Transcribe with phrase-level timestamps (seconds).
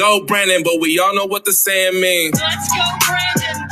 [0.00, 2.40] go, Brandon, but we all know what the saying means.
[2.40, 3.68] Let's go, Brandon.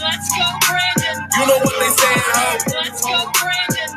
[0.00, 1.28] Let's go, Brandon.
[1.36, 2.56] You know what they saying, ho?
[2.72, 3.90] Let's go, Brandon.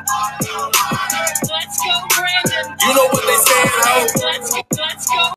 [1.47, 2.65] Let's go, Brandon.
[2.81, 3.95] You know what they saying, ho?
[4.25, 5.33] Let's go, let's go.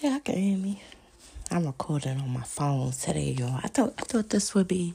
[0.00, 0.82] Yeah, I can hear me.
[1.50, 3.58] I'm recording on my phone today, y'all.
[3.62, 4.94] I thought I thought this would be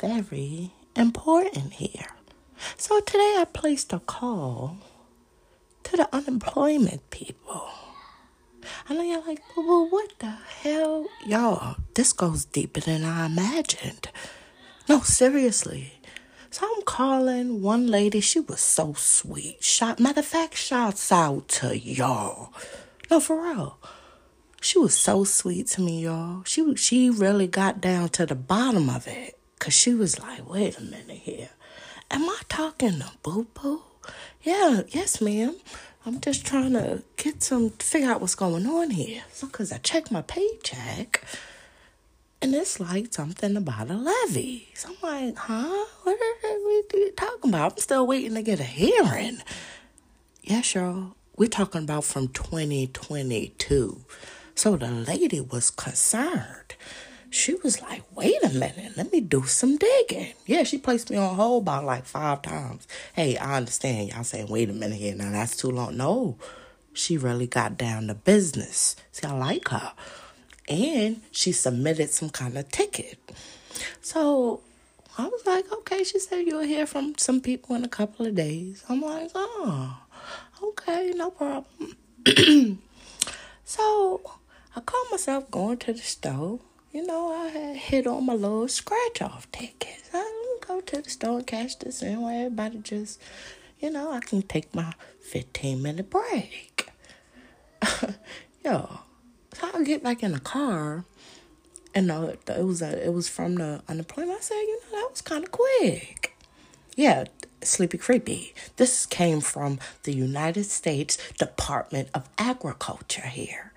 [0.00, 2.06] very important here.
[2.76, 4.78] So today I placed a call
[5.84, 7.68] to the unemployment people.
[8.88, 11.06] I know y'all like, well, what the hell?
[11.26, 14.08] Y'all, this goes deeper than I imagined.
[14.88, 15.94] No, seriously.
[16.50, 18.20] So I'm calling one lady.
[18.20, 19.62] She was so sweet.
[19.62, 22.52] Shot, matter of fact, shouts out to y'all.
[23.10, 23.78] No, for real.
[24.60, 26.42] She was so sweet to me, y'all.
[26.44, 29.38] She she really got down to the bottom of it.
[29.58, 31.50] Cause she was like, wait a minute here.
[32.10, 33.82] Am I talking to Boo Boo?
[34.42, 35.56] Yeah, yes, ma'am.
[36.06, 39.24] I'm just trying to get some figure out what's going on here.
[39.32, 41.20] So cause I checked my paycheck
[42.40, 44.68] and it's like something about a levy.
[44.74, 45.84] So I'm like, huh?
[46.04, 47.72] What are we talking about?
[47.72, 49.38] I'm still waiting to get a hearing.
[50.42, 51.16] Yes, y'all.
[51.36, 54.04] We're talking about from 2022.
[54.54, 56.65] So the lady was concerned.
[57.30, 60.34] She was like, wait a minute, let me do some digging.
[60.46, 62.86] Yeah, she placed me on hold about like five times.
[63.14, 65.14] Hey, I understand y'all saying, wait a minute here.
[65.14, 65.96] Now that's too long.
[65.96, 66.38] No,
[66.92, 68.96] she really got down to business.
[69.12, 69.92] See, I like her.
[70.68, 73.18] And she submitted some kind of ticket.
[74.00, 74.62] So
[75.18, 78.34] I was like, okay, she said you'll hear from some people in a couple of
[78.34, 78.84] days.
[78.88, 79.98] I'm like, oh,
[80.62, 81.96] okay, no problem.
[83.64, 84.20] so
[84.74, 86.60] I caught myself going to the store.
[86.96, 90.08] You know, I had hit on my little scratch off tickets.
[90.14, 93.20] I go to the store and cash this in where everybody just,
[93.78, 96.88] you know, I can take my 15 minute break.
[98.64, 99.00] Yo,
[99.52, 101.04] so I get back in the car
[101.94, 104.38] and uh, it was a, it was from the unemployment.
[104.38, 106.34] I said, you know, that was kind of quick.
[106.96, 107.24] Yeah,
[107.60, 108.54] sleepy creepy.
[108.76, 113.74] This came from the United States Department of Agriculture here.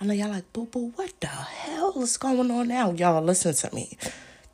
[0.00, 2.92] I know y'all like, boo boo, what the hell is going on now?
[2.92, 3.98] Y'all, listen to me.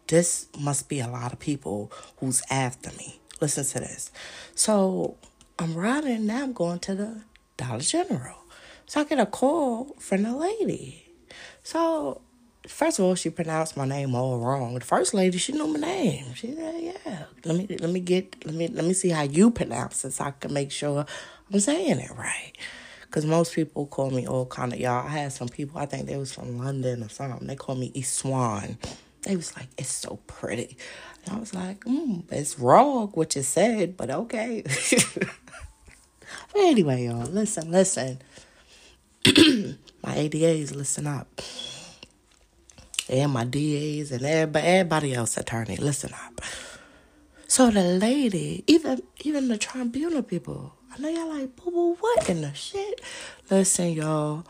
[0.07, 3.21] This must be a lot of people who's after me.
[3.41, 4.11] Listen to this.
[4.55, 5.17] So
[5.59, 7.23] I'm riding now, I'm going to the
[7.59, 8.37] Dollar General.
[8.87, 11.05] So I get a call from the lady.
[11.63, 12.23] So
[12.67, 14.75] first of all, she pronounced my name all wrong.
[14.75, 16.35] The first lady, she knew my name.
[16.35, 19.51] She said, "Yeah, let me let me get let me let me see how you
[19.51, 21.07] pronounce it, so I can make sure
[21.53, 22.53] I'm saying it right."
[23.15, 25.07] Because most people call me all kind of y'all.
[25.07, 27.47] I had some people, I think they was from London or something.
[27.47, 28.77] They called me Swan.
[29.23, 30.77] They was like, it's so pretty.
[31.25, 34.65] And I was like, mm, it's wrong what you said, but okay.
[35.07, 35.29] but
[36.57, 38.19] anyway, y'all, listen, listen.
[39.25, 41.41] my ADAs, listen up.
[43.09, 46.41] And my DAs and everybody, everybody else attorney, listen up.
[47.47, 52.29] So the lady, even even the tribunal people, I know y'all like, boo boo, what
[52.29, 53.01] in the shit?
[53.51, 54.45] Listen, y'all,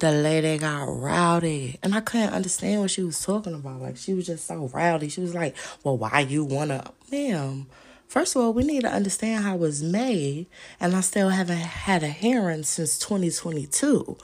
[0.00, 1.78] the lady got rowdy.
[1.82, 3.80] And I couldn't understand what she was talking about.
[3.80, 5.08] Like, she was just so rowdy.
[5.08, 7.68] She was like, well, why you wanna, ma'am?
[8.06, 10.46] First of all, we need to understand how it was made,
[10.78, 14.18] and I still haven't had a hearing since 2022.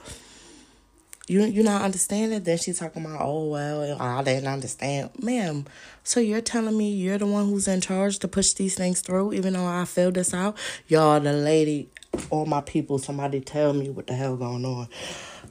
[1.29, 2.41] You you not understanding?
[2.41, 5.65] Then she's talking about, oh well, I didn't understand, ma'am.
[6.03, 9.33] So you're telling me you're the one who's in charge to push these things through,
[9.33, 10.57] even though I filled this out.
[10.87, 11.87] Y'all, the lady,
[12.31, 14.87] all my people, somebody tell me what the hell going on,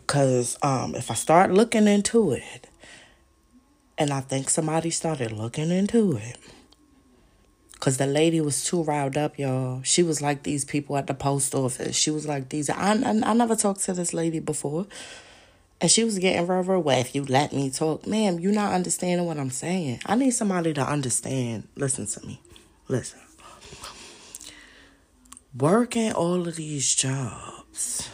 [0.09, 2.67] cause um, if I start looking into it,
[3.97, 6.39] and I think somebody started looking into it.
[7.79, 9.83] Cause the lady was too riled up, y'all.
[9.85, 11.95] She was like these people at the post office.
[11.95, 12.69] She was like these.
[12.69, 14.89] I I, I never talked to this lady before.
[15.81, 16.89] And she was getting real, real.
[16.91, 20.01] If you let me talk, ma'am, you're not understanding what I'm saying.
[20.07, 21.69] I need somebody to understand.
[21.77, 22.41] Listen to me.
[22.89, 23.21] Listen.
[25.57, 28.09] Working all of these jobs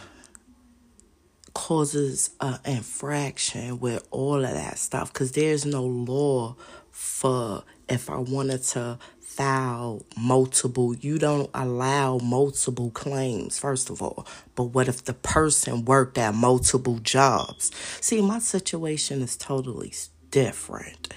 [1.53, 6.55] causes an infraction with all of that stuff because there's no law
[6.91, 8.99] for if I wanted to
[9.35, 14.25] file multiple, you don't allow multiple claims, first of all.
[14.55, 17.71] But what if the person worked at multiple jobs?
[17.99, 19.93] See, my situation is totally
[20.31, 21.13] different.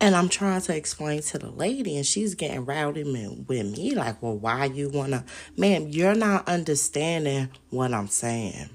[0.00, 4.20] And I'm trying to explain to the lady, and she's getting rowdy with me, like,
[4.22, 5.24] well, why you wanna,
[5.56, 8.70] ma'am, you're not understanding what I'm saying.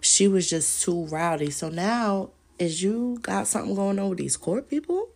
[0.00, 1.50] She was just too rowdy.
[1.50, 5.08] So now, is you got something going on with these court people?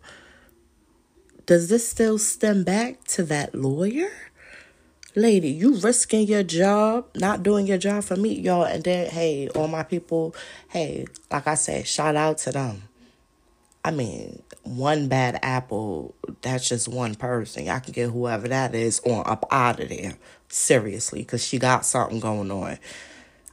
[1.46, 4.10] Does this still stem back to that lawyer?
[5.16, 8.64] lady, you risking your job, not doing your job for me, y'all.
[8.64, 10.36] And then, hey, all my people,
[10.68, 12.82] hey, like I said, shout out to them.
[13.84, 17.68] I mean, one bad apple, that's just one person.
[17.68, 20.16] I can get whoever that is on up out of there.
[20.48, 22.78] Seriously, because she got something going on.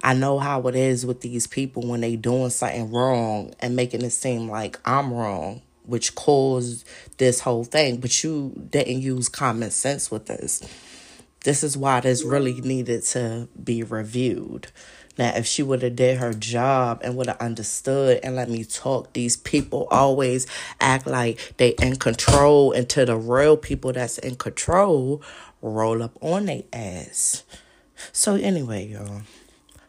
[0.04, 4.01] I know how it is with these people when they doing something wrong and making
[4.01, 6.85] it seem like I'm wrong, which caused
[7.18, 7.97] this whole thing.
[7.97, 10.62] But you didn't use common sense with this.
[11.44, 14.68] This is why this really needed to be reviewed.
[15.18, 18.63] Now, if she would have did her job and would have understood and let me
[18.63, 20.47] talk, these people always
[20.80, 25.21] act like they in control until the real people that's in control
[25.62, 27.44] roll up on their ass.
[28.12, 29.21] So anyway, y'all.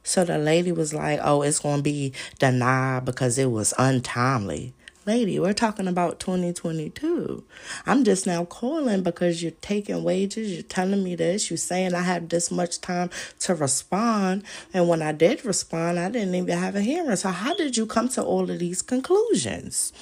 [0.03, 4.75] So the lady was like, "Oh, it's gonna be denied because it was untimely."
[5.07, 7.45] Lady, we're talking about 2022.
[7.85, 10.51] I'm just now calling because you're taking wages.
[10.51, 11.51] You're telling me this.
[11.51, 13.11] You're saying I have this much time
[13.41, 14.45] to respond.
[14.73, 17.17] And when I did respond, I didn't even have a hearing.
[17.17, 19.93] So, how did you come to all of these conclusions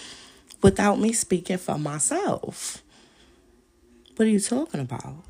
[0.63, 2.81] without me speaking for myself?
[4.15, 5.25] What are you talking about?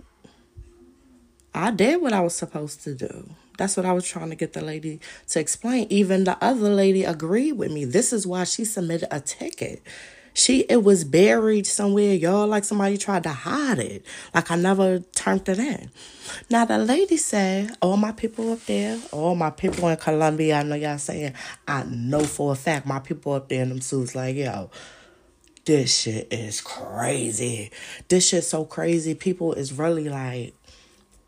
[1.55, 3.31] I did what I was supposed to do.
[3.59, 5.87] That's what I was trying to get the lady to explain.
[5.91, 7.85] Even the other lady agreed with me.
[7.85, 9.83] This is why she submitted a ticket.
[10.35, 14.07] She it was buried somewhere, y'all, like somebody tried to hide it.
[14.35, 15.91] Like I never turned it in.
[16.49, 20.63] Now the lady said, all my people up there, all my people in Columbia, I
[20.63, 21.35] know y'all saying,
[21.69, 24.71] I know for a fact my people up there in them suits like, yo,
[25.67, 27.71] this shit is crazy.
[28.09, 29.15] This shit so crazy.
[29.15, 30.55] People is really like,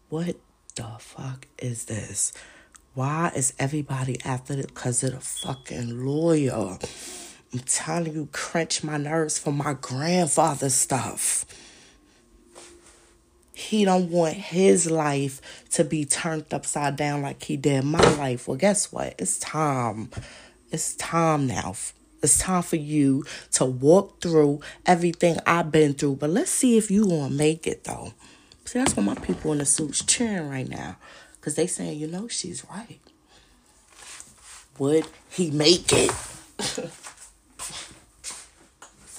[0.09, 0.37] what
[0.75, 2.33] the fuck is this?
[2.95, 4.69] Why is everybody after it?
[4.69, 6.79] Because of the fucking lawyer.
[7.53, 11.45] I'm telling you, crunch my nerves for my grandfather stuff.
[13.53, 15.41] He don't want his life
[15.71, 18.49] to be turned upside down like he did my life.
[18.49, 19.15] Well, guess what?
[19.19, 20.11] It's time.
[20.73, 21.77] It's time now.
[22.21, 26.17] It's time for you to walk through everything I've been through.
[26.17, 28.15] But let's see if you gonna make it though.
[28.65, 30.97] See, that's why my people in the suits cheering right now.
[31.37, 33.01] Because they saying, you know, she's right.
[34.79, 36.11] Would he make it?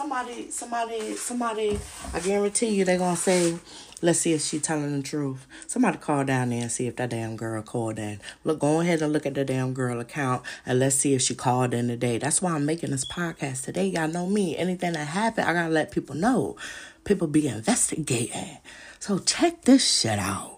[0.06, 1.80] somebody, somebody, somebody,
[2.13, 3.57] I guarantee you they're going to say,
[4.01, 5.48] let's see if she telling the truth.
[5.68, 8.19] Somebody call down there and see if that damn girl called in.
[8.44, 11.36] Look, go ahead and look at the damn girl account and let's see if she
[11.36, 12.18] called in today.
[12.18, 13.88] That's why I'm making this podcast today.
[13.88, 14.57] Y'all know me.
[14.57, 16.56] Anything that happened, I got to let people know.
[17.03, 18.57] People be investigating.
[19.05, 20.57] So check this shit out.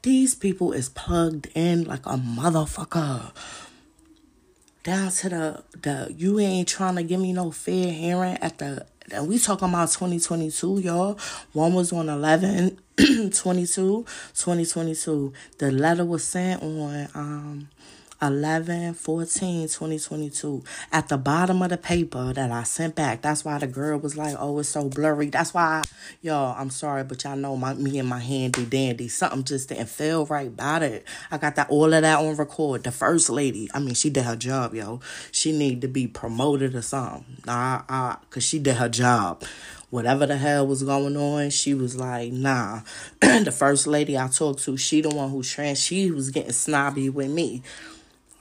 [0.00, 3.32] These people is plugged in like a motherfucker.
[4.82, 8.86] Down to the the you ain't trying to give me no fair hearing at the
[9.12, 11.18] and we talking about 2022, y'all.
[11.52, 15.32] One was on 11 22 2022.
[15.58, 17.68] The letter was sent on um
[18.22, 23.58] 11 14 2022 at the bottom of the paper that i sent back that's why
[23.58, 25.28] the girl was like oh it's so blurry.
[25.28, 25.82] That's why
[26.20, 29.88] y'all i'm sorry but y'all know my me and my handy dandy something just didn't
[29.88, 31.04] feel right about it.
[31.30, 32.84] I got that all of that on record.
[32.84, 35.00] The first lady i mean she did her job yo.
[35.32, 37.24] She need to be promoted or something.
[37.44, 39.42] Nah uh, because she did her job.
[39.90, 42.80] Whatever the hell was going on, she was like, nah.
[43.20, 47.10] the first lady I talked to, she the one who trans, she was getting snobby
[47.10, 47.62] with me.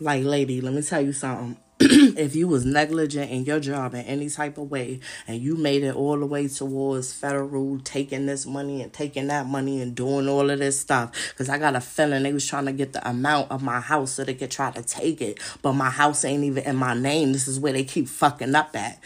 [0.02, 1.58] Like, lady, let me tell you something.
[1.80, 5.84] if you was negligent in your job in any type of way and you made
[5.84, 10.28] it all the way towards federal taking this money and taking that money and doing
[10.28, 13.08] all of this stuff because i got a feeling they was trying to get the
[13.08, 15.40] amount of my house so they could try to take it.
[15.62, 17.32] But my house ain't even in my name.
[17.32, 19.00] This is where they keep fucking up at.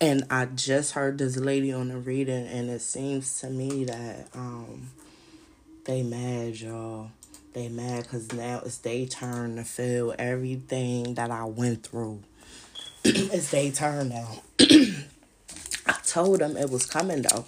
[0.00, 4.28] And i just heard this lady on the reading and it seems to me that
[4.34, 4.90] um
[5.84, 7.10] they mad y'all
[7.52, 12.22] they mad because now it's their turn to feel everything that I went through.
[13.04, 14.42] it's their turn now.
[14.60, 17.44] I told them it was coming though.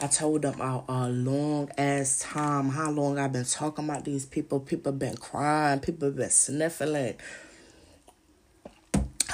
[0.00, 4.26] I told them a, a long ass time how long I've been talking about these
[4.26, 4.60] people.
[4.60, 5.80] People been crying.
[5.80, 7.16] People been sniffling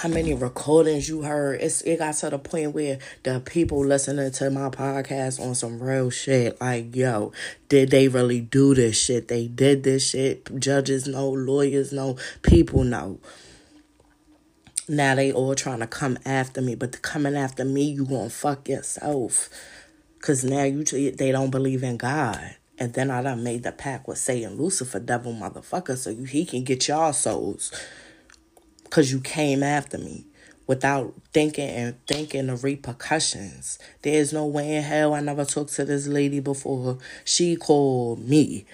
[0.03, 1.61] how many recordings you heard.
[1.61, 5.81] It's it got to the point where the people listening to my podcast on some
[5.81, 7.31] real shit, like, yo,
[7.69, 9.29] did they really do this shit?
[9.29, 10.59] They did this shit.
[10.59, 13.21] Judges know, lawyers know, people know.
[14.89, 18.69] Now they all trying to come after me, but coming after me, you gonna fuck
[18.69, 19.51] yourself.
[20.21, 20.83] Cause now you
[21.13, 22.57] they don't believe in God.
[22.77, 26.65] And then I done made the pact with Satan, Lucifer, devil motherfucker, so he can
[26.65, 27.71] get y'all souls
[28.93, 30.27] because you came after me
[30.67, 33.79] without thinking and thinking the repercussions.
[34.03, 36.99] There's no way in hell I never talked to this lady before.
[37.25, 38.67] She called me.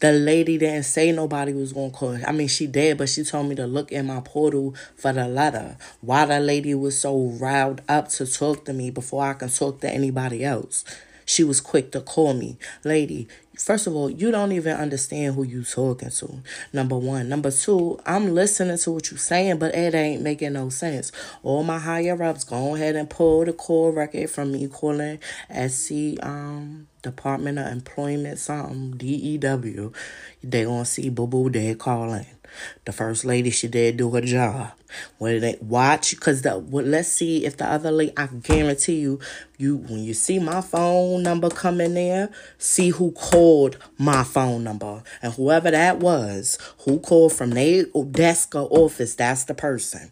[0.00, 2.18] The lady didn't say nobody was gonna call.
[2.26, 5.28] I mean, she did, but she told me to look in my portal for the
[5.28, 5.76] letter.
[6.00, 9.80] Why the lady was so riled up to talk to me before I can talk
[9.82, 10.84] to anybody else?
[11.26, 13.28] She was quick to call me, lady.
[13.58, 16.42] First of all, you don't even understand who you talking to.
[16.72, 17.28] Number one.
[17.28, 21.12] Number two, I'm listening to what you're saying, but it ain't making no sense.
[21.42, 25.20] All my higher ups, go ahead and pull the call record from me calling
[25.50, 29.92] SC um Department of Employment something DEW.
[30.42, 32.26] They gonna see boo boo they calling.
[32.84, 34.72] The first lady she did do her job.
[35.18, 38.12] When they watch, because the well, let's see if the other lady.
[38.16, 39.20] I guarantee you,
[39.58, 44.64] you when you see my phone number come in there, see who called my phone
[44.64, 49.14] number and whoever that was, who called from their desk or office.
[49.14, 50.10] That's the person.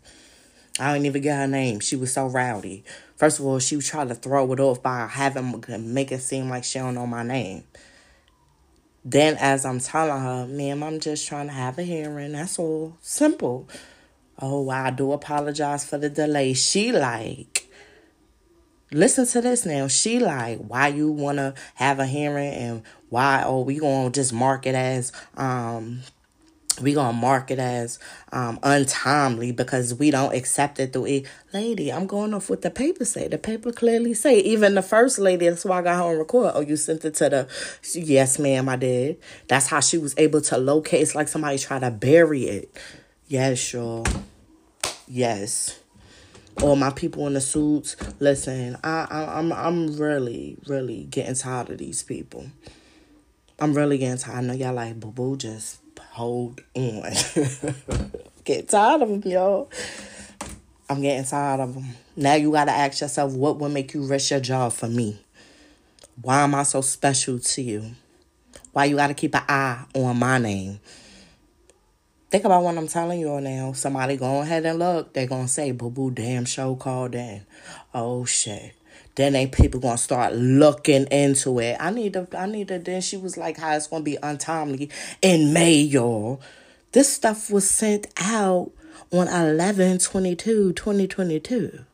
[0.81, 1.81] I didn't even get her name.
[1.81, 2.83] She was so rowdy.
[3.23, 5.63] First of all, she was trying to throw it off by having
[5.95, 7.63] make it seem like she don't know my name.
[9.05, 12.33] Then, as I'm telling her, ma'am, I'm just trying to have a hearing.
[12.33, 12.97] That's all.
[13.01, 13.69] Simple.
[14.41, 16.53] Oh, I do apologize for the delay.
[16.55, 17.69] She like,
[18.91, 19.87] listen to this now.
[19.87, 23.45] She like, why you wanna have a hearing and why?
[23.47, 26.01] Oh, we gonna just mark it as um
[26.81, 27.99] we gonna mark it as
[28.33, 31.27] um untimely because we don't accept it through it.
[31.53, 33.29] Lady, I'm going off what the paper say.
[33.29, 34.39] The paper clearly say.
[34.39, 36.53] Even the first lady, that's why I got on record.
[36.55, 37.49] Oh, you sent it to the
[37.95, 39.21] yes, ma'am, I did.
[39.49, 41.03] That's how she was able to locate.
[41.03, 42.79] It's like somebody tried to bury it.
[43.29, 44.05] Yes, sure.
[45.07, 45.79] Yes.
[46.63, 47.97] All my people in the suits.
[48.19, 52.47] Listen, I, I I'm I'm really, really getting tired of these people.
[53.59, 54.39] I'm really getting tired.
[54.39, 57.13] I know y'all like boo boo just hold on.
[58.45, 59.71] Get tired of them, y'all.
[60.91, 61.87] I'm getting tired of them.
[62.17, 65.25] Now you gotta ask yourself, what would make you risk your job for me?
[66.21, 67.93] Why am I so special to you?
[68.73, 70.81] Why you gotta keep an eye on my name?
[72.31, 73.73] Think about what I'm telling you all now.
[73.73, 75.13] Somebody go ahead and look.
[75.13, 77.43] They gonna say, "Boo boo, damn show called in."
[77.95, 78.75] Oh shit.
[79.15, 81.77] Then they people gonna start looking into it.
[81.79, 82.27] I need to.
[82.37, 82.79] I need to.
[82.79, 84.91] Then she was like, "How it's gonna be untimely
[85.21, 86.41] in May, y'all."
[86.93, 88.73] This stuff was sent out
[89.11, 91.85] on 11 22 2022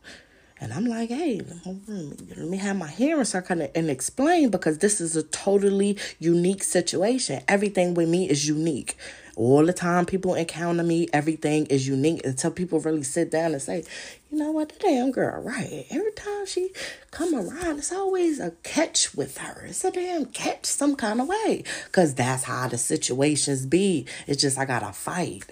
[0.61, 1.41] and i'm like hey
[1.79, 5.23] let me have my hearing so i kind of and explain because this is a
[5.25, 8.97] totally unique situation everything with me is unique
[9.39, 13.63] all the time people encounter me everything is unique until people really sit down and
[13.63, 13.85] say
[14.31, 14.69] you know what?
[14.69, 15.87] The damn girl right.
[15.91, 16.71] Every time she
[17.11, 19.65] come around it's always a catch with her.
[19.67, 21.65] It's a damn catch some kind of way.
[21.87, 24.07] Because that's how the situations be.
[24.27, 25.45] It's just i gotta fight.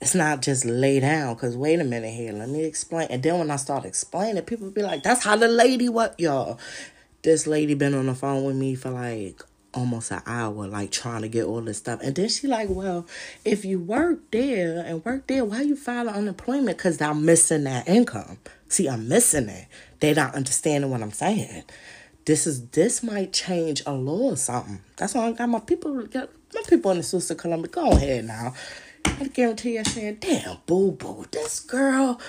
[0.00, 1.34] It's not just lay down.
[1.34, 2.32] Because wait a minute here.
[2.32, 3.08] Let me explain.
[3.10, 6.60] And then when i start explaining people be like that's how the lady what y'all
[7.22, 9.42] this lady been on the phone with me for like
[9.74, 12.00] almost an hour like trying to get all this stuff.
[12.02, 13.06] And then she like well
[13.44, 16.76] if you work there and work there why you file unemployment?
[16.78, 18.38] Because i'm missing that income.
[18.68, 19.68] See i'm missing it.
[20.00, 21.64] They not understanding what i'm saying.
[22.24, 24.80] This is this might change a law or something.
[24.96, 27.70] That's why i got my people my people in the sister columbia.
[27.70, 28.54] Go ahead now.
[29.04, 32.20] I guarantee you saying, damn, boo boo, this girl,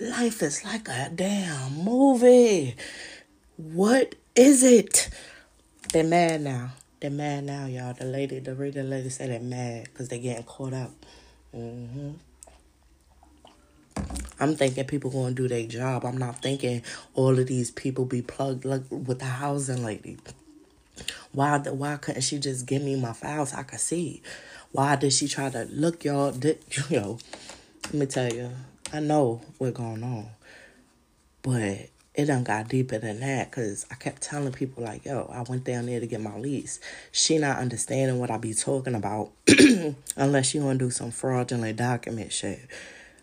[0.00, 2.76] life is like a damn movie.
[3.56, 5.10] What is it?
[5.90, 6.72] They're mad now.
[7.00, 7.94] They're mad now, y'all.
[7.94, 10.90] The lady, the reader lady said they're mad because they're getting caught up.
[11.56, 12.10] Mm-hmm.
[14.38, 16.04] I'm thinking people gonna do their job.
[16.04, 16.82] I'm not thinking
[17.14, 20.18] all of these people be plugged like with the housing lady.
[21.32, 24.22] Why the why couldn't she just give me my files I could see?
[24.72, 26.32] Why did she try to look y'all?
[26.32, 26.58] Did,
[26.90, 27.18] you know,
[27.84, 28.50] let me tell you,
[28.92, 30.28] I know what's going on,
[31.40, 35.42] but it done got deeper than that because I kept telling people like, yo, I
[35.42, 36.80] went down there to get my lease.
[37.12, 39.30] She not understanding what I be talking about
[40.16, 42.58] unless she want to do some fraudulent document shit.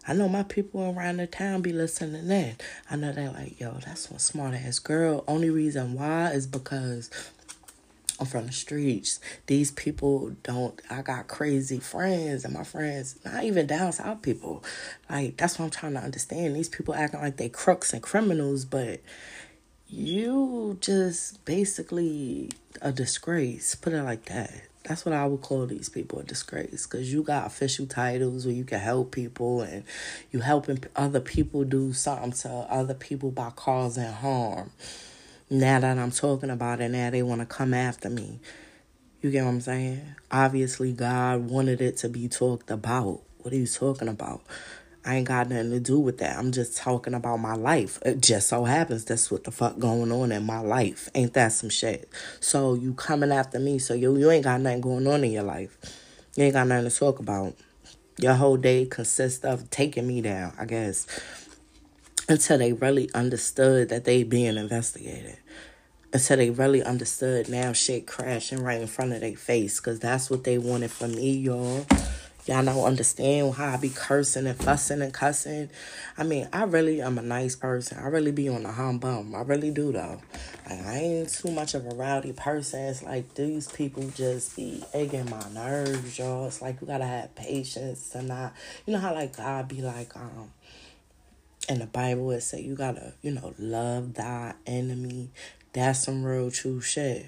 [0.07, 2.63] I know my people around the town be listening that.
[2.89, 5.25] I know they like, yo, that's one smart ass girl.
[5.27, 7.09] Only reason why is because
[8.19, 9.19] I'm from the streets.
[9.47, 10.79] These people don't.
[10.89, 14.63] I got crazy friends, and my friends, not even down south people.
[15.09, 16.55] Like that's what I'm trying to understand.
[16.55, 19.01] These people acting like they crooks and criminals, but
[19.87, 23.75] you just basically a disgrace.
[23.75, 24.53] Put it like that.
[24.83, 28.53] That's what I would call these people a disgrace because you got official titles where
[28.55, 29.83] you can help people and
[30.31, 34.69] you helping other people do something to other people by causing harm
[35.49, 38.39] now that I'm talking about it, now they want to come after me.
[39.21, 40.15] You get what I'm saying?
[40.31, 43.21] Obviously, God wanted it to be talked about.
[43.39, 44.41] What are you talking about?
[45.05, 46.35] I ain't got nothing to do with that.
[46.35, 47.99] I'm just talking about my life.
[48.03, 51.09] It just so happens that's what the fuck going on in my life.
[51.13, 52.09] Ain't that some shit?
[52.39, 55.43] So you coming after me, so you you ain't got nothing going on in your
[55.43, 55.77] life.
[56.35, 57.55] You ain't got nothing to talk about.
[58.17, 61.05] Your whole day consists of taking me down, I guess.
[62.27, 65.37] Until they really understood that they being investigated.
[66.11, 69.79] Until they really understood now shit crashing right in front of their face.
[69.79, 71.85] Cause that's what they wanted from me, y'all.
[72.47, 75.67] Y'all don't understand how I be cursing and fussing and cussing.
[76.15, 77.97] I mean, I really am a nice person.
[77.97, 79.33] I really be on the hum bum.
[79.33, 80.21] I really do though.
[80.69, 82.81] Like I ain't too much of a rowdy person.
[82.81, 86.45] It's like these people just be egging my nerves, y'all.
[86.45, 88.53] It's like you gotta have patience and not
[88.85, 90.51] you know how like God be like, um
[91.67, 95.31] in the Bible it say you gotta, you know, love thy enemy.
[95.73, 97.27] That's some real true shit.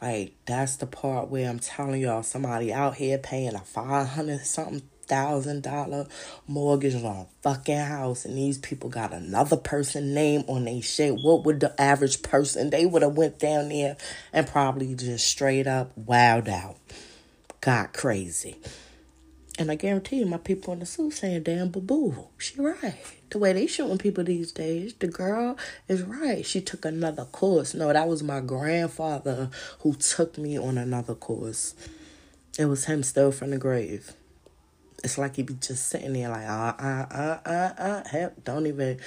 [0.00, 4.44] Like that's the part where I'm telling y'all somebody out here paying a five hundred
[4.44, 6.06] something thousand dollar
[6.46, 11.14] mortgage on a fucking house and these people got another person name on their shit.
[11.14, 13.96] What would the average person they would have went down there
[14.32, 16.76] and probably just straight up wowed out.
[17.60, 18.56] Got crazy.
[19.58, 22.28] And I guarantee you my people in the suit saying damn boo boo.
[22.38, 22.94] She right
[23.34, 24.94] the way they shooting people these days.
[24.94, 25.58] The girl
[25.88, 26.46] is right.
[26.46, 27.74] She took another course.
[27.74, 31.74] No, that was my grandfather who took me on another course.
[32.56, 34.12] It was him still from the grave.
[35.02, 38.44] It's like he be just sitting there like, uh, uh, uh, uh, uh, help.
[38.44, 39.00] Don't even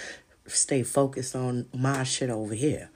[0.46, 2.90] stay focused on my shit over here.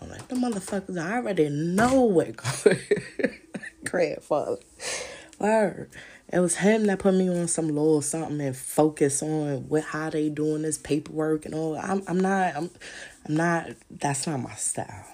[0.00, 2.36] I'm like, the motherfuckers, I already know what
[3.84, 4.56] grandfather.
[5.38, 5.90] Word.
[6.32, 10.10] It was him that put me on some little something and focus on what how
[10.10, 11.76] they doing this paperwork and all.
[11.76, 12.70] I'm I'm not I'm
[13.26, 15.06] I'm not that's not my style.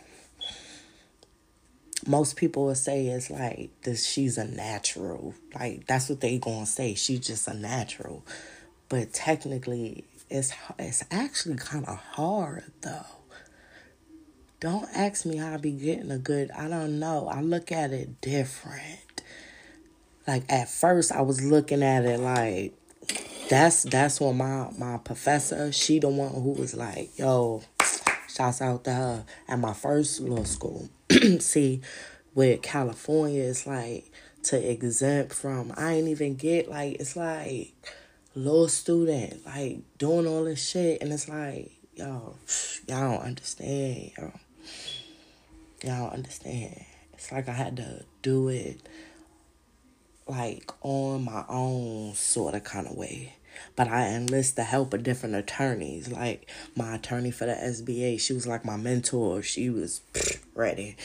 [2.07, 5.35] Most people will say it's like this she's a natural.
[5.59, 6.95] Like that's what they gonna say.
[6.95, 8.23] She's just a natural.
[8.91, 13.07] But technically it's it's actually kind of hard though.
[14.61, 16.51] Don't ask me how I be getting a good.
[16.51, 17.29] I don't know.
[17.29, 19.01] I look at it different
[20.27, 22.75] like at first I was looking at it like
[23.49, 27.63] that's that's when my my professor, she the one who was like, yo,
[28.29, 30.89] shouts out to her at my first law school.
[31.39, 31.81] See,
[32.35, 34.11] with California, it's like
[34.45, 37.75] to exempt from I ain't even get like it's like
[38.35, 42.37] law student, like doing all this shit and it's like, yo,
[42.89, 44.33] y'all don't understand, yo.
[45.85, 46.85] Y'all don't understand.
[47.13, 48.81] It's like I had to do it
[50.27, 53.35] like on my own sort of kind of way.
[53.75, 56.11] But I enlist the help of different attorneys.
[56.11, 59.43] Like my attorney for the SBA, she was like my mentor.
[59.43, 60.03] She was
[60.55, 60.97] ready.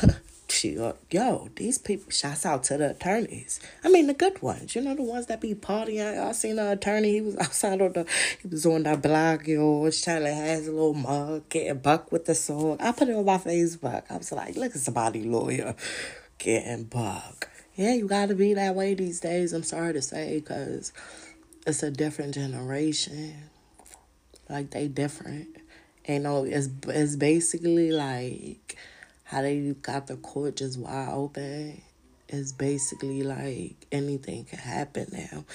[0.48, 3.60] she uh, yo, these people shouts out to the attorneys.
[3.84, 6.18] I mean the good ones, you know, the ones that be partying.
[6.18, 8.06] I seen an attorney, he was outside on the
[8.42, 12.24] he was on that block, yo, trying to has a little mug, getting buck with
[12.24, 12.80] the sword.
[12.80, 14.02] I put it on my Facebook.
[14.10, 15.76] I was like, look at somebody lawyer
[16.38, 17.48] getting buck
[17.80, 19.54] yeah, you got to be that way these days.
[19.54, 20.92] I'm sorry to say, because
[21.66, 23.34] it's a different generation.
[24.50, 25.48] Like they different.
[26.06, 28.76] You oh, know, it's it's basically like
[29.24, 31.80] how they got the court just wide open.
[32.28, 35.46] It's basically like anything can happen now.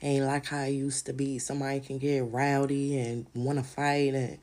[0.00, 1.38] Ain't like how it used to be.
[1.38, 4.38] Somebody can get rowdy and want to fight and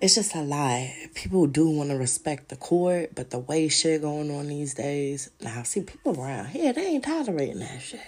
[0.00, 0.88] it's just a lot.
[1.14, 5.30] People do want to respect the court, but the way shit going on these days,
[5.40, 8.00] now see people around here, they ain't tolerating that shit.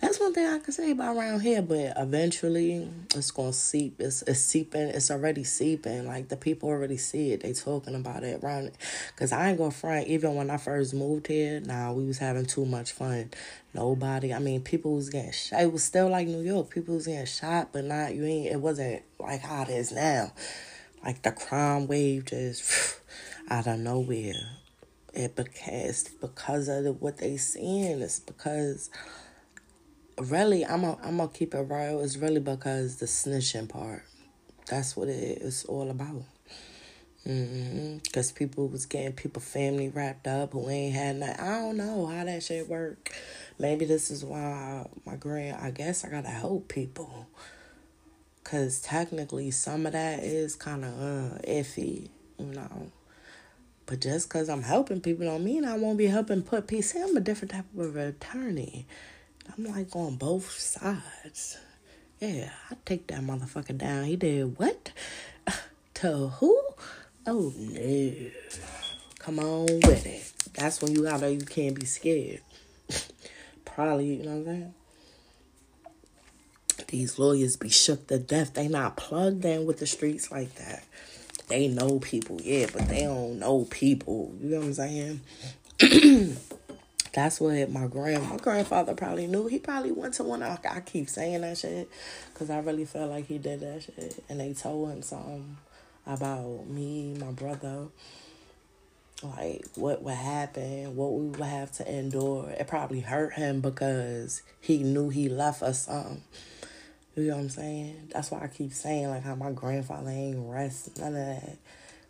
[0.00, 4.00] That's one thing I can say about around here, but eventually it's gonna seep.
[4.00, 4.88] It's it's seeping.
[4.88, 6.06] It's already seeping.
[6.06, 7.40] Like the people already see it.
[7.42, 8.72] They talking about it around.
[9.16, 10.08] Cause I ain't gonna front.
[10.08, 13.30] Even when I first moved here, now nah, we was having too much fun.
[13.72, 14.34] Nobody.
[14.34, 15.62] I mean, people was getting shot.
[15.62, 16.68] It was still like New York.
[16.68, 18.52] People was getting shot, but not you ain't.
[18.52, 20.32] It wasn't like how it is now
[21.04, 22.98] like the crime wave just
[23.50, 24.34] out of nowhere.
[25.12, 28.00] It because because of what they seeing.
[28.00, 28.90] It's because
[30.18, 32.00] really I'm a, I'm gonna keep it real.
[32.00, 34.02] It's really because the snitching part.
[34.68, 36.24] That's what it is all about.
[37.26, 37.98] Mm-hmm.
[38.12, 41.40] Cause people was getting people family wrapped up who ain't had nothing.
[41.40, 43.12] I don't know how that shit work.
[43.58, 45.58] Maybe this is why my grand.
[45.60, 47.26] I guess I gotta help people.
[48.44, 52.92] Because technically, some of that is kind of uh, iffy, you know.
[53.86, 56.94] But just because I'm helping people don't mean I won't be helping put peace.
[56.94, 58.86] I'm a different type of attorney.
[59.56, 61.58] I'm like on both sides.
[62.20, 64.04] Yeah, I take that motherfucker down.
[64.04, 64.92] He did what?
[65.94, 66.60] to who?
[67.26, 68.12] Oh no.
[69.18, 70.32] Come on with it.
[70.54, 72.40] That's when you gotta you can't be scared.
[73.64, 74.74] Probably, you know what I'm saying?
[76.88, 78.54] These lawyers be shook to death.
[78.54, 80.84] They not plugged in with the streets like that.
[81.48, 84.34] They know people, yeah, but they don't know people.
[84.40, 85.20] You know what I'm saying?
[87.12, 89.46] That's what my grand my grandfather probably knew.
[89.46, 90.42] He probably went to one.
[90.42, 91.88] I, I keep saying that shit
[92.32, 95.56] because I really felt like he did that shit, and they told him something
[96.06, 97.86] about me, my brother,
[99.22, 102.50] like what would happen, what we would have to endure.
[102.50, 106.22] It probably hurt him because he knew he left us something.
[107.16, 108.08] You know what I'm saying?
[108.12, 111.58] That's why I keep saying like how my grandfather ain't rest none of that,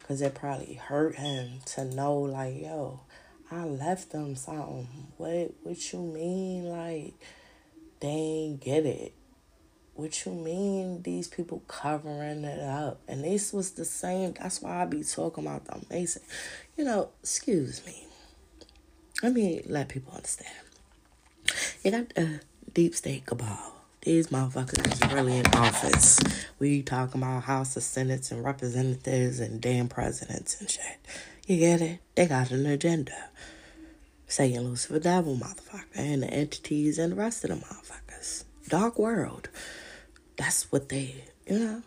[0.07, 3.01] cause it probably hurt him to know like yo,
[3.51, 4.89] I left them something.
[5.19, 7.15] What what you mean like
[8.01, 9.13] they ain't get it?
[9.95, 13.01] What you mean these people covering it up?
[13.07, 14.33] And this was the same.
[14.33, 16.23] That's why I be talking about the Mason.
[16.77, 18.07] You know, excuse me.
[19.23, 20.51] Let me let people understand.
[21.85, 22.41] You got the
[22.73, 23.74] deep state cabal.
[24.05, 26.21] These motherfuckers is really in office.
[26.59, 30.99] We talking about House of Senates and representatives and damn presidents and shit.
[31.47, 32.01] You get it?
[32.15, 33.31] They got an agenda.
[34.27, 38.45] Saying Lucifer Devil, motherfucker, and the entities and the rest of the motherfuckers.
[38.69, 39.49] Dark world.
[40.37, 41.83] That's what they, you know.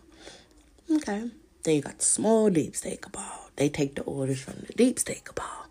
[0.89, 1.29] Okay.
[1.61, 3.51] Then you got the small deep state cabal.
[3.57, 5.67] They take the orders from the deep state cabal.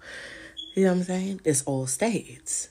[0.76, 1.40] You know what I'm saying?
[1.44, 2.68] It's all states.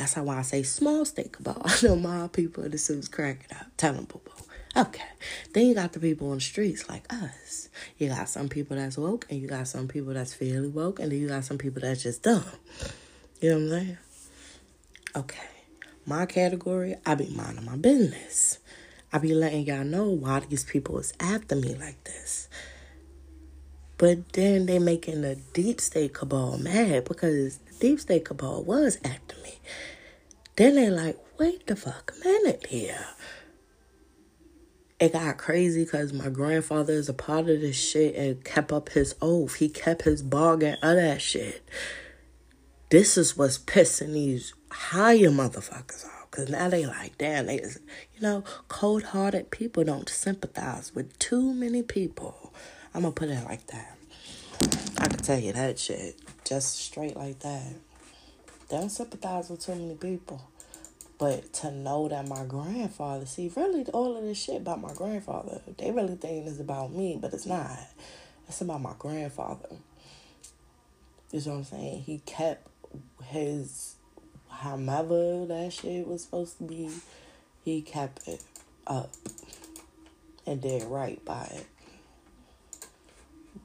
[0.00, 1.60] That's how I say small state cabal.
[1.62, 3.66] I know my people in the suits cracking up.
[3.76, 4.32] Tell them, boo boo.
[4.74, 5.04] Okay.
[5.52, 7.68] Then you got the people on the streets like us.
[7.98, 11.12] You got some people that's woke, and you got some people that's fairly woke, and
[11.12, 12.42] then you got some people that's just dumb.
[13.42, 13.98] You know what I'm saying?
[15.16, 15.48] Okay.
[16.06, 18.58] My category, I be minding my business.
[19.12, 22.48] I be letting y'all know why these people is after me like this.
[23.98, 29.36] But then they making the deep state cabal mad because deep state cabal was after
[29.42, 29.58] me.
[30.56, 33.06] Then they like, wait the fuck a minute here.
[35.00, 38.90] It got crazy because my grandfather is a part of this shit and kept up
[38.90, 39.54] his oath.
[39.54, 41.66] He kept his bargain of that shit.
[42.90, 46.30] This is what's pissing these higher motherfuckers off.
[46.30, 47.80] Cause now they like, damn, they, is-
[48.14, 52.52] you know, cold hearted people don't sympathize with too many people.
[52.94, 53.96] I'm gonna put it like that.
[54.98, 57.74] I can tell you that shit just straight like that.
[58.68, 60.42] Don't sympathize with too many people.
[61.18, 65.60] But to know that my grandfather, see, really all of this shit about my grandfather,
[65.76, 67.78] they really think it's about me, but it's not.
[68.48, 69.68] It's about my grandfather.
[71.30, 72.02] You know what I'm saying?
[72.02, 72.68] He kept
[73.24, 73.94] his,
[74.48, 76.90] however that shit was supposed to be,
[77.64, 78.42] he kept it
[78.86, 79.10] up
[80.46, 81.66] and did right by it.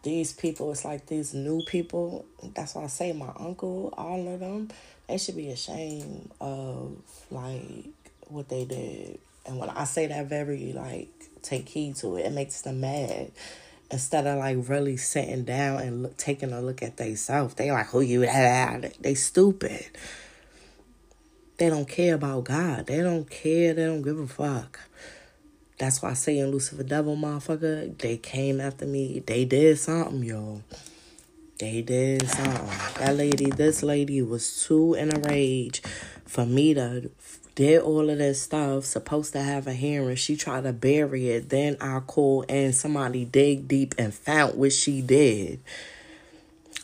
[0.05, 2.25] These people, it's like these new people.
[2.55, 4.69] That's why I say my uncle, all of them,
[5.07, 6.95] they should be ashamed of
[7.31, 7.87] like
[8.27, 9.17] what they did.
[9.47, 11.09] And when I say that very like
[11.41, 13.31] take heed to it, it makes them mad.
[13.89, 17.87] Instead of like really sitting down and look, taking a look at themselves, they like
[17.87, 19.01] who you at?
[19.01, 19.87] They stupid.
[21.57, 22.85] They don't care about God.
[22.85, 23.73] They don't care.
[23.73, 24.79] They don't give a fuck.
[25.77, 29.23] That's why I say in Lucifer Devil, motherfucker, they came after me.
[29.25, 30.61] They did something, yo.
[31.59, 32.67] They did something.
[32.99, 35.81] That lady, this lady was too in a rage
[36.25, 37.11] for me to
[37.55, 38.85] did all of this stuff.
[38.85, 40.15] Supposed to have a hearing.
[40.17, 41.49] She tried to bury it.
[41.49, 45.59] Then I called and somebody dig deep and found what she did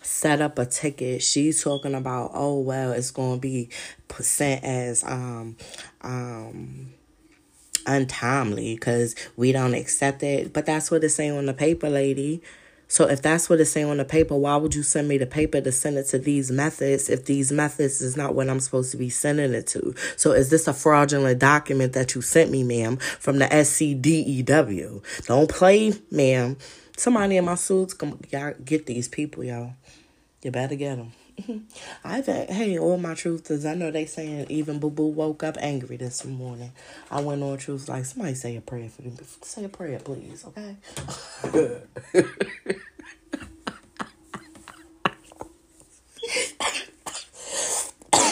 [0.01, 1.21] set up a ticket.
[1.23, 3.69] She's talking about, oh well, it's gonna be
[4.19, 5.56] sent as um
[6.01, 6.93] um
[7.85, 10.53] untimely because we don't accept it.
[10.53, 12.41] But that's what it's saying on the paper, lady.
[12.91, 15.25] So if that's what it's saying on the paper, why would you send me the
[15.25, 18.91] paper to send it to these methods if these methods is not what I'm supposed
[18.91, 19.95] to be sending it to?
[20.17, 25.25] So is this a fraudulent document that you sent me, ma'am, from the SCDEW?
[25.25, 26.57] Don't play, ma'am.
[26.97, 29.73] Somebody in my suits, come, y'all get these people, y'all.
[30.43, 31.13] You better get them.
[32.04, 35.58] I've had, hey, all my truthers, I know they saying even Boo Boo woke up
[35.60, 36.71] angry this morning.
[37.10, 39.13] I went on truth like, somebody say a prayer for me.
[39.41, 40.75] Say a prayer, please, okay?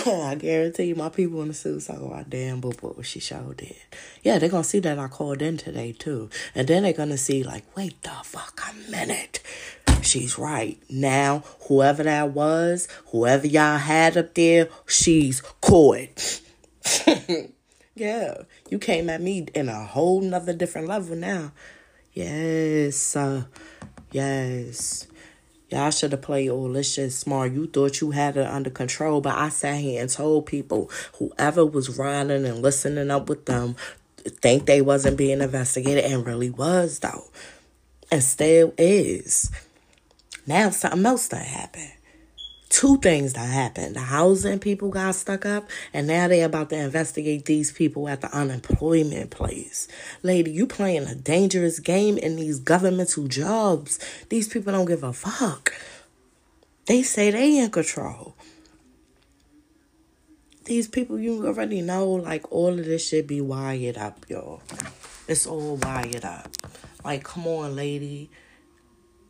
[0.06, 3.02] I guarantee you, my people in the suits talk about damn boo boo.
[3.04, 3.76] She sure did.
[4.24, 7.44] Yeah, they're gonna see that I called in today too, and then they're gonna see
[7.44, 9.42] like, wait the fuck a minute.
[10.10, 10.80] She's right.
[10.90, 16.42] Now, whoever that was, whoever y'all had up there, she's caught.
[17.96, 21.52] yeah, you came at me in a whole nother different level now.
[22.14, 23.44] Yes, uh,
[24.12, 25.06] yes.
[25.70, 27.52] Y'all should have played all this shit smart.
[27.52, 31.64] You thought you had it under control, but I sat here and told people whoever
[31.64, 33.76] was riding and listening up with them
[34.42, 37.26] think they wasn't being investigated and really was though.
[38.12, 39.52] And still is.
[40.50, 41.92] Now something else that happened.
[42.70, 43.96] Two things that happened.
[43.96, 48.22] The housing people got stuck up, and now they about to investigate these people at
[48.22, 49.88] the unemployment place.
[50.24, 54.00] Lady, you playing a dangerous game in these governmental jobs.
[54.30, 55.72] These people don't give a fuck.
[56.88, 58.36] They say they in control.
[60.66, 64.64] These people you already know, like all of this should be wired up, y'all.
[65.28, 66.50] It's all wired up.
[67.06, 68.32] Like, come on, lady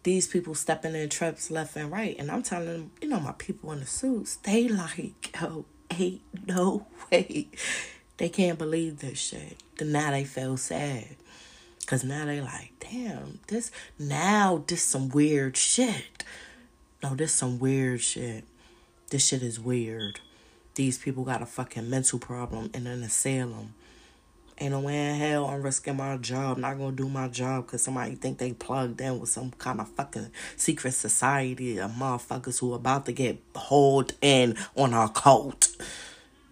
[0.09, 2.15] these people stepping in traps left and right.
[2.17, 5.65] And I'm telling them, you know, my people in the suits, they like, oh,
[5.99, 7.49] ain't no way.
[8.17, 9.61] They can't believe this shit.
[9.77, 11.15] Then now they feel sad.
[11.85, 16.23] Cause now they like, damn, this now this some weird shit.
[17.03, 18.45] No, this some weird shit.
[19.11, 20.19] This shit is weird.
[20.73, 23.73] These people got a fucking mental problem in an asylum.
[24.61, 27.81] Ain't no way in hell I'm risking my job, not gonna do my job because
[27.81, 32.73] somebody think they plugged in with some kind of fucking secret society of motherfuckers who
[32.73, 35.69] about to get hauled in on our cult.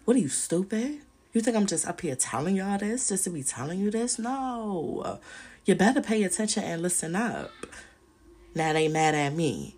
[0.06, 1.02] What are you, stupid?
[1.34, 4.18] You think I'm just up here telling y'all this just to be telling you this?
[4.18, 5.20] No.
[5.66, 7.52] You better pay attention and listen up.
[8.56, 9.76] Now they mad at me.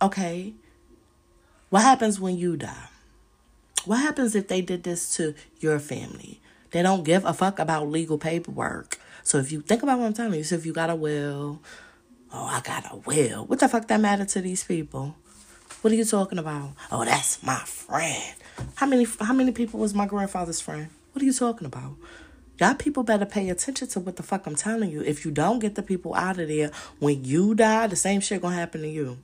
[0.00, 0.54] Okay.
[1.70, 2.88] What happens when you die?
[3.84, 6.40] What happens if they did this to your family?
[6.70, 8.98] They don't give a fuck about legal paperwork.
[9.22, 11.60] So if you think about what I'm telling you, so if you got a will,
[12.32, 13.44] oh, I got a will.
[13.46, 15.16] What the fuck that matter to these people?
[15.82, 16.72] What are you talking about?
[16.90, 18.34] Oh, that's my friend.
[18.76, 20.88] How many how many people was my grandfather's friend?
[21.12, 21.96] What are you talking about?
[22.58, 25.02] Y'all people better pay attention to what the fuck I'm telling you.
[25.02, 28.40] If you don't get the people out of there, when you die, the same shit
[28.40, 29.18] gonna happen to you.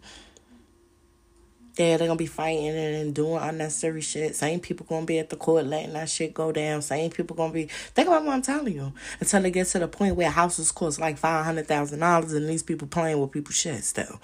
[1.79, 4.37] Yeah, they're gonna be fighting and doing unnecessary shit.
[4.37, 6.83] Same people gonna be at the court letting that shit go down.
[6.83, 8.93] Same people gonna be think about what I'm telling you.
[9.21, 12.47] Until it gets to the point where houses cost like five hundred thousand dollars and
[12.47, 14.21] these people playing with people's shit still.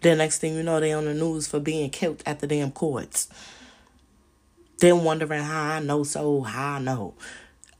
[0.00, 2.70] The next thing you know, they on the news for being killed at the damn
[2.70, 3.28] courts.
[4.78, 7.14] Then wondering how I know so, how I know.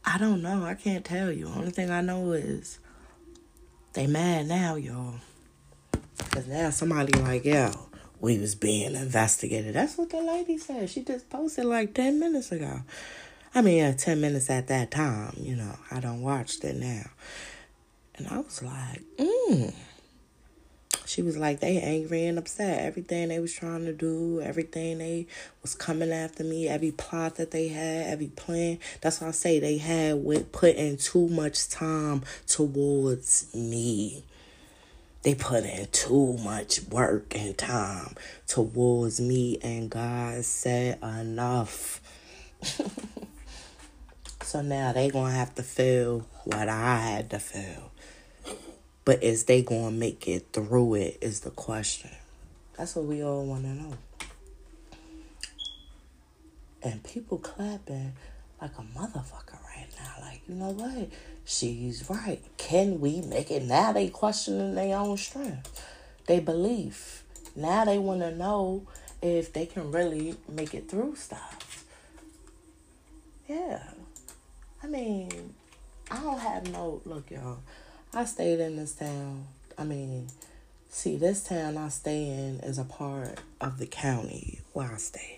[0.05, 0.65] I don't know.
[0.65, 1.49] I can't tell you.
[1.49, 2.79] Only thing I know is
[3.95, 5.15] they mad now, y'all.
[6.31, 7.73] Cause now somebody like, yo,
[8.21, 9.75] we was being investigated.
[9.75, 10.89] That's what the lady said.
[10.91, 12.81] She just posted like 10 minutes ago.
[13.55, 15.77] I mean, uh, 10 minutes at that time, you know.
[15.91, 17.05] I don't watch it now.
[18.17, 19.75] And I was like, mm.
[21.05, 22.85] She was like, they angry and upset.
[22.85, 25.27] Everything they was trying to do, everything they
[25.63, 28.79] was coming after me, every plot that they had, every plan.
[29.01, 34.25] That's why I say they had with putting too much time towards me
[35.27, 38.15] they put in too much work and time
[38.47, 42.01] towards me and God said enough.
[44.43, 47.91] so now they gonna have to feel what I had to feel.
[49.05, 52.13] But is they gonna make it through it is the question.
[52.79, 53.95] That's what we all wanna know.
[56.85, 58.13] And people clapping
[58.63, 59.56] like a motherfucker.
[60.21, 61.09] Like, you know what?
[61.45, 62.41] She's right.
[62.57, 63.63] Can we make it?
[63.63, 65.85] Now they questioning their own strength,
[66.27, 67.23] they belief.
[67.55, 68.87] Now they want to know
[69.23, 71.85] if they can really make it through stuff.
[73.49, 73.83] Yeah.
[74.83, 75.55] I mean,
[76.11, 77.59] I don't have no look, y'all.
[78.13, 79.47] I stayed in this town.
[79.79, 80.29] I mean,
[80.89, 85.36] see, this town I stay in is a part of the county where I stay.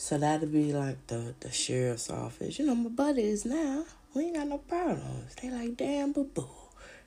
[0.00, 2.58] So that'd be like the the sheriff's office.
[2.58, 3.84] You know, my buddies now.
[4.14, 5.34] We ain't got no problems.
[5.34, 6.48] They like, damn, boo boo.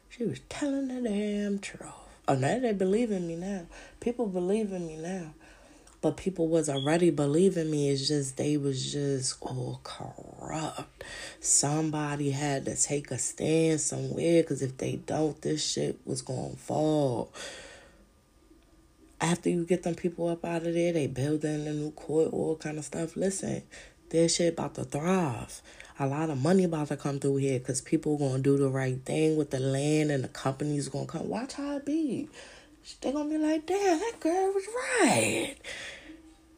[0.09, 1.89] She was telling the damn truth.
[2.27, 3.65] Oh, now they believe in me now.
[3.99, 5.33] People believe in me now.
[6.01, 7.89] But people was already believing me.
[7.89, 11.03] It's just they was just all corrupt.
[11.39, 16.55] Somebody had to take a stand somewhere because if they don't, this shit was gonna
[16.57, 17.33] fall.
[19.23, 22.57] After you get them people up out of there, they building a new court, all
[22.57, 23.15] kind of stuff.
[23.15, 23.63] Listen,
[24.09, 25.61] this shit about to thrive
[25.99, 28.99] a lot of money about to come through here because people gonna do the right
[29.05, 31.29] thing with the land and the companies gonna come.
[31.29, 32.27] Watch how it be.
[33.01, 34.63] They gonna be like, damn, that girl was
[35.01, 35.55] right.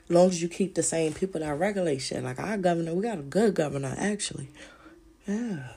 [0.09, 2.23] long as you keep the same people that regulate shit.
[2.23, 4.49] Like our governor, we got a good governor actually.
[5.27, 5.73] Yeah.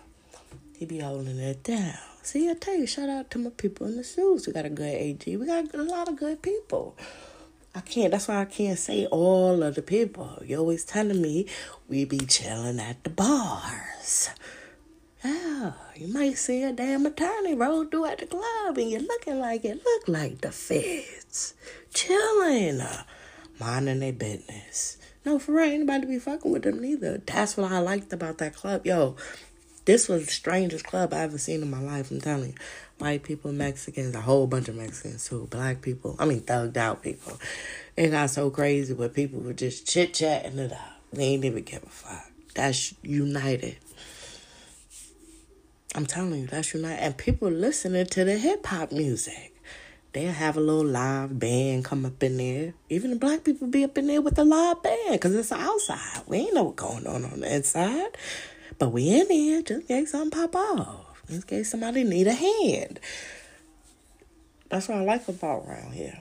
[0.78, 1.98] He be holding it down.
[2.28, 4.46] See, I tell you, shout out to my people in the shoes.
[4.46, 5.34] We got a good AG.
[5.34, 6.94] We got a lot of good people.
[7.74, 8.10] I can't.
[8.10, 10.42] That's why I can't say all of the people.
[10.44, 11.46] You're always telling me
[11.88, 14.28] we be chilling at the bars.
[15.24, 15.58] Yeah.
[15.58, 19.40] Yeah, you might see a damn attorney roll through at the club and you're looking
[19.40, 21.54] like it look like the feds.
[21.92, 23.02] Chilling, uh,
[23.58, 24.98] minding their business.
[25.24, 27.18] No, for real, ain't nobody be fucking with them neither.
[27.18, 28.86] That's what I liked about that club.
[28.86, 29.16] Yo,
[29.88, 32.10] this was the strangest club I ever seen in my life.
[32.10, 32.54] I'm telling you.
[32.98, 35.48] White people, Mexicans, a whole bunch of Mexicans too.
[35.50, 37.38] Black people, I mean thugged out people.
[37.96, 41.00] It got so crazy where people were just chit chatting it up.
[41.10, 42.30] They ain't even give a fuck.
[42.54, 43.78] That's united.
[45.94, 47.02] I'm telling you, that's united.
[47.02, 49.54] And people listening to the hip hop music.
[50.12, 52.74] They'll have a little live band come up in there.
[52.90, 56.24] Even the black people be up in there with the live band because it's outside.
[56.26, 58.10] We ain't know what's going on on the inside.
[58.78, 61.22] But we in here just in case something pop off.
[61.28, 63.00] In case somebody need a hand.
[64.68, 66.18] That's what I like about around here.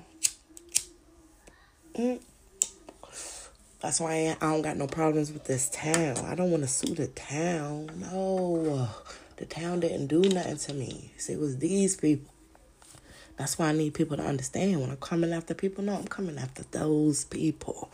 [1.96, 2.20] Mm.
[3.80, 6.18] That's why I don't got no problems with this town.
[6.26, 7.92] I don't want to sue the town.
[8.12, 8.90] No.
[9.36, 11.14] The town didn't do nothing to me.
[11.30, 12.34] It was these people.
[13.38, 15.84] That's why I need people to understand when I'm coming after people.
[15.84, 17.92] No, I'm coming after those people.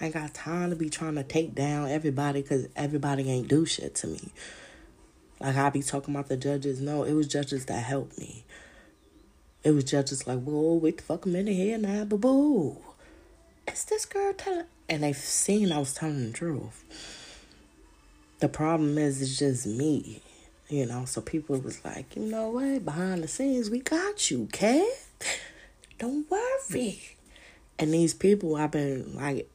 [0.00, 3.66] I ain't got time to be trying to take down everybody because everybody ain't do
[3.66, 4.32] shit to me.
[5.38, 6.80] Like I be talking about the judges.
[6.80, 8.44] No, it was judges that helped me.
[9.62, 12.78] It was judges like, whoa, wait the fuck a minute here now, boo boo.
[13.70, 14.66] Is this girl telling?
[14.88, 16.84] And they've seen I was telling the truth.
[18.38, 20.20] The problem is, it's just me,
[20.68, 21.04] you know.
[21.04, 22.84] So people was like, you know what?
[22.84, 24.86] Behind the scenes, we got you, kid.
[25.98, 27.16] Don't worry.
[27.78, 29.50] And these people, I've been like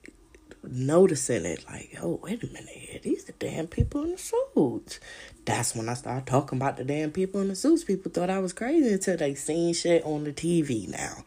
[0.64, 3.02] noticing it, like, oh, wait a minute.
[3.04, 5.00] These the damn people in the suits.
[5.46, 7.84] That's when I started talking about the damn people in the suits.
[7.84, 11.24] People thought I was crazy until they seen shit on the TV now.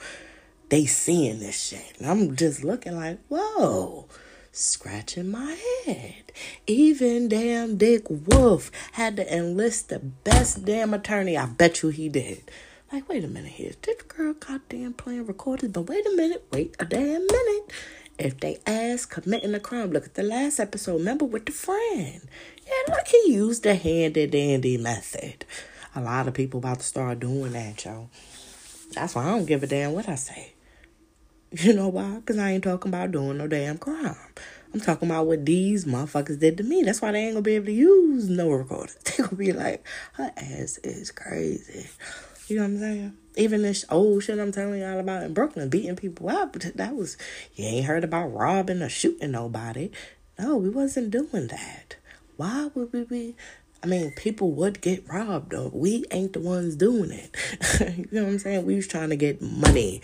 [0.68, 1.94] They seeing this shit.
[1.98, 4.08] And I'm just looking like, whoa.
[4.56, 6.30] Scratching my head.
[6.68, 11.36] Even damn Dick Wolf had to enlist the best damn attorney.
[11.36, 12.48] I bet you he did.
[12.92, 13.72] Like, wait a minute here.
[13.82, 16.46] This girl goddamn playing recorded, but wait a minute.
[16.52, 17.72] Wait a damn minute.
[18.16, 20.98] If they ask committing a crime, look at the last episode.
[20.98, 22.20] Remember with the friend.
[22.64, 25.44] Yeah, look, he used the handy dandy method.
[25.96, 28.08] A lot of people about to start doing that, yo.
[28.92, 30.53] That's why I don't give a damn what I say.
[31.62, 32.16] You know why?
[32.16, 34.16] Because I ain't talking about doing no damn crime.
[34.72, 36.82] I'm talking about what these motherfuckers did to me.
[36.82, 38.92] That's why they ain't gonna be able to use no recorder.
[39.04, 41.88] They gonna be like, her ass is crazy.
[42.48, 43.16] You know what I'm saying?
[43.36, 47.16] Even this old shit I'm telling y'all about in Brooklyn, beating people up, that was,
[47.54, 49.90] you ain't heard about robbing or shooting nobody.
[50.38, 51.96] No, we wasn't doing that.
[52.36, 53.36] Why would we be?
[53.84, 55.70] I mean, people would get robbed though.
[55.70, 57.36] We ain't the ones doing it.
[57.98, 58.64] you know what I'm saying?
[58.64, 60.00] We was trying to get money.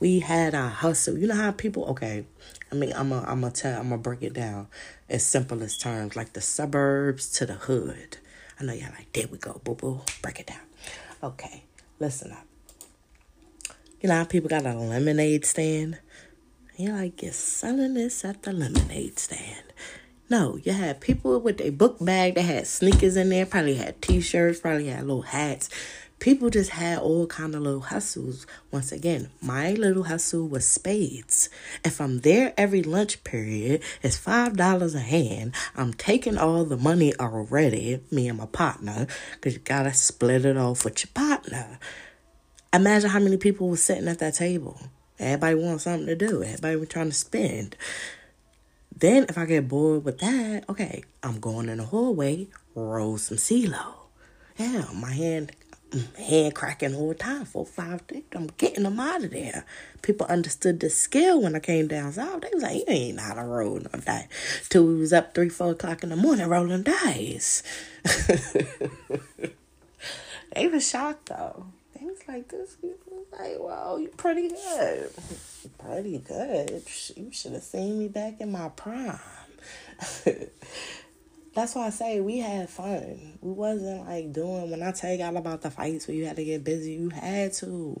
[0.00, 1.16] We had our hustle.
[1.16, 1.86] You know how people?
[1.86, 2.26] Okay,
[2.70, 4.66] I mean, I'm a, I'm gonna tell, I'm gonna break it down
[5.08, 8.18] as simplest terms, like the suburbs to the hood.
[8.60, 10.02] I know y'all like, there we go, boo boo.
[10.20, 10.60] Break it down.
[11.22, 11.64] Okay,
[12.00, 12.44] listen up.
[14.02, 15.98] You know how people got a lemonade stand?
[16.76, 19.71] You're like, you're selling this at the lemonade stand.
[20.32, 24.00] No, you had people with a book bag that had sneakers in there, probably had
[24.00, 25.68] t-shirts, probably had little hats.
[26.20, 28.46] People just had all kind of little hustles.
[28.70, 31.50] Once again, my little hustle was spades.
[31.84, 35.54] If I'm there every lunch period, it's five dollars a hand.
[35.76, 40.56] I'm taking all the money already, me and my partner, because you gotta split it
[40.56, 41.78] off with your partner.
[42.72, 44.80] Imagine how many people were sitting at that table.
[45.18, 46.42] Everybody wants something to do.
[46.42, 47.76] Everybody was trying to spend.
[49.02, 53.36] Then if I get bored with that, okay, I'm going in the hallway, roll some
[53.36, 53.94] CeeLo.
[54.56, 55.50] Yeah, my hand
[56.16, 57.44] hand cracking all the time.
[57.44, 59.66] Four, five, six, I'm getting them out of there.
[60.02, 62.42] People understood the skill when I came down south.
[62.42, 64.28] They was like, you ain't how to roll no dice.
[64.68, 67.64] Till we was up three, four o'clock in the morning rolling dice.
[70.54, 71.66] they was shocked though.
[71.98, 72.76] They was like, this
[73.32, 75.10] like, wow, you pretty good.
[75.78, 76.82] Pretty good.
[77.16, 79.18] You should have seen me back in my prime.
[81.54, 83.38] That's why I say we had fun.
[83.40, 86.36] We wasn't like doing when I tell you all about the fights where you had
[86.36, 88.00] to get busy, you had to.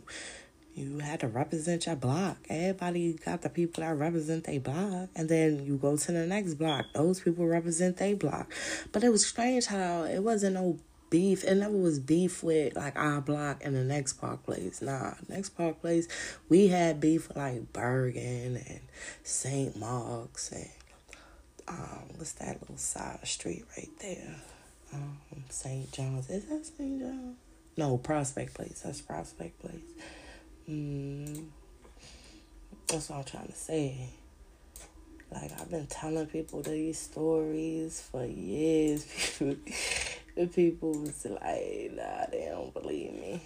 [0.74, 2.38] You had to represent your block.
[2.48, 5.10] Everybody got the people that represent their block.
[5.14, 6.86] And then you go to the next block.
[6.94, 8.50] Those people represent their block.
[8.90, 10.78] But it was strange how it wasn't no
[11.12, 11.44] beef.
[11.44, 14.80] It never was beef with like our block and the next park place.
[14.80, 16.08] Nah, next park place,
[16.48, 18.80] we had beef with like Bergen and
[19.22, 19.76] St.
[19.76, 20.70] Mark's and
[21.68, 24.36] um, what's that little side street right there?
[24.92, 25.18] Um,
[25.50, 25.92] St.
[25.92, 26.30] John's.
[26.30, 27.00] Is that St.
[27.00, 27.36] John's?
[27.76, 28.82] No, Prospect Place.
[28.84, 29.80] That's Prospect Place.
[30.68, 31.44] Mm,
[32.88, 34.08] that's what I'm trying to say.
[35.30, 39.04] Like I've been telling people these stories for years.
[39.38, 39.56] People,
[40.36, 43.42] the people was like, nah, they don't believe me.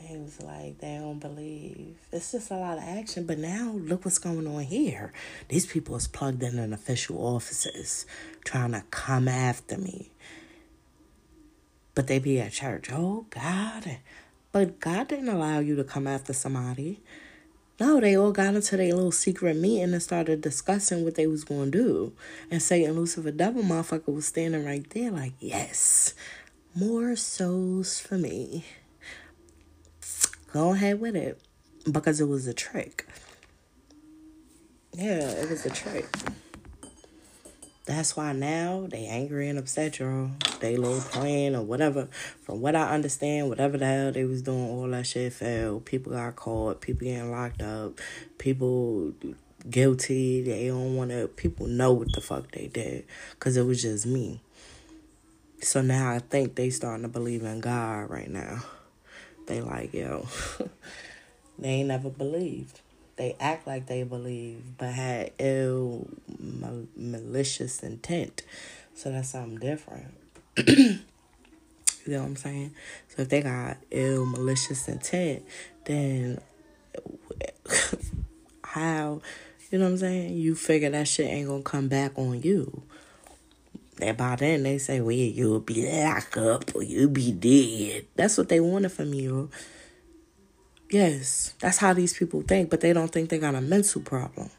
[0.00, 1.96] He was like, they don't believe.
[2.12, 3.26] It's just a lot of action.
[3.26, 5.12] But now, look what's going on here.
[5.48, 8.06] These people is plugged in in official offices
[8.44, 10.12] trying to come after me.
[11.94, 12.90] But they be at church.
[12.92, 13.98] Oh, God.
[14.52, 17.00] But God didn't allow you to come after somebody.
[17.78, 21.44] No, they all got into their little secret meeting and started discussing what they was
[21.44, 22.12] to do.
[22.50, 26.14] And Satan Lucifer Devil motherfucker was standing right there like, yes,
[26.74, 28.64] more souls for me.
[30.52, 31.40] Go ahead with it.
[31.90, 33.06] Because it was a trick.
[34.94, 36.08] Yeah, it was a trick.
[37.86, 40.32] That's why now they angry and upset, y'all.
[40.58, 42.08] They little plan or whatever.
[42.42, 45.84] From what I understand, whatever the hell they was doing, all that shit failed.
[45.84, 46.80] People got caught.
[46.80, 48.00] People getting locked up.
[48.38, 49.14] People
[49.70, 50.42] guilty.
[50.42, 51.28] They don't want to.
[51.28, 53.04] People know what the fuck they did,
[53.38, 54.40] cause it was just me.
[55.62, 58.64] So now I think they starting to believe in God right now.
[59.46, 60.26] They like yo,
[61.60, 62.80] they ain't never believed
[63.16, 66.08] they act like they believe, but had ill,
[66.38, 68.42] mal- malicious intent.
[68.94, 70.14] So that's something different.
[70.66, 70.98] you
[72.06, 72.74] know what I'm saying?
[73.08, 75.44] So if they got ill, malicious intent,
[75.84, 76.40] then
[78.64, 79.22] how,
[79.70, 80.34] you know what I'm saying?
[80.34, 82.82] You figure that shit ain't gonna come back on you.
[84.00, 88.04] And by then they say, well, you'll be locked up or you'll be dead.
[88.14, 89.50] That's what they wanted from you.
[90.90, 94.50] Yes, that's how these people think, but they don't think they got a mental problem.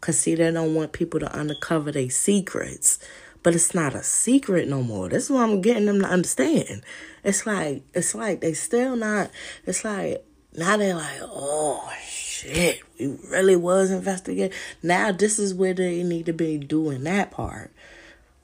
[0.00, 2.98] Cause see, they don't want people to uncover their secrets.
[3.42, 5.08] But it's not a secret no more.
[5.08, 6.82] This is what I'm getting them to understand.
[7.22, 9.30] It's like it's like they still not
[9.64, 10.24] it's like
[10.54, 14.56] now they're like, oh shit, we really was investigating.
[14.82, 17.70] Now this is where they need to be doing that part.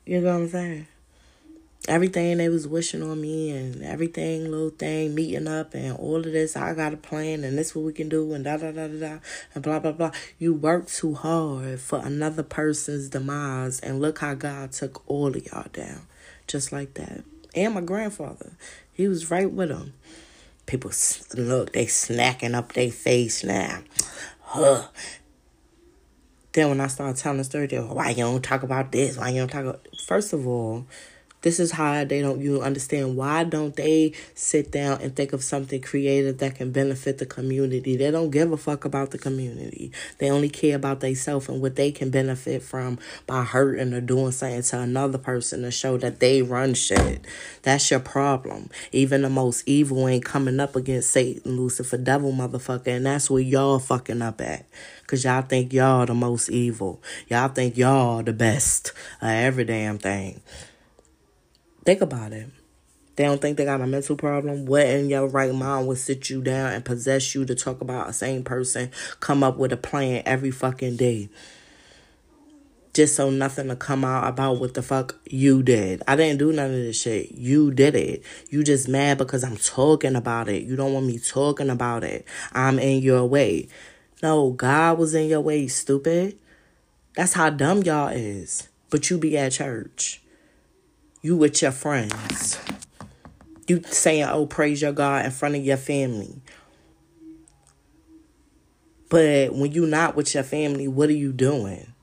[0.07, 0.87] You know what I'm saying?
[1.89, 6.25] Everything they was wishing on me and everything little thing meeting up and all of
[6.25, 6.57] this.
[6.57, 8.99] I got a plan and this what we can do and da da da da
[8.99, 9.19] da
[9.55, 10.13] and blah blah blah.
[10.39, 15.47] You work too hard for another person's demise and look how god took all of
[15.47, 16.07] y'all down.
[16.47, 17.25] Just like that.
[17.55, 18.53] And my grandfather
[18.93, 19.93] he was right with him
[20.67, 20.91] people
[21.37, 23.81] look they snacking up their face now.
[24.41, 24.87] Huh.
[26.53, 29.19] Then when i started telling the story they why you don't talk about this?
[29.19, 30.87] Why you don't talk about first of all
[31.45, 33.17] this is how they don't you understand.
[33.17, 37.99] Why don't they sit down and think of something creative that can benefit the community?
[37.99, 39.93] They don't give a fuck about the community.
[40.17, 44.33] They only care about themselves and what they can benefit from by hurting or doing
[44.33, 47.27] something to another person to show that they run shit.
[47.61, 48.71] That's your problem.
[48.91, 53.43] Even the most evil ain't coming up against satan lucifer devil motherfucker and that's where
[53.43, 54.65] y'all fucking up at.
[55.03, 57.03] Because y'all think y'all the most evil.
[57.29, 60.41] Y'all think y'all the best of every damn thing
[61.85, 62.49] Think about it.
[63.17, 64.67] They don't think they got a mental problem.
[64.67, 68.09] What in your right mind would sit you down and possess you to talk about
[68.09, 71.29] a same person, come up with a plan every fucking day?
[72.93, 76.03] Just so nothing to come out about what the fuck you did.
[76.09, 77.33] I didn't do none of this shit.
[77.33, 78.23] You did it.
[78.51, 80.63] You just mad because I'm talking about it.
[80.63, 82.25] You don't want me talking about it.
[82.53, 83.69] I'm in your way.
[84.23, 86.39] No, God was in your way, stupid.
[87.15, 88.69] That's how dumb y'all is.
[88.91, 90.24] But you be at church.
[91.25, 92.61] You with your friends.
[93.67, 96.43] You saying, oh, praise your God in front of your family.
[99.09, 101.95] But when you not with your family, what are you doing?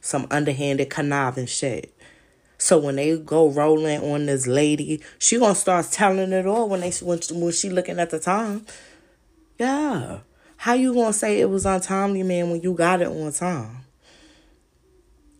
[0.00, 1.92] Some underhanded conniving shit.
[2.56, 6.82] So when they go rolling on this lady, she gonna start telling it all when
[6.82, 8.64] they when, when she looking at the time.
[9.58, 10.20] Yeah.
[10.56, 13.78] How you gonna say it was untimely, man, when you got it on time?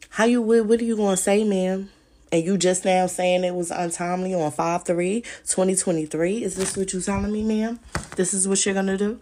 [0.09, 1.91] How you what, what are you gonna say, man?
[2.31, 6.93] And you just now saying it was untimely on 5 3 2023 is this what
[6.93, 7.81] you telling me ma'am?
[8.16, 9.20] This is what you're gonna do?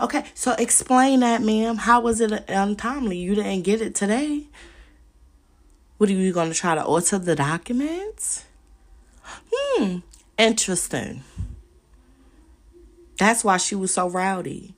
[0.00, 1.76] Okay so explain that ma'am.
[1.76, 3.18] How was it untimely?
[3.18, 4.44] You didn't get it today.
[5.98, 8.44] What are you gonna try to alter the documents?
[9.22, 9.98] Hmm
[10.38, 11.22] interesting.
[13.18, 14.74] That's why she was so rowdy.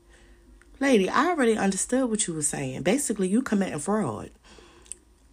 [0.78, 2.82] Lady i already understood what you were saying.
[2.82, 4.30] Basically you committing fraud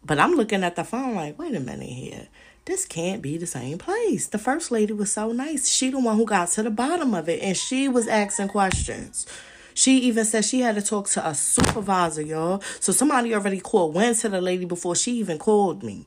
[0.05, 2.27] but I'm looking at the phone like, wait a minute here.
[2.65, 4.27] This can't be the same place.
[4.27, 5.67] The first lady was so nice.
[5.67, 9.25] She the one who got to the bottom of it and she was asking questions.
[9.73, 12.61] She even said she had to talk to a supervisor, y'all.
[12.79, 16.05] So somebody already called, went to the lady before she even called me.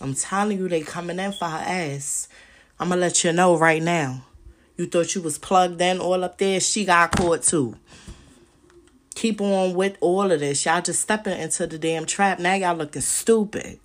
[0.00, 2.28] I'm telling you, they coming in for her ass.
[2.78, 4.24] I'm gonna let you know right now.
[4.76, 6.60] You thought you was plugged in all up there.
[6.60, 7.76] She got caught too
[9.14, 10.64] keep on with all of this.
[10.64, 12.38] Y'all just stepping into the damn trap.
[12.38, 13.80] Now y'all looking stupid.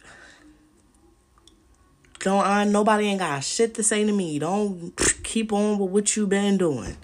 [2.19, 4.39] Don't uh, nobody ain't got shit to say to me.
[4.39, 6.97] Don't keep on with what you been doing.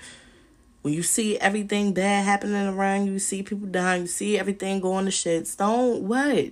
[0.81, 4.81] When you see everything bad happening around you, you see people dying, you see everything
[4.81, 5.57] going to shits.
[5.57, 6.51] Don't what?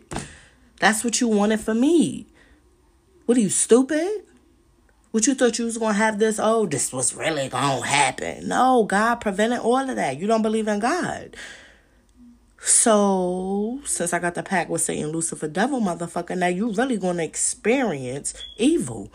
[0.79, 2.25] That's what you wanted for me.
[3.25, 4.23] What are you stupid?
[5.11, 6.39] What you thought you was gonna have this?
[6.41, 8.47] Oh, this was really gonna happen.
[8.47, 10.19] No, God prevented all of that.
[10.19, 11.35] You don't believe in God.
[12.65, 17.23] So, since I got the pack with Satan, Lucifer, devil, motherfucker, now you really gonna
[17.23, 19.11] experience evil.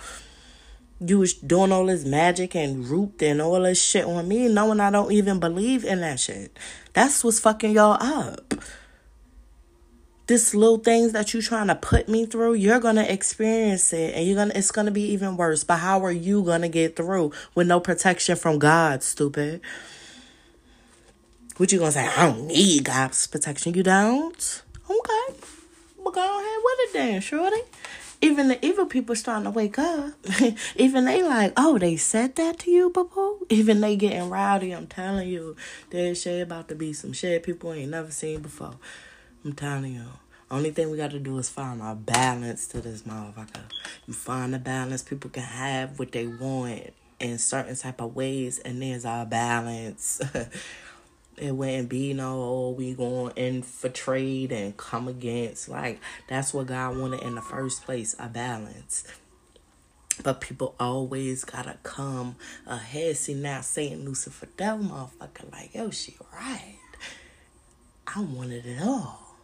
[1.00, 4.80] You was doing all this magic and root and all this shit on me, knowing
[4.80, 6.58] I don't even believe in that shit.
[6.92, 8.52] That's what's fucking y'all up.
[10.26, 14.26] This little things that you trying to put me through, you're gonna experience it, and
[14.26, 14.52] you're gonna.
[14.54, 15.64] It's gonna be even worse.
[15.64, 19.62] But how are you gonna get through with no protection from God, stupid?
[21.58, 22.06] What you gonna say?
[22.06, 23.74] I don't need God's protection.
[23.74, 24.62] You don't?
[24.88, 25.38] Okay.
[25.98, 27.62] Well, go ahead with it then, shorty.
[28.20, 30.14] Even the evil people starting to wake up.
[30.76, 34.70] Even they like, oh, they said that to you, boo Even they getting rowdy.
[34.70, 35.56] I'm telling you,
[35.90, 38.76] there's shit about to be some shit people ain't never seen before.
[39.44, 40.06] I'm telling you.
[40.52, 43.64] Only thing we got to do is find our balance to this motherfucker.
[44.06, 48.60] You find the balance people can have what they want in certain type of ways,
[48.60, 50.20] and there's our balance.
[51.40, 55.68] it wouldn't be no oh, we going infiltrate and come against.
[55.68, 59.04] Like that's what God wanted in the first place a balance.
[60.22, 62.36] But people always gotta come
[62.66, 63.16] ahead.
[63.16, 66.78] See now Satan Lucifer devil motherfucker like yo she right.
[68.06, 69.36] I wanted it all.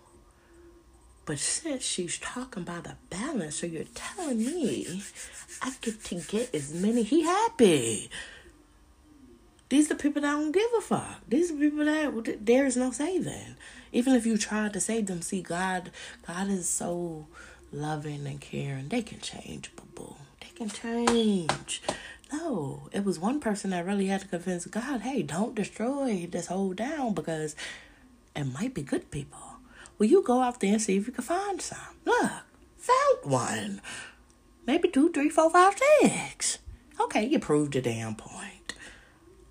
[1.27, 5.03] But since she's talking about a balance so you're telling me
[5.63, 8.11] I get to get as many he happy
[9.69, 11.21] these are people that don't give a fuck.
[11.27, 13.57] These are people that there is no saving.
[13.93, 15.91] Even if you try to save them, see God,
[16.27, 17.27] God is so
[17.73, 18.89] loving and caring.
[18.89, 20.17] They can change, boo boo.
[20.41, 21.83] They can change.
[22.33, 26.49] No, it was one person that really had to convince God, hey, don't destroy this
[26.49, 27.57] whole town because
[28.37, 29.39] it might be good people.
[29.99, 31.79] Will you go out there and see if you can find some?
[32.05, 32.33] Look,
[32.77, 33.81] found one.
[34.67, 36.59] Maybe two, three, four, five, six.
[37.01, 38.54] Okay, you proved a damn point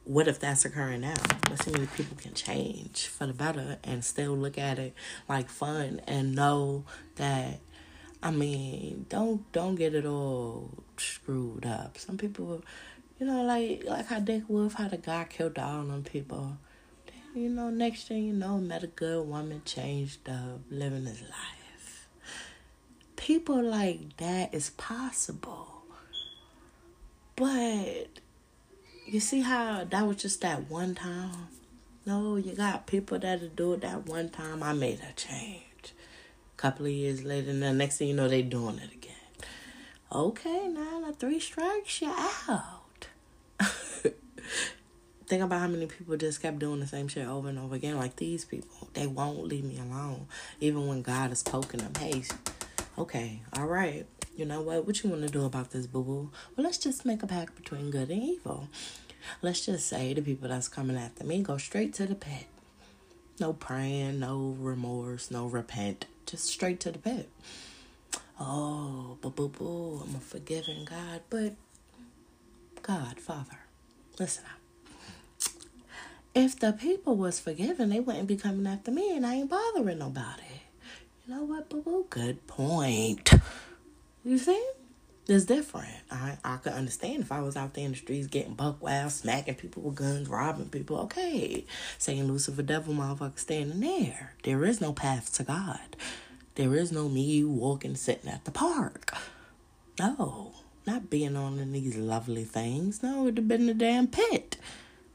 [0.06, 1.16] what if that's occurring now?
[1.50, 4.94] Let's see many people can change for the better and still look at it
[5.30, 6.84] like fun and know
[7.16, 7.60] that
[8.22, 11.98] I mean, don't don't get it all screwed up.
[11.98, 12.64] Some people
[13.20, 16.58] you know, like like how Dick Wolf, how the guy killed all them people.
[17.36, 22.08] You know, next thing you know, met a good woman, changed up, living his life.
[23.16, 25.84] People like that is possible.
[27.36, 28.20] But
[29.06, 31.48] you see how that was just that one time?
[32.06, 34.62] No, you got people that'll do it that one time.
[34.62, 35.94] I made a change.
[36.58, 39.16] A couple of years later, and the next thing you know, they doing it again.
[40.12, 42.14] Okay, now the three strikes, you
[42.50, 43.08] out.
[45.28, 47.98] Think about how many people just kept doing the same shit over and over again.
[47.98, 50.28] Like these people, they won't leave me alone,
[50.60, 51.94] even when God is poking them.
[51.98, 52.24] Hey,
[52.98, 54.86] okay, all right, you know what?
[54.86, 56.32] What you want to do about this, boo boo?
[56.56, 58.68] Well, let's just make a pact between good and evil.
[59.42, 62.48] Let's just say the people that's coming after me go straight to the pit.
[63.40, 66.06] No praying, no remorse, no repent.
[66.26, 67.30] Just straight to the pit.
[68.40, 71.54] Oh, boo boo boo, I'm a forgiving God, but
[72.82, 73.60] God, Father,
[74.20, 75.52] listen up.
[76.36, 80.00] If the people was forgiven, they wouldn't be coming after me, and I ain't bothering
[80.00, 80.62] nobody.
[81.26, 82.06] You know what, boo boo?
[82.10, 83.32] Good point.
[84.24, 84.64] You see?
[85.28, 85.88] It's different.
[86.12, 89.12] I, I could understand if I was out there in the streets getting buck wild,
[89.12, 90.98] smacking people with guns, robbing people.
[91.02, 91.66] Okay.
[91.98, 94.34] Satan Lucifer devil motherfucker standing there.
[94.44, 95.96] There is no path to God.
[96.56, 99.14] There is no me walking sitting at the park.
[99.98, 100.54] No.
[100.86, 103.02] Not being on in these lovely things.
[103.02, 104.58] No, it'd have been the damn pit.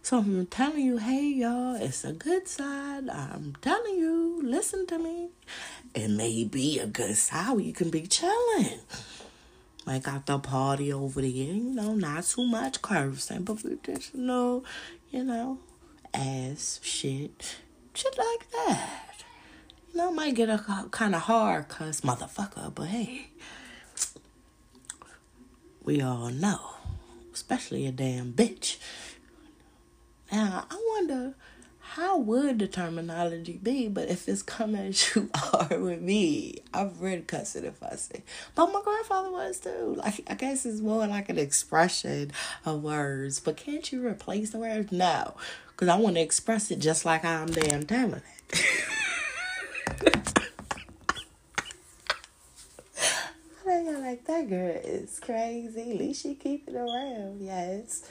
[0.03, 3.09] So I'm telling you, hey y'all, it's a good side.
[3.11, 5.29] I'm telling you, listen to me.
[5.95, 8.81] It may be a good side where you can be chilling.
[9.87, 14.21] Like got the party over there, you know, not too much cursing, but just you
[14.21, 14.63] know,
[15.11, 15.59] you know,
[16.15, 17.57] ass shit,
[17.95, 19.25] shit like that.
[19.93, 23.29] You know, might get a kind of hard cuss motherfucker, but hey,
[25.83, 26.61] we all know,
[27.33, 28.77] especially a damn bitch.
[30.31, 31.35] Now I wonder
[31.81, 33.89] how would the terminology be?
[33.89, 38.23] But if it's coming as you are with me, I've read cussing if I say.
[38.55, 39.95] But my grandfather was too.
[39.97, 42.33] Like I guess it's more like an expression
[42.65, 43.41] of words.
[43.41, 44.93] But can't you replace the words?
[44.93, 45.35] No.
[45.69, 48.65] Because I want to express it just like I'm damn telling it.
[53.89, 55.93] you like that girl is crazy.
[55.93, 58.09] At least she keep it around, yes.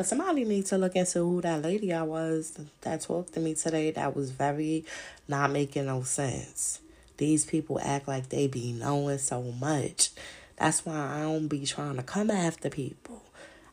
[0.00, 3.52] But somebody needs to look into who that lady I was that talked to me
[3.52, 4.86] today that was very
[5.28, 6.80] not making no sense.
[7.18, 10.08] These people act like they be knowing so much.
[10.56, 13.20] That's why I don't be trying to come after people.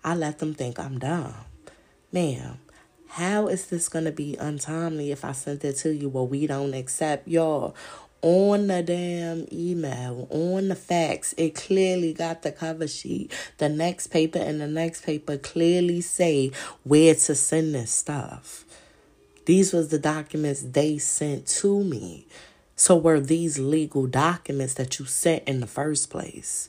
[0.04, 1.34] I let them think I'm dumb.
[2.12, 2.60] Ma'am,
[3.08, 6.10] how is this going to be untimely if I sent it to you?
[6.10, 7.74] Well, we don't accept y'all.
[8.30, 13.32] On the damn email, on the fax, it clearly got the cover sheet.
[13.58, 16.52] The next paper and the next paper clearly say
[16.84, 18.66] where to send this stuff.
[19.46, 22.28] These was the documents they sent to me.
[22.76, 26.68] So were these legal documents that you sent in the first place?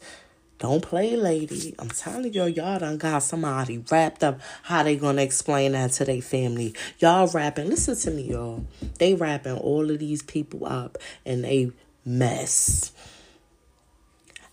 [0.59, 1.75] Don't play, lady.
[1.79, 4.41] I'm telling y'all, y'all done got somebody wrapped up.
[4.65, 6.75] How they gonna explain that to their family?
[6.99, 7.69] Y'all rapping.
[7.69, 8.65] Listen to me, y'all.
[8.99, 11.71] They wrapping all of these people up in a
[12.05, 12.91] mess.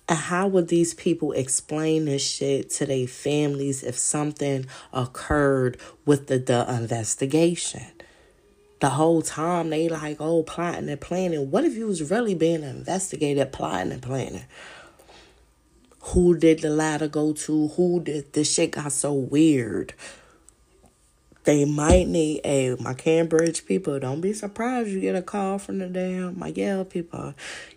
[0.07, 6.27] And how would these people explain this shit to their families if something occurred with
[6.27, 7.87] the, the investigation?
[8.79, 11.49] The whole time they like, oh, plotting and planning.
[11.49, 14.45] What if you was really being investigated, plotting and planning?
[16.09, 17.69] Who did the ladder go to?
[17.69, 19.93] Who did this shit got so weird?
[21.45, 23.99] They might need a my Cambridge people.
[23.99, 27.33] Don't be surprised you get a call from the damn my Yale people.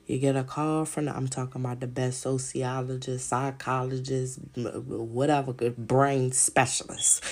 [0.07, 5.77] You get a call from the, I'm talking about the best sociologist, psychologist, whatever good
[5.77, 7.25] brain specialist.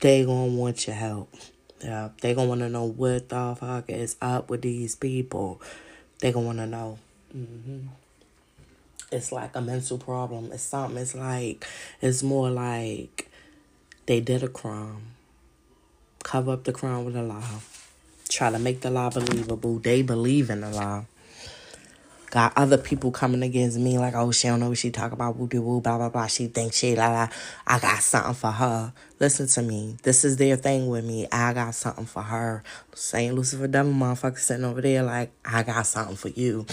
[0.00, 1.32] They gonna want your help.
[1.80, 5.60] Yeah, they gonna wanna know what the fuck is up with these people.
[6.20, 6.98] They gonna wanna know.
[7.36, 7.86] Mm-hmm
[9.10, 10.50] it's like a mental problem.
[10.52, 10.98] It's something.
[10.98, 11.66] It's like
[12.00, 13.30] it's more like
[14.06, 15.14] they did a crime,
[16.22, 17.60] cover up the crime with a lie,
[18.28, 19.78] try to make the lie believable.
[19.78, 21.06] They believe in the lie.
[22.30, 25.36] Got other people coming against me like, oh, she don't know what she talk about,
[25.36, 26.26] woo doo woo, blah blah blah.
[26.26, 27.28] She thinks she la la.
[27.66, 28.92] I got something for her.
[29.18, 29.96] Listen to me.
[30.02, 31.26] This is their thing with me.
[31.32, 32.62] I got something for her.
[32.94, 36.66] Satan Lucifer devil motherfucker sitting over there like, I got something for you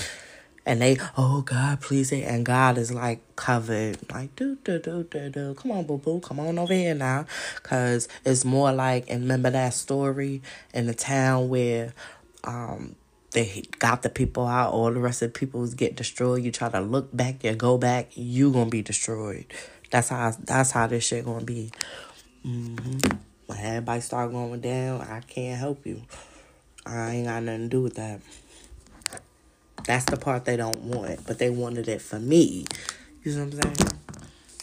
[0.65, 5.29] and they, oh God, please, and God is like covered, like do do do do
[5.29, 5.53] do.
[5.53, 7.25] Come on, boo boo, come on over here now,
[7.63, 9.09] cause it's more like.
[9.09, 10.41] And remember that story
[10.73, 11.93] in the town where,
[12.43, 12.95] um,
[13.31, 16.41] they got the people out, all the rest of the people get destroyed.
[16.43, 19.45] You try to look back, you go back, you gonna be destroyed.
[19.91, 21.71] That's how that's how this shit gonna be.
[22.45, 23.17] Mm-hmm.
[23.47, 26.01] When everybody start going down, I can't help you.
[26.85, 28.21] I ain't got nothing to do with that.
[29.83, 32.65] That's the part they don't want, but they wanted it for me.
[33.23, 33.99] You know what I'm saying?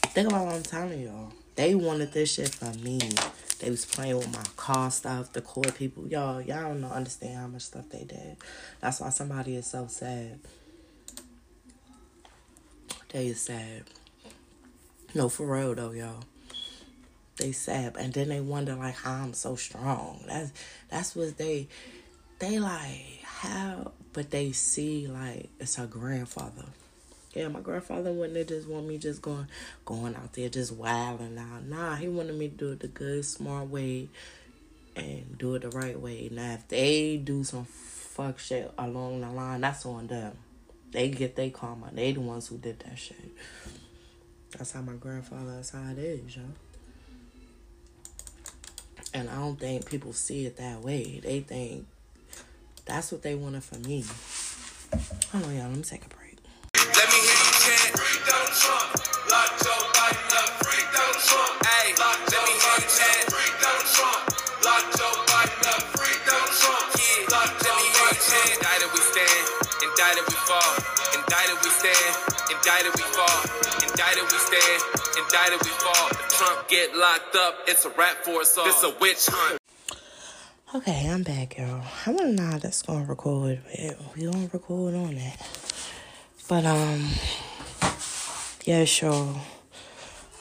[0.06, 1.32] Think about what I'm telling y'all.
[1.54, 2.98] They wanted this shit for me.
[3.60, 6.08] They was playing with my car stuff, the court people.
[6.08, 8.36] Y'all, y'all don't know, understand how much stuff they did.
[8.80, 10.40] That's why somebody is so sad.
[13.10, 13.84] They is sad.
[15.14, 16.24] No, for real though, y'all.
[17.36, 20.24] They sad, and then they wonder like how I'm so strong.
[20.26, 20.52] That's
[20.88, 21.68] that's what they
[22.42, 26.64] they like how but they see like it's her grandfather.
[27.34, 29.46] Yeah, my grandfather wouldn't just want me just going
[29.84, 31.64] going out there just wilding out.
[31.64, 34.08] Nah, he wanted me to do it the good, smart way
[34.96, 36.30] and do it the right way.
[36.32, 40.36] Now if they do some fuck shit along the line, that's on them.
[40.90, 41.90] They get their karma.
[41.92, 43.30] They the ones who did that shit.
[44.58, 46.42] That's how my grandfather that's how it is, yo.
[49.14, 51.20] And I don't think people see it that way.
[51.22, 51.86] They think
[52.84, 54.04] that's what they wanted from me.
[55.32, 55.68] Hold on, y'all.
[55.68, 56.36] Let me take a break.
[56.74, 57.96] Let me hear you chant.
[57.96, 58.88] Free Donald Trump.
[59.30, 60.50] Lock Joe Biden up.
[60.60, 61.54] Free Donald Trump.
[61.62, 63.24] Hey, let me hear you chant.
[63.32, 64.22] Free Donald Trump.
[64.66, 65.82] Lock Joe Biden up.
[65.96, 66.86] Free Donald Trump.
[66.98, 68.50] Yeah, lock let me hear you chant.
[68.60, 69.44] Indicted we stand.
[69.80, 70.72] Indicted we fall.
[71.16, 72.12] Indicted we stand.
[72.52, 73.38] Indicted we fall.
[73.86, 74.80] Indicted we stand.
[75.16, 76.06] Indicted we fall.
[76.12, 78.66] If Trump get locked up, it's a rap for us all.
[78.66, 79.61] This a witch hunt.
[80.74, 81.82] Okay, I'm back, y'all.
[82.06, 83.60] I don't know how that's gonna record.
[83.62, 85.36] but We gonna record on that.
[86.48, 87.10] But um,
[88.64, 89.36] yeah, sure.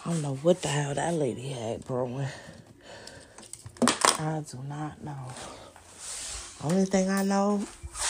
[0.05, 2.27] I don't know what the hell that lady had growing.
[4.19, 5.33] I do not know.
[6.63, 7.67] Only thing I know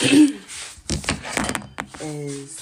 [2.00, 2.60] is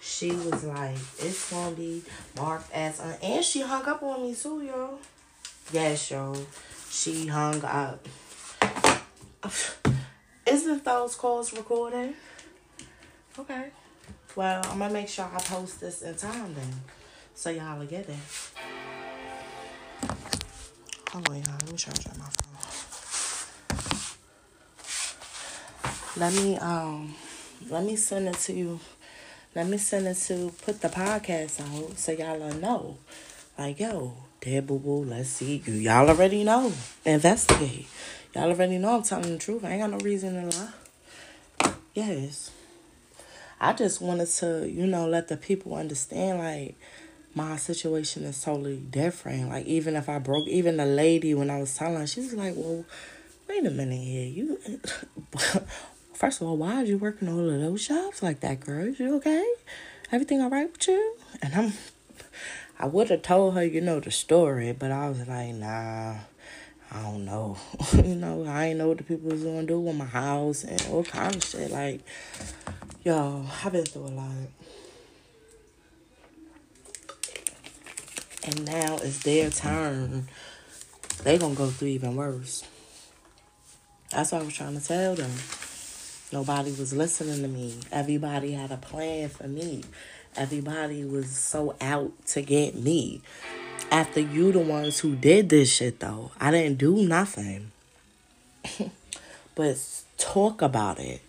[0.00, 2.04] she was like, it's gonna be
[2.36, 3.16] marked as, un-.
[3.20, 5.00] and she hung up on me too, y'all.
[5.72, 6.36] Yes, y'all.
[6.96, 8.08] She hung up.
[10.46, 12.14] Isn't those calls recording?
[13.38, 13.66] Okay.
[14.34, 16.72] Well, I'm gonna make sure I post this in time then.
[17.34, 18.16] So y'all will get it.
[21.12, 21.52] Hold on, y'all.
[21.60, 22.60] Let me charge up my phone.
[26.16, 27.14] Let me um
[27.68, 28.80] let me send it to you
[29.54, 32.98] let me send it to put the podcast out so y'all know.
[33.58, 34.14] Like, yo,
[34.46, 35.60] boo boo, let's see.
[35.66, 36.72] You y'all already know.
[37.04, 37.88] Investigate.
[38.32, 39.64] Y'all already know I'm telling the truth.
[39.64, 41.72] I ain't got no reason to lie.
[41.94, 42.52] Yes.
[43.60, 46.76] I just wanted to, you know, let the people understand like
[47.34, 49.48] my situation is totally different.
[49.48, 52.34] Like even if I broke even the lady when I was telling her, she was
[52.34, 52.84] like, Well,
[53.48, 54.26] wait a minute here.
[54.28, 54.60] You
[56.14, 58.86] first of all, why are you working all of those jobs like that, girl?
[58.86, 59.44] Is you okay?
[60.12, 61.16] Everything all right with you?
[61.42, 61.72] And I'm
[62.78, 66.16] I would have told her, you know, the story, but I was like, nah,
[66.90, 67.56] I don't know.
[67.94, 70.80] you know, I ain't know what the people was gonna do with my house and
[70.90, 71.70] all kind of shit.
[71.70, 72.02] Like,
[73.02, 74.30] yo, I've been through a lot.
[78.44, 80.28] And now it's their turn.
[81.24, 82.62] They gonna go through even worse.
[84.10, 85.32] That's what I was trying to tell them.
[86.32, 87.78] Nobody was listening to me.
[87.90, 89.82] Everybody had a plan for me.
[90.36, 93.22] Everybody was so out to get me.
[93.90, 96.32] After you the ones who did this shit though.
[96.38, 97.72] I didn't do nothing.
[99.54, 99.78] but
[100.18, 101.22] talk about it.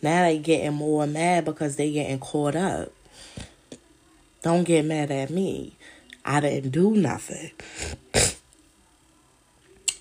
[0.00, 2.92] Now they getting more mad because they getting caught up.
[4.42, 5.76] Don't get mad at me.
[6.24, 7.50] I didn't do nothing.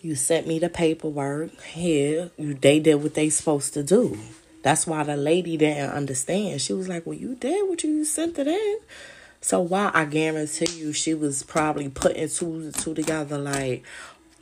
[0.01, 2.31] You sent me the paperwork here.
[2.37, 4.17] You they did what they supposed to do.
[4.63, 6.61] That's why the lady didn't understand.
[6.61, 8.77] She was like, Well, you did what you sent it in.
[9.41, 13.83] So why I guarantee you she was probably putting two two together like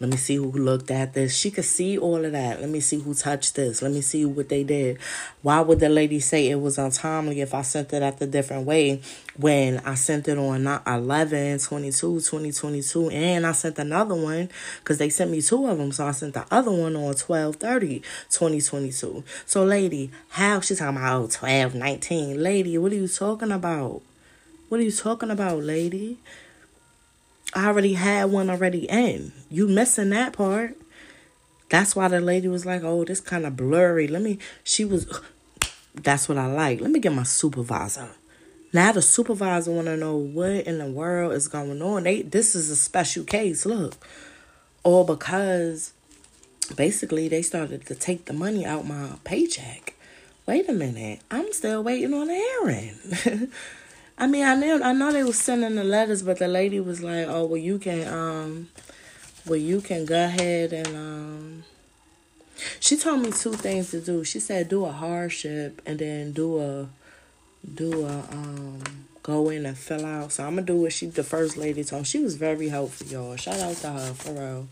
[0.01, 1.37] let me see who looked at this.
[1.37, 2.59] She could see all of that.
[2.59, 3.83] Let me see who touched this.
[3.83, 4.97] Let me see what they did.
[5.43, 8.65] Why would the lady say it was untimely if I sent it at the different
[8.65, 9.03] way
[9.37, 14.49] when I sent it on not 11, 22, 2022, and I sent another one
[14.79, 15.91] because they sent me two of them.
[15.91, 17.99] So I sent the other one on 12, 30,
[18.31, 19.23] 2022.
[19.45, 22.41] So, lady, how she talking about oh, 12, 19?
[22.41, 24.01] Lady, what are you talking about?
[24.67, 26.17] What are you talking about, lady?
[27.53, 29.33] I already had one already in.
[29.49, 30.77] You missing that part.
[31.69, 34.39] That's why the lady was like, "Oh, this kind of blurry." Let me.
[34.63, 35.07] She was.
[35.95, 36.79] That's what I like.
[36.79, 38.09] Let me get my supervisor.
[38.73, 42.03] Now the supervisor want to know what in the world is going on.
[42.03, 43.65] They this is a special case.
[43.65, 43.95] Look,
[44.83, 45.91] all because
[46.75, 49.93] basically they started to take the money out my paycheck.
[50.45, 53.51] Wait a minute, I'm still waiting on a hearing.
[54.21, 57.01] I mean, I know I know they was sending the letters, but the lady was
[57.01, 58.69] like, "Oh, well, you can um,
[59.47, 61.63] well, you can go ahead and um."
[62.79, 64.23] She told me two things to do.
[64.23, 66.87] She said do a hardship and then do a
[67.73, 68.83] do a um
[69.23, 70.31] go in and fill out.
[70.33, 72.05] So I'm gonna do what she the first lady told.
[72.05, 73.35] She was very helpful, y'all.
[73.37, 74.67] Shout out to her for real.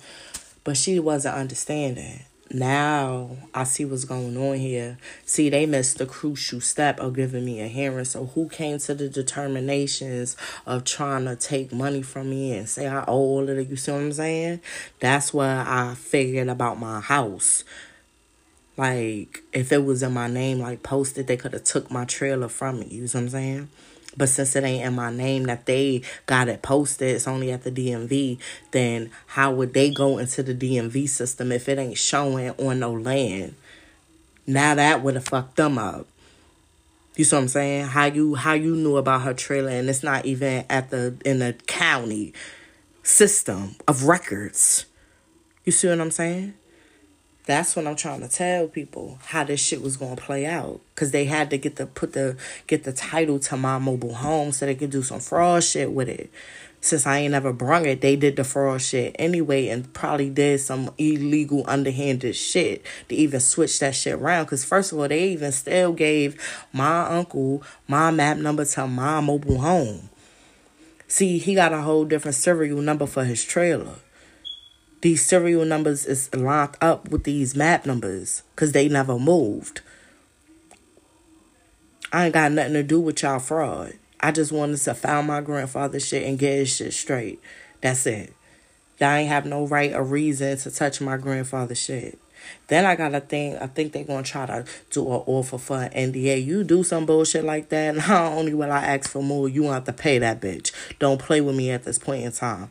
[0.64, 2.20] But she wasn't understanding
[2.52, 4.98] now I see what's going on here.
[5.26, 8.06] See, they missed the crucial step of giving me a hearing.
[8.06, 10.36] So who came to the determinations
[10.66, 13.70] of trying to take money from me and say I owe all of it?
[13.70, 14.62] You see what I'm saying?
[15.00, 17.64] That's what I figured about my house.
[18.78, 22.48] Like, if it was in my name, like posted, they could have took my trailer
[22.48, 22.88] from me.
[22.90, 23.70] You see what I'm saying?
[24.20, 27.64] But since it ain't in my name that they got it posted, it's only at
[27.64, 28.38] the DMV,
[28.72, 32.92] then how would they go into the DMV system if it ain't showing on no
[32.92, 33.56] land?
[34.46, 36.06] Now that would have fucked them up.
[37.16, 37.86] You see what I'm saying?
[37.86, 41.40] How you how you knew about her trailer and it's not even at the in
[41.40, 42.34] the county
[43.04, 44.86] system of records.
[45.64, 46.56] You see what I'm saying?
[47.50, 50.82] That's what I'm trying to tell people how this shit was gonna play out.
[50.94, 52.38] Cause they had to get the put the
[52.68, 56.10] get the title to my mobile home so they could do some fraud shit with
[56.10, 56.30] it.
[56.80, 60.60] Since I ain't never brung it, they did the fraud shit anyway and probably did
[60.60, 64.46] some illegal underhanded shit to even switch that shit around.
[64.46, 66.40] Cause first of all, they even still gave
[66.72, 70.12] my uncle my map number to my mobile home.
[71.08, 73.96] See, he got a whole different serial number for his trailer
[75.02, 79.82] these serial numbers is lined up with these map numbers because they never moved.
[82.12, 83.94] I ain't got nothing to do with y'all fraud.
[84.20, 87.40] I just wanted to find my grandfather shit and get his shit straight.
[87.82, 88.34] That's it.
[89.00, 92.20] Y'all ain't have no right or reason to touch my grandfather's shit.
[92.68, 93.58] Then I got a thing.
[93.58, 96.44] I think they gonna try to do an offer for an NDA.
[96.44, 99.86] You do some bullshit like that, not only will I ask for more, you want
[99.86, 100.72] to pay that bitch.
[101.00, 102.70] Don't play with me at this point in time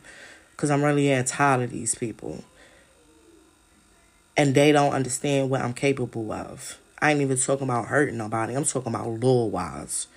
[0.59, 2.43] because I'm really tired of these people.
[4.35, 6.77] And they don't understand what I'm capable of.
[7.01, 8.55] I ain't even talking about hurting nobody.
[8.55, 10.07] I'm talking about law wise.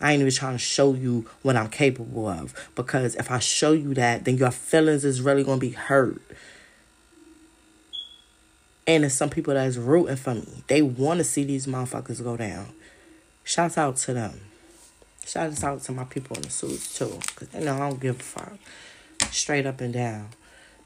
[0.00, 2.54] I ain't even trying to show you what I'm capable of.
[2.76, 6.22] Because if I show you that, then your feelings is really going to be hurt.
[8.86, 10.62] And there's some people that's rooting for me.
[10.68, 12.68] They want to see these motherfuckers go down.
[13.42, 14.42] Shouts out to them.
[15.26, 18.20] Shout out to my people in the suits too, cause you know I don't give
[18.20, 18.58] a fuck.
[19.32, 20.28] Straight up and down.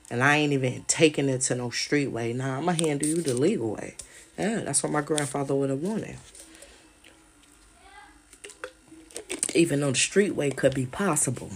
[0.09, 2.33] And I ain't even taking it to no street way.
[2.33, 3.97] Nah, I'ma handle you the legal way.
[4.39, 6.17] Yeah, that's what my grandfather would have wanted.
[9.53, 11.51] Even though the street way could be possible.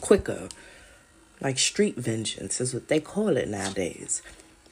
[0.00, 0.48] Quicker.
[1.40, 4.20] Like street vengeance is what they call it nowadays.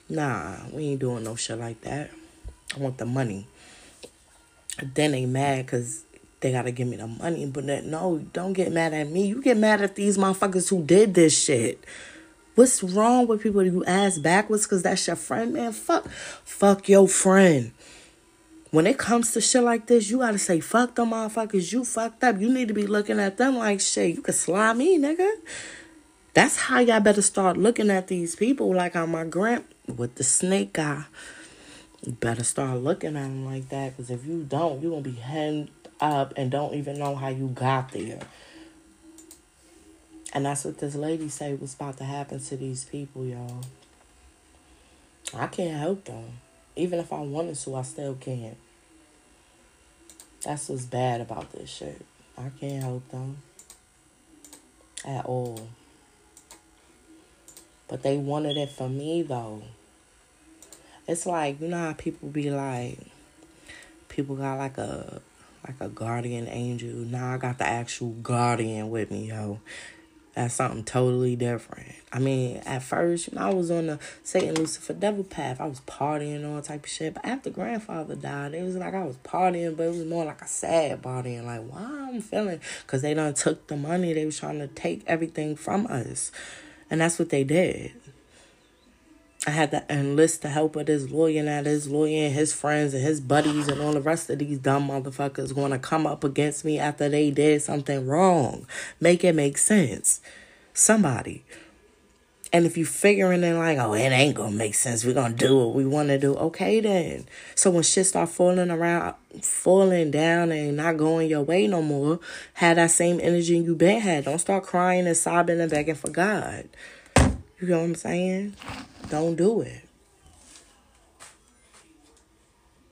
[0.08, 2.10] Nah, we ain't doing no shit like that.
[2.76, 3.46] I want the money.
[4.82, 6.03] Then they mad because
[6.44, 7.46] they gotta give me the money.
[7.46, 9.26] But that, no, don't get mad at me.
[9.26, 11.82] You get mad at these motherfuckers who did this shit.
[12.54, 15.72] What's wrong with people who ass backwards because that's your friend, man?
[15.72, 16.06] Fuck,
[16.44, 17.72] fuck your friend.
[18.72, 21.72] When it comes to shit like this, you gotta say, fuck them motherfuckers.
[21.72, 22.38] You fucked up.
[22.38, 24.14] You need to be looking at them like shit.
[24.14, 25.30] You can slime me, nigga.
[26.34, 30.24] That's how y'all better start looking at these people like on my grand with the
[30.24, 31.04] snake guy.
[32.04, 35.12] You better start looking at them like that because if you don't, you're gonna be
[35.12, 35.70] heading
[36.00, 38.20] up and don't even know how you got there.
[40.32, 43.60] And that's what this lady said was about to happen to these people, y'all.
[45.32, 46.24] I can't help them.
[46.76, 48.56] Even if I wanted to, I still can't.
[50.42, 52.04] That's what's bad about this shit.
[52.36, 53.38] I can't help them
[55.04, 55.68] at all.
[57.88, 59.62] But they wanted it for me though.
[61.06, 62.98] It's like you know how people be like,
[64.08, 65.20] people got like a
[65.66, 66.90] like a guardian angel.
[66.90, 69.60] Now I got the actual guardian with me, yo.
[70.34, 71.92] That's something totally different.
[72.12, 75.60] I mean, at first, you know, I was on the Satan Lucifer devil path.
[75.60, 77.14] I was partying all type of shit.
[77.14, 80.42] But after grandfather died, it was like I was partying, but it was more like
[80.42, 81.44] a sad partying.
[81.44, 82.60] Like, why I'm feeling?
[82.82, 84.12] Because they done took the money.
[84.12, 86.32] They was trying to take everything from us.
[86.90, 87.92] And that's what they did.
[89.46, 91.62] I had to enlist the help of this lawyer now.
[91.62, 94.88] This lawyer and his friends and his buddies and all the rest of these dumb
[94.88, 98.66] motherfuckers going to come up against me after they did something wrong.
[99.00, 100.22] Make it make sense.
[100.72, 101.44] Somebody.
[102.54, 105.04] And if you figuring in like, oh, it ain't gonna make sense.
[105.04, 106.36] We're gonna do what we want to do.
[106.36, 107.26] Okay, then.
[107.56, 112.20] So when shit start falling around, falling down and not going your way no more,
[112.52, 114.26] have that same energy you been had.
[114.26, 116.68] Don't start crying and sobbing and begging for God.
[117.64, 118.56] You know what I'm saying?
[119.08, 119.88] Don't do it.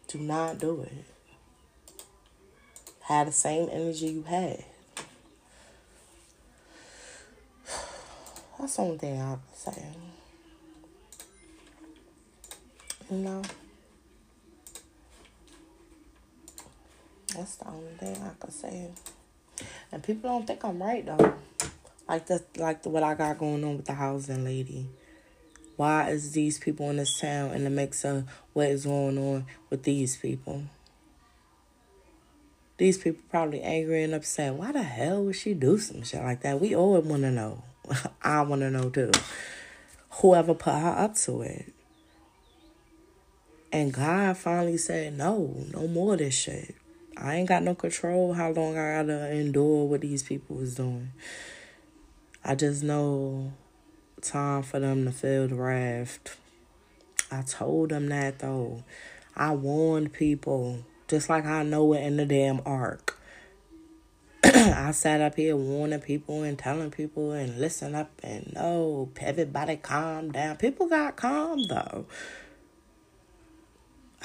[0.09, 1.05] Do not do it.
[3.03, 4.65] Have the same energy you had.
[8.59, 9.85] That's the only thing I can say.
[13.11, 13.43] You know?
[17.37, 18.91] That's the only thing I can say.
[19.93, 21.35] And people don't think I'm right though.
[22.13, 24.87] Like the like the, what I got going on with the housing lady.
[25.77, 29.47] Why is these people in this town in the mix of what is going on
[29.71, 30.65] with these people?
[32.77, 34.53] These people probably angry and upset.
[34.53, 36.61] Why the hell would she do some shit like that?
[36.61, 37.65] We all want to know.
[38.23, 39.11] I want to know too.
[40.11, 41.73] Whoever put her up to it.
[43.73, 46.75] And God finally said, no, no more of this shit.
[47.17, 51.13] I ain't got no control how long I gotta endure what these people is doing.
[52.45, 53.53] I just know
[54.21, 56.37] time for them to feel the raft.
[57.31, 58.83] I told them that though.
[59.37, 63.17] I warned people, just like I know it in the damn ark.
[64.45, 69.77] I sat up here warning people and telling people and listen up and no, everybody
[69.77, 70.57] calm down.
[70.57, 72.07] People got calm though.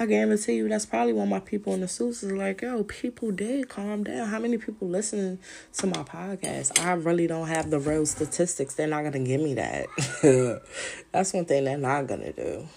[0.00, 3.32] I guarantee you that's probably when my people in the suits is like, yo, people
[3.32, 4.28] did calm down.
[4.28, 5.40] How many people listen
[5.72, 6.78] to my podcast?
[6.78, 8.76] I really don't have the real statistics.
[8.76, 9.86] They're not gonna give me that.
[11.10, 12.68] that's one thing they're not gonna do.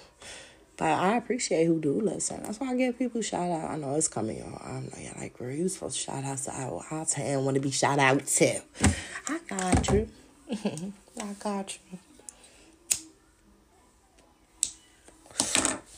[0.78, 2.42] But I appreciate who do listen.
[2.42, 3.70] That's why I give people shout out.
[3.70, 4.60] I know it's coming, y'all.
[4.66, 6.82] I'm like, like, girl, you supposed to shout out to our
[7.40, 8.62] want to be shout out to.
[9.28, 10.10] I got you.
[11.22, 12.00] I got you.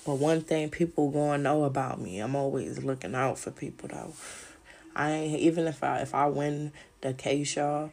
[0.06, 4.14] But one thing people gonna know about me, I'm always looking out for people though.
[4.95, 7.91] I ain't even if I if I win the case, y'all,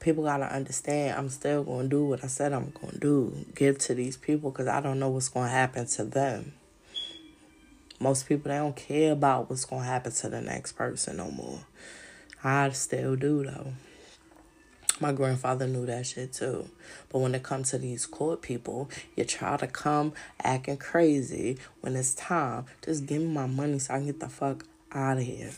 [0.00, 1.16] people gotta understand.
[1.16, 3.46] I'm still gonna do what I said I'm gonna do.
[3.54, 6.54] Give to these people because I don't know what's gonna happen to them.
[8.00, 11.60] Most people they don't care about what's gonna happen to the next person no more.
[12.42, 13.72] I still do though.
[14.98, 16.68] My grandfather knew that shit too.
[17.10, 21.96] But when it comes to these court people, you try to come acting crazy when
[21.96, 22.64] it's time.
[22.82, 25.52] Just give me my money so I can get the fuck out of here.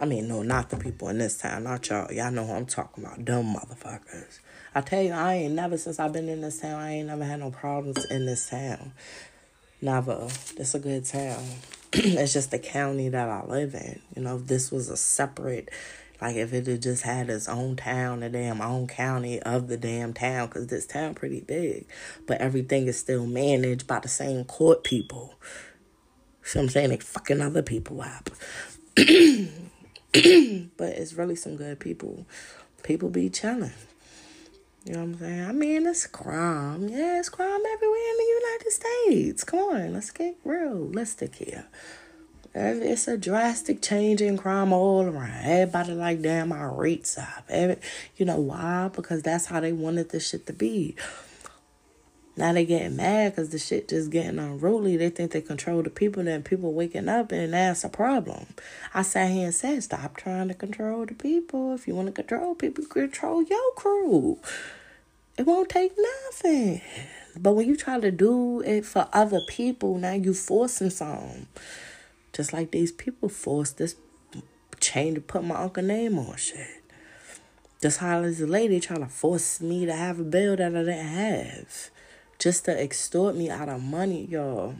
[0.00, 2.12] I mean, no, not the people in this town, not y'all.
[2.12, 3.24] Y'all know who I'm talking about.
[3.24, 4.40] Dumb motherfuckers.
[4.74, 7.24] I tell you, I ain't never, since I've been in this town, I ain't never
[7.24, 8.92] had no problems in this town.
[9.80, 10.28] Never.
[10.56, 11.44] It's a good town.
[11.92, 14.00] it's just the county that I live in.
[14.16, 15.68] You know, if this was a separate,
[16.20, 19.76] like if it had just had its own town, the damn own county of the
[19.76, 21.86] damn town, because this town pretty big,
[22.26, 25.34] but everything is still managed by the same court people.
[26.42, 26.90] So I'm saying?
[26.90, 28.30] They fucking other people up.
[28.96, 29.06] but
[30.12, 32.26] it's really some good people.
[32.82, 33.72] People be chilling.
[34.84, 35.44] You know what I'm saying?
[35.46, 36.88] I mean, it's crime.
[36.88, 39.44] Yeah, it's crime everywhere in the United States.
[39.44, 41.66] Come on, let's get realistic here.
[42.56, 45.44] It's a drastic change in crime all around.
[45.44, 47.44] Everybody like, damn, our rates up.
[47.48, 47.78] Every,
[48.16, 48.90] you know why?
[48.94, 50.94] Because that's how they wanted the shit to be.
[52.36, 54.96] Now they getting mad because the shit just getting unruly.
[54.96, 58.46] They think they control the people, and people waking up, and that's a problem.
[58.92, 61.74] I sat here and said, stop trying to control the people.
[61.74, 64.38] If you want to control people, control your crew.
[65.36, 66.82] It won't take nothing.
[67.36, 71.48] But when you try to do it for other people, now you forcing some.
[72.34, 73.94] Just like these people forced this
[74.80, 76.82] chain to put my uncle name on shit.
[77.80, 81.06] Just how this lady trying to force me to have a bill that I didn't
[81.06, 81.90] have.
[82.38, 84.74] Just to extort me out of money, y'all.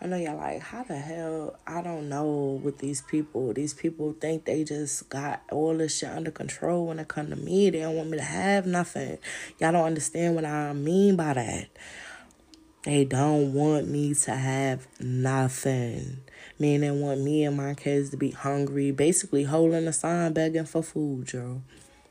[0.00, 1.58] I know y'all like, how the hell?
[1.66, 3.52] I don't know with these people.
[3.52, 7.36] These people think they just got all this shit under control when it come to
[7.36, 7.70] me.
[7.70, 9.18] They don't want me to have nothing.
[9.58, 11.70] Y'all don't understand what I mean by that.
[12.84, 16.18] They don't want me to have nothing.
[16.58, 20.64] Meaning they want me and my kids to be hungry, basically holding a sign begging
[20.64, 21.60] for food, Joe.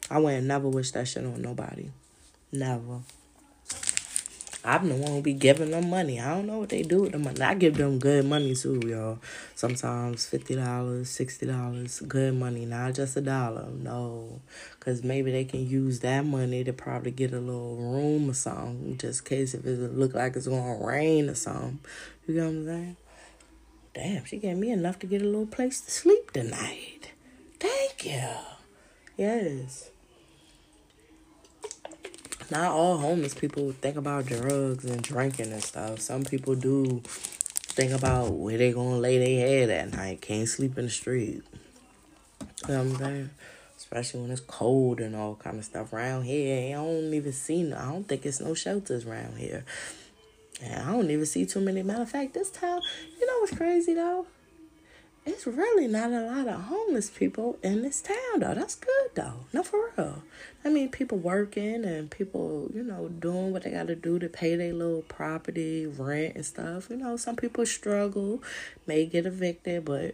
[0.09, 1.89] I wouldn't never wish that shit on nobody.
[2.51, 3.01] Never.
[4.65, 6.19] I'm the one who be giving them money.
[6.19, 7.39] I don't know what they do with the money.
[7.39, 9.19] I give them good money too, y'all.
[9.53, 13.67] Sometimes fifty dollars, sixty dollars, good money, not just a dollar.
[13.69, 14.41] No,
[14.79, 18.97] cause maybe they can use that money to probably get a little room or something,
[18.97, 21.79] just in case if it look like it's gonna rain or something.
[22.25, 22.97] You get what I'm saying?
[23.95, 27.13] Damn, she gave me enough to get a little place to sleep tonight.
[27.59, 28.29] Thank you.
[29.17, 29.89] Yes
[32.51, 35.99] not all homeless people think about drugs and drinking and stuff.
[35.99, 40.21] Some people do think about where they gonna lay their head at night.
[40.21, 41.43] Can't sleep in the street.
[42.67, 43.29] You know what I'm saying?
[43.77, 46.69] Especially when it's cold and all kind of stuff around here.
[46.69, 49.65] I don't even see I don't think it's no shelters around here.
[50.63, 51.83] And I don't even see too many.
[51.83, 52.81] Matter of fact, this town,
[53.19, 54.27] you know what's crazy though?
[55.25, 58.53] it's really not a lot of homeless people in this town though.
[58.53, 59.45] That's good though.
[59.53, 60.21] No for real.
[60.63, 64.55] I mean people working and people, you know, doing what they gotta do to pay
[64.55, 66.89] their little property, rent and stuff.
[66.91, 68.43] You know, some people struggle,
[68.85, 70.13] may get evicted, but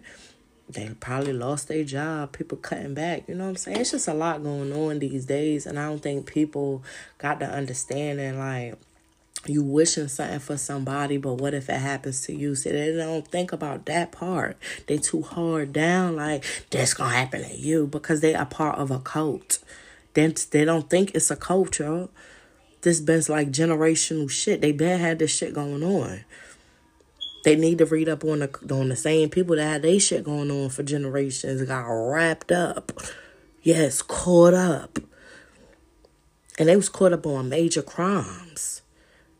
[0.69, 3.81] they probably lost their job, people cutting back, you know what I'm saying?
[3.81, 6.83] It's just a lot going on these days and I don't think people
[7.17, 8.75] got the understanding like
[9.47, 12.55] you wishing something for somebody, but what if it happens to you?
[12.55, 14.57] So they don't think about that part.
[14.87, 18.91] They too hard down like that's gonna happen to you because they are part of
[18.91, 19.59] a cult.
[20.13, 22.09] Then they don't think it's a culture.
[22.81, 24.61] This been like generational shit.
[24.61, 26.23] They been had this shit going on.
[27.43, 30.23] They need to read up on the on the same people that had they shit
[30.23, 32.91] going on for generations got wrapped up.
[33.63, 34.99] Yes, caught up.
[36.59, 38.80] And they was caught up on major crimes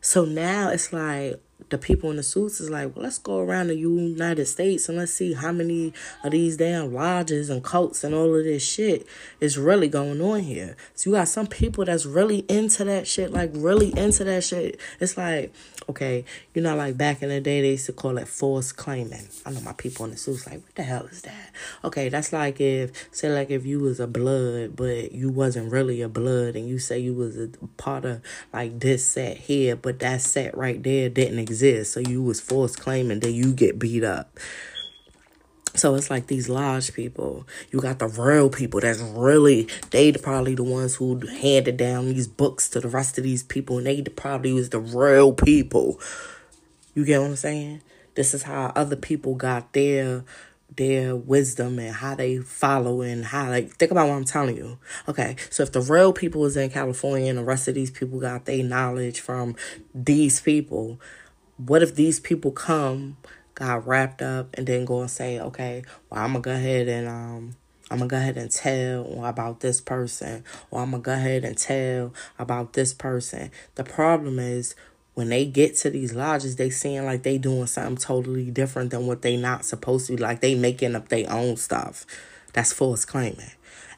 [0.02, 1.40] so now it's like
[1.70, 4.98] the people in the suits is like, well, let's go around the United States and
[4.98, 5.94] let's see how many
[6.24, 9.06] of these damn lodges and cults and all of this shit
[9.40, 10.76] is really going on here.
[10.94, 14.78] So you got some people that's really into that shit, like really into that shit.
[15.00, 15.54] It's like,
[15.88, 16.24] okay,
[16.54, 19.26] you know, like back in the day, they used to call it forced claiming.
[19.44, 21.50] I know my people in the suits like, what the hell is that?
[21.84, 26.02] Okay, that's like if, say, like if you was a blood, but you wasn't really
[26.02, 28.22] a blood, and you say you was a part of
[28.52, 32.80] like this set here, but that set right there didn't exist, so you was forced
[32.80, 34.38] claiming that you get beat up.
[35.74, 37.46] So it's like these lodge people.
[37.70, 42.28] You got the real people that's really they probably the ones who handed down these
[42.28, 45.98] books to the rest of these people, and they probably was the real people.
[46.94, 47.82] You get what I'm saying?
[48.14, 50.24] This is how other people got their
[50.76, 54.78] their wisdom and how they follow and how they think about what I'm telling you.
[55.08, 58.20] Okay, so if the real people is in California and the rest of these people
[58.20, 59.56] got their knowledge from
[59.94, 61.00] these people,
[61.56, 63.16] what if these people come
[63.54, 67.08] got wrapped up and then go and say, okay, well, I'm gonna go ahead and
[67.08, 67.56] um,
[67.90, 71.56] I'm gonna go ahead and tell about this person, or I'm gonna go ahead and
[71.56, 73.50] tell about this person.
[73.74, 74.74] The problem is
[75.14, 79.06] when they get to these lodges, they seem like they doing something totally different than
[79.06, 80.16] what they not supposed to.
[80.16, 82.06] Like they making up their own stuff.
[82.54, 83.52] That's false claiming.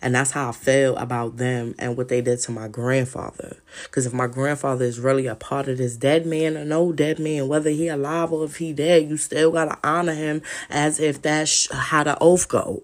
[0.05, 3.57] And that's how I feel about them and what they did to my grandfather.
[3.85, 7.19] Because if my grandfather is really a part of this dead man or no dead
[7.19, 11.23] man, whether he alive or if he dead, you still gotta honor him as if
[11.23, 12.83] that's how the oath go.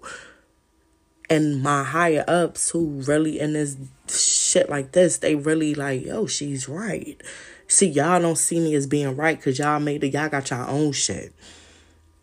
[1.29, 3.77] And my higher ups who really in this
[4.09, 7.21] shit like this, they really like, yo, she's right.
[7.67, 10.67] See, y'all don't see me as being right because y'all made it, y'all got your
[10.67, 11.35] own shit.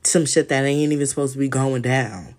[0.03, 2.35] Some shit that ain't even supposed to be going down.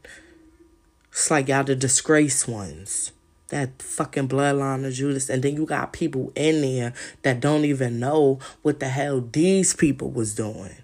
[1.20, 3.12] It's like y'all the disgrace ones.
[3.50, 5.30] That fucking bloodline of Judas.
[5.30, 6.94] And then you got people in there
[7.24, 10.78] that don't even know what the hell these people was doing.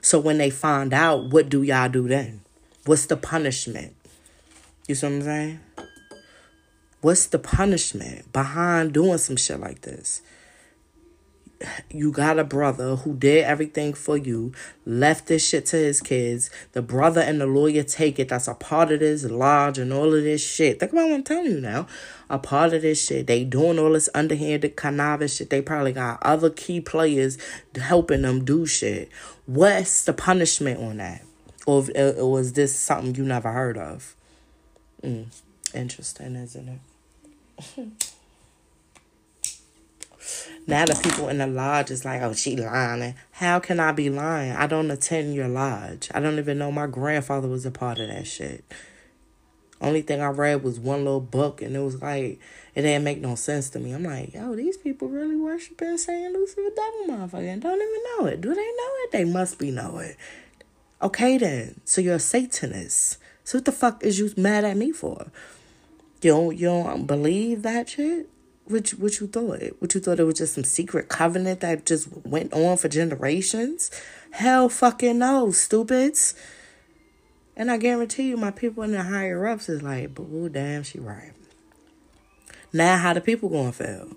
[0.00, 2.40] So when they find out, what do y'all do then?
[2.84, 3.94] What's the punishment?
[4.88, 5.60] You see what I'm saying?
[7.00, 10.20] What's the punishment behind doing some shit like this?
[11.90, 14.52] You got a brother who did everything for you,
[14.84, 16.50] left this shit to his kids.
[16.72, 18.28] The brother and the lawyer take it.
[18.28, 20.80] That's a part of this lodge and all of this shit.
[20.80, 21.86] Think about what I'm telling you now.
[22.28, 23.26] A part of this shit.
[23.26, 25.50] They doing all this underhanded conniving shit.
[25.50, 27.38] They probably got other key players
[27.74, 29.10] helping them do shit.
[29.46, 31.22] What's the punishment on that?
[31.66, 34.14] Or, or was this something you never heard of?
[35.02, 35.26] Mm,
[35.74, 36.80] interesting, isn't
[37.78, 38.02] it?
[40.68, 43.14] Now the people in the lodge is like, oh, she lying.
[43.30, 44.52] How can I be lying?
[44.52, 46.08] I don't attend your lodge.
[46.12, 48.64] I don't even know my grandfather was a part of that shit.
[49.80, 52.40] Only thing I read was one little book, and it was like
[52.74, 53.92] it didn't make no sense to me.
[53.92, 58.26] I'm like, yo, these people really worshiping Saint Lucifer devil motherfucker and don't even know
[58.26, 58.40] it.
[58.40, 59.12] Do they know it?
[59.12, 60.16] They must be know it.
[61.00, 61.80] Okay then.
[61.84, 63.18] So you're a Satanist.
[63.44, 65.30] So what the fuck is you mad at me for?
[66.22, 68.30] You don't you don't believe that shit?
[68.66, 69.60] What what you thought?
[69.78, 73.90] What you thought it was just some secret covenant that just went on for generations?
[74.32, 76.34] Hell fucking no, stupids.
[77.56, 80.98] And I guarantee you, my people in the higher ups is like, oh damn, she
[80.98, 81.32] right.
[82.72, 84.08] Now how the people gonna feel?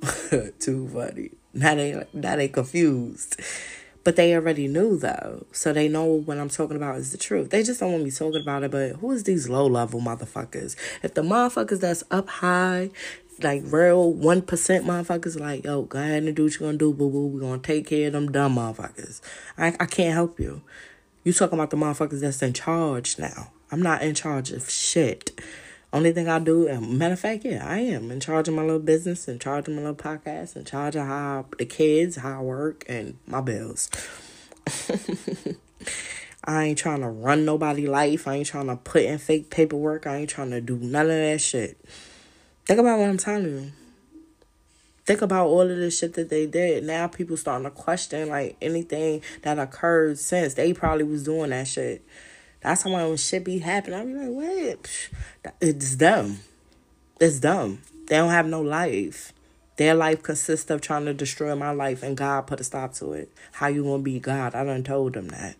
[0.59, 1.31] Too funny.
[1.53, 3.39] Now they now they confused.
[4.03, 5.45] But they already knew though.
[5.51, 7.51] So they know what I'm talking about is the truth.
[7.51, 8.71] They just don't want me talking about it.
[8.71, 10.75] But who is these low level motherfuckers?
[11.03, 12.89] If the motherfuckers that's up high
[13.43, 16.93] like real one percent motherfuckers like, yo, go ahead and do what you gonna do,
[16.93, 17.27] boo boo.
[17.27, 19.21] We gonna take care of them dumb motherfuckers.
[19.57, 20.61] I I can't help you.
[21.23, 23.51] You talking about the motherfuckers that's in charge now.
[23.71, 25.39] I'm not in charge of shit.
[25.91, 28.77] Only thing I do, matter of fact, yeah, I am in charge of my little
[28.77, 32.43] business, in charge of my little podcast, in charge of how the kids, how I
[32.43, 33.89] work, and my bills.
[36.43, 38.27] I ain't trying to run nobody life.
[38.27, 40.05] I ain't trying to put in fake paperwork.
[40.05, 41.83] I ain't trying to do none of that shit.
[42.69, 43.71] Think about what I'm telling you.
[45.03, 46.83] Think about all of the shit that they did.
[46.83, 51.67] Now people starting to question like anything that occurred since they probably was doing that
[51.67, 52.05] shit.
[52.61, 53.99] That's how when shit be happening.
[53.99, 55.09] I be like, what?
[55.59, 56.41] it's dumb.
[57.19, 57.79] It's dumb.
[58.05, 59.33] They don't have no life.
[59.77, 63.13] Their life consists of trying to destroy my life, and God put a stop to
[63.13, 63.31] it.
[63.53, 64.53] How you gonna be God?
[64.53, 65.55] I done told them that.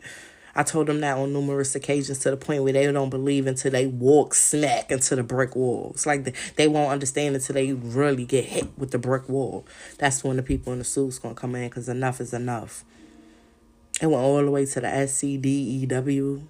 [0.56, 3.72] I told them that on numerous occasions to the point where they don't believe until
[3.72, 5.92] they walk smack into the brick wall.
[5.94, 9.66] It's like they won't understand until they really get hit with the brick wall.
[9.98, 12.84] That's when the people in the suits gonna come in because enough is enough.
[14.02, 16.42] It went all the way to the SCDEW.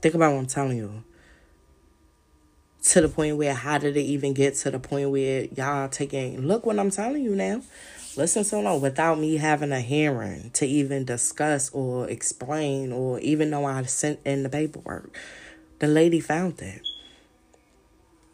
[0.00, 1.04] Think about what I'm telling you.
[2.82, 6.40] To the point where how did it even get to the point where y'all taking
[6.40, 7.62] look what I'm telling you now
[8.16, 13.50] listen so long without me having a hearing to even discuss or explain or even
[13.50, 15.16] though I sent in the paperwork.
[15.78, 16.82] The lady found it.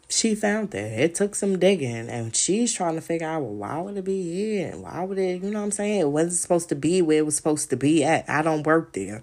[0.09, 0.99] She found it.
[0.99, 4.21] It took some digging and she's trying to figure out well why would it be
[4.23, 4.75] here?
[4.75, 6.01] Why would it you know what I'm saying?
[6.01, 8.29] It wasn't supposed to be where it was supposed to be at.
[8.29, 9.21] I don't work there.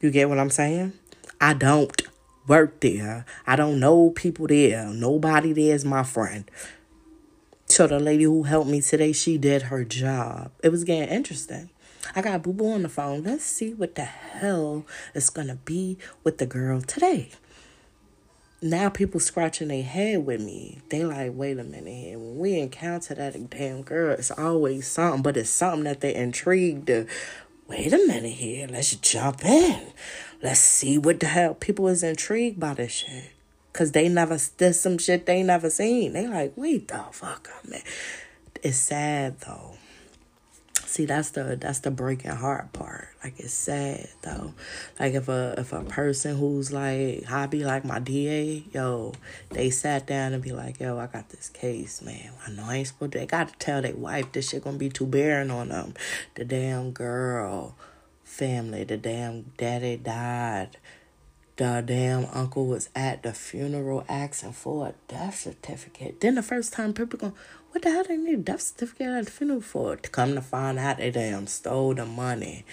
[0.00, 0.92] You get what I'm saying?
[1.40, 2.00] I don't
[2.46, 3.24] work there.
[3.46, 4.86] I don't know people there.
[4.86, 6.50] Nobody there is my friend.
[7.72, 10.50] So the lady who helped me today, she did her job.
[10.62, 11.70] It was getting interesting.
[12.14, 13.22] I got Boo Boo on the phone.
[13.22, 14.84] Let's see what the hell
[15.14, 17.30] is gonna be with the girl today.
[18.60, 20.82] Now people scratching their head with me.
[20.90, 22.18] They like, wait a minute here.
[22.18, 26.88] When we encounter that damn girl, it's always something, but it's something that they're intrigued
[26.88, 27.06] to
[27.68, 28.68] wait a minute here.
[28.70, 29.80] Let's jump in.
[30.42, 33.30] Let's see what the hell people is intrigued by this shit.
[33.72, 36.12] Cause they never did some shit they never seen.
[36.12, 37.82] They like, wait the fuck up, man.
[38.62, 39.76] It's sad though.
[40.92, 43.08] See, that's the that's the breaking heart part.
[43.24, 44.52] Like it's sad though.
[45.00, 49.14] Like if a if a person who's like hobby like my DA, yo,
[49.48, 52.32] they sat down and be like, yo, I got this case, man.
[52.46, 53.20] I know I ain't supposed to.
[53.20, 55.94] They got to tell their wife this shit gonna be too barren on them.
[56.34, 57.74] The damn girl,
[58.22, 60.76] family, the damn daddy died
[61.56, 66.20] the damn uncle was at the funeral asking for a death certificate.
[66.20, 67.32] Then the first time people go,
[67.70, 69.96] what the hell they need a death certificate at the funeral for?
[69.96, 72.64] To come to find out they damn stole the money.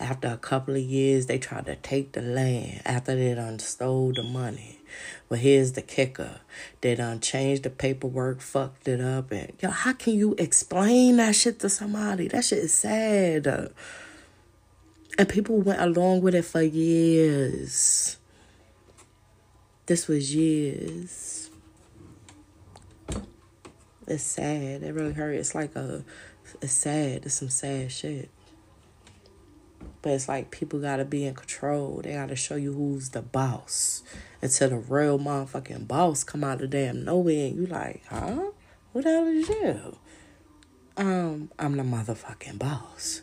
[0.00, 4.12] After a couple of years, they tried to take the land after they done stole
[4.14, 4.78] the money.
[5.28, 6.40] But here's the kicker.
[6.80, 11.34] They done changed the paperwork, fucked it up, and yo, how can you explain that
[11.34, 12.28] shit to somebody?
[12.28, 13.72] That shit is sad.
[15.18, 18.18] And people went along with it for years.
[19.86, 21.50] This was years.
[24.06, 24.84] It's sad.
[24.84, 25.34] It really hurt.
[25.34, 26.04] It's like a,
[26.62, 27.26] it's sad.
[27.26, 28.30] It's some sad shit.
[30.00, 32.00] But it's like people gotta be in control.
[32.04, 34.04] They gotta show you who's the boss.
[34.40, 38.50] Until the real motherfucking boss come out of damn nowhere and you like, huh?
[38.92, 39.98] Who the hell is you?
[40.96, 43.22] Um, I'm the motherfucking boss.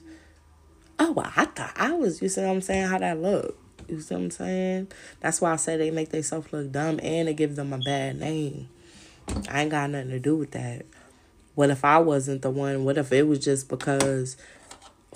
[0.98, 2.88] Oh, well, I thought I was, you see what I'm saying?
[2.88, 3.58] How that look?
[3.88, 4.88] You see what I'm saying?
[5.20, 8.20] That's why I say they make themselves look dumb and it gives them a bad
[8.20, 8.70] name.
[9.50, 10.86] I ain't got nothing to do with that.
[11.56, 12.86] What if I wasn't the one?
[12.86, 14.38] What if it was just because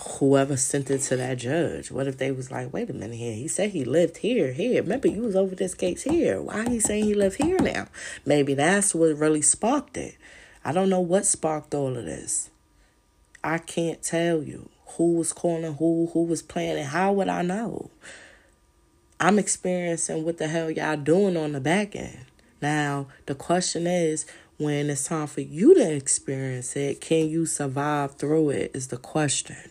[0.00, 1.90] whoever sent it to that judge?
[1.90, 4.82] What if they was like, wait a minute here, he said he lived here, here.
[4.82, 6.40] Remember, you was over this case here.
[6.40, 7.86] Why he saying he lived here now?
[8.24, 10.16] Maybe that's what really sparked it.
[10.64, 12.50] I don't know what sparked all of this.
[13.42, 16.84] I can't tell you who was calling who, who was planning.
[16.84, 17.90] How would I know?
[19.18, 22.24] I'm experiencing what the hell y'all doing on the back end.
[22.62, 24.26] Now, the question is,
[24.58, 28.72] when it's time for you to experience it, can you survive through it?
[28.74, 29.70] Is the question.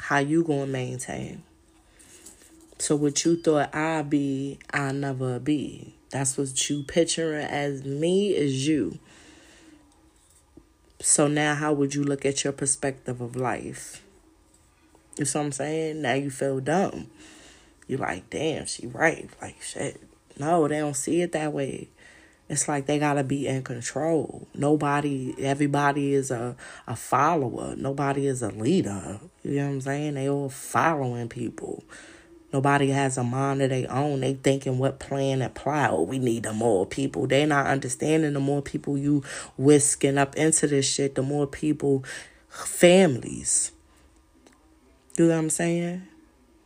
[0.00, 1.42] How you gonna maintain?
[2.78, 5.94] So what you thought I'd be, I never be.
[6.10, 8.98] That's what you picturing as me is you.
[11.00, 14.02] So now how would you look at your perspective of life?
[15.18, 16.02] You see what I'm saying?
[16.02, 17.08] Now you feel dumb.
[17.88, 19.28] You like, damn, she right.
[19.42, 20.00] Like shit.
[20.38, 21.88] No, they don't see it that way.
[22.48, 24.46] It's like they gotta be in control.
[24.54, 27.74] Nobody, everybody is a, a follower.
[27.76, 29.20] Nobody is a leader.
[29.42, 30.14] You know what I'm saying?
[30.14, 31.82] They all following people.
[32.52, 34.20] Nobody has a mind of their own.
[34.20, 35.88] They thinking what plan apply.
[35.90, 37.26] Oh, we need the more people.
[37.26, 39.22] They not understanding the more people you
[39.58, 42.04] whisking up into this shit, the more people,
[42.48, 43.72] families.
[45.18, 46.06] You know what I'm saying?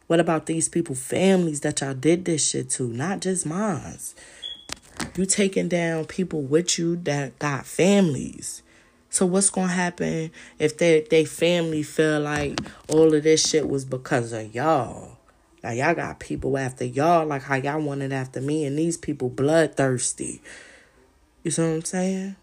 [0.09, 2.87] What about these people, families that y'all did this shit to?
[2.87, 4.15] Not just mines.
[5.17, 8.63] You taking down people with you that got families.
[9.09, 13.87] So what's gonna happen if they they family feel like all of this shit was
[13.87, 15.17] because of y'all?
[15.65, 19.31] Now y'all got people after y'all like how y'all wanted after me, and these people
[19.31, 20.43] bloodthirsty.
[21.43, 22.37] You see what I'm saying?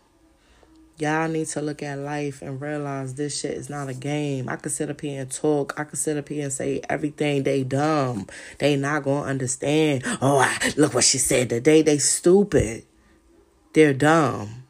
[0.99, 4.49] Y'all need to look at life and realize this shit is not a game.
[4.49, 5.73] I could sit up here and talk.
[5.79, 8.27] I could sit up here and say everything they dumb.
[8.57, 10.03] They not gonna understand.
[10.21, 11.83] Oh, I, look what she said today.
[11.83, 12.83] They stupid.
[13.71, 14.65] They're dumb.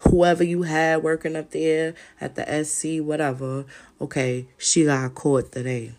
[0.00, 3.64] Whoever you had working up there at the SC, whatever,
[4.02, 5.92] okay, she got caught today.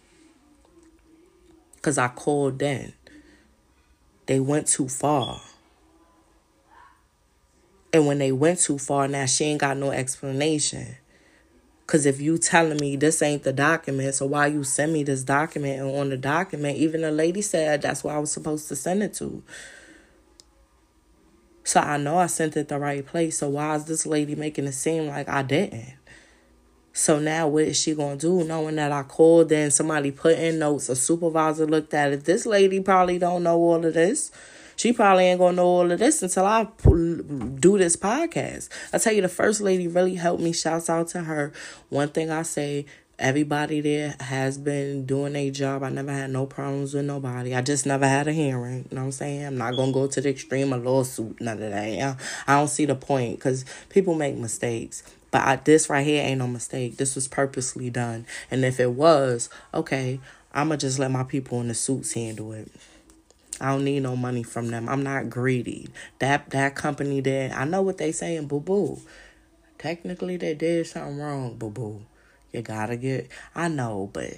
[1.82, 2.94] Cause I called then.
[4.28, 5.42] They went too far.
[7.96, 10.98] And when they went too far, now she ain't got no explanation.
[11.88, 15.24] Cause if you telling me this ain't the document, so why you send me this
[15.24, 18.76] document and on the document, even the lady said that's what I was supposed to
[18.76, 19.42] send it to.
[21.64, 23.38] So I know I sent it the right place.
[23.38, 25.94] So why is this lady making it seem like I didn't?
[26.92, 28.44] So now what is she gonna do?
[28.44, 32.26] Knowing that I called and somebody put in notes, a supervisor looked at it.
[32.26, 34.34] This lady probably don't know all of this.
[34.76, 38.70] She probably ain't gonna know all of this until I do this podcast.
[38.94, 40.54] I tell you, the first lady really helped me.
[40.54, 41.54] Shouts out to her.
[41.90, 42.86] One thing I say,
[43.18, 45.84] everybody there has been doing their job.
[45.84, 47.56] I never had no problems with nobody.
[47.56, 48.88] I just never had a hearing.
[48.90, 49.46] You know what I'm saying?
[49.46, 52.18] I'm not gonna go to the extreme of lawsuit, none of that.
[52.48, 55.04] I don't see the point because people make mistakes.
[55.32, 56.98] But I, this right here ain't no mistake.
[56.98, 58.26] This was purposely done.
[58.50, 60.20] And if it was, okay,
[60.54, 62.72] I'ma just let my people in the suits handle it.
[63.60, 64.90] I don't need no money from them.
[64.90, 65.88] I'm not greedy.
[66.20, 67.52] That that company did.
[67.52, 69.00] I know what they saying, boo boo.
[69.78, 72.02] Technically, they did something wrong, boo boo.
[72.52, 73.30] You gotta get.
[73.54, 74.34] I know, but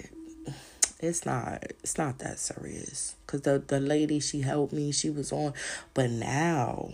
[1.00, 1.64] it's not.
[1.82, 3.16] It's not that serious.
[3.26, 5.52] Cause the the lady she helped me, she was on.
[5.94, 6.90] But now,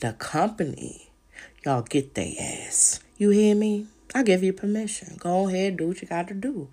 [0.00, 1.10] the company,
[1.64, 3.00] y'all get their ass.
[3.18, 3.86] You hear me?
[4.14, 5.16] I give you permission.
[5.18, 6.68] Go ahead, do what you got to do.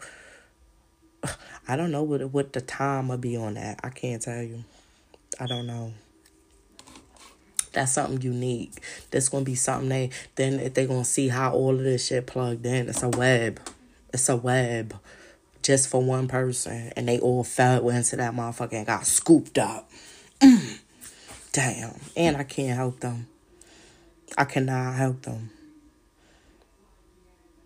[1.68, 3.80] I don't know what what the time will be on that.
[3.84, 4.64] I can't tell you.
[5.40, 5.94] I don't know.
[7.72, 8.74] That's something unique.
[9.12, 12.66] That's gonna be something they then they gonna see how all of this shit plugged
[12.66, 12.90] in.
[12.90, 13.60] It's a web.
[14.14, 14.96] It's a web.
[15.62, 19.90] just for one person, and they all fell into that motherfucker and got scooped up.
[21.52, 23.28] Damn, and I can't help them.
[24.38, 25.52] I cannot help them.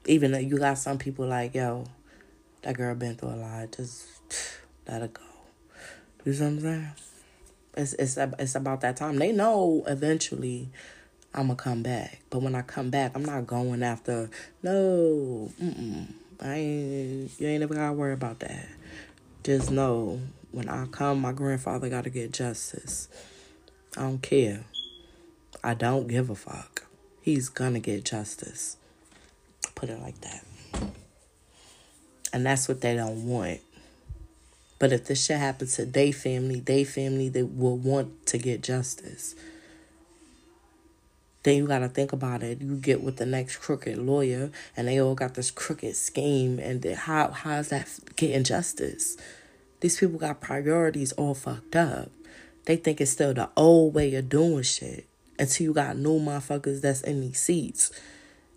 [0.05, 1.85] Even though you got some people like, yo,
[2.63, 3.71] that girl been through a lot.
[3.71, 4.07] Just
[4.87, 5.21] let her go.
[6.25, 6.87] You see what I'm saying?
[7.75, 9.17] It's it's it's about that time.
[9.17, 10.69] They know eventually
[11.33, 14.29] I'm gonna come back, but when I come back, I'm not going after.
[14.61, 16.07] No, mm-mm.
[16.41, 17.39] I ain't.
[17.39, 18.67] You ain't ever gotta worry about that.
[19.43, 20.21] Just know
[20.51, 23.09] when I come, my grandfather gotta get justice.
[23.97, 24.63] I don't care.
[25.63, 26.85] I don't give a fuck.
[27.21, 28.77] He's gonna get justice.
[29.75, 30.45] Put it like that.
[32.33, 33.61] And that's what they don't want.
[34.79, 38.61] But if this shit happens to their family, they family, they will want to get
[38.61, 39.35] justice.
[41.43, 42.61] Then you gotta think about it.
[42.61, 46.83] You get with the next crooked lawyer, and they all got this crooked scheme, and
[46.85, 49.15] how how is that getting justice?
[49.81, 52.09] These people got priorities all fucked up.
[52.65, 55.05] They think it's still the old way of doing shit
[55.37, 57.91] until you got new motherfuckers that's in these seats.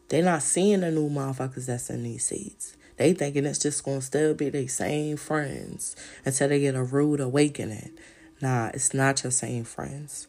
[0.09, 2.77] They're not seeing the new motherfuckers that's in these seats.
[2.97, 7.21] They thinking it's just gonna still be the same friends until they get a rude
[7.21, 7.91] awakening.
[8.41, 10.29] Nah, it's not your same friends.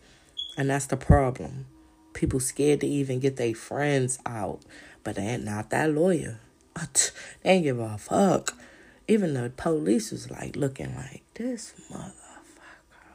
[0.57, 1.65] And that's the problem.
[2.13, 4.61] People scared to even get their friends out.
[5.03, 6.39] But they ain't not that lawyer.
[7.43, 8.53] They ain't give a fuck.
[9.07, 12.11] Even the police was like looking like this motherfucker.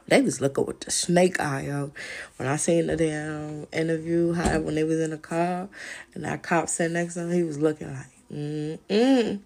[0.07, 1.91] They was looking with the snake eye out.
[2.37, 5.69] When I seen the damn interview, how when they was in the car
[6.15, 9.39] and that cop sat next to him, he was looking like, mm-mm.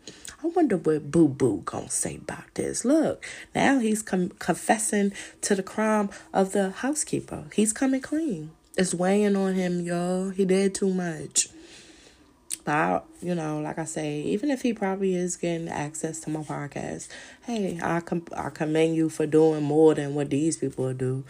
[0.44, 2.86] I wonder what Boo Boo gonna say about this.
[2.86, 3.26] Look,
[3.56, 7.46] now he's com- confessing to the crime of the housekeeper.
[7.54, 8.52] He's coming clean.
[8.78, 10.30] It's weighing on him, y'all.
[10.30, 11.50] He did too much.
[12.64, 16.30] But I, you know, like I say, even if he probably is getting access to
[16.30, 17.08] my podcast,
[17.46, 21.24] hey, I com- I commend you for doing more than what these people do.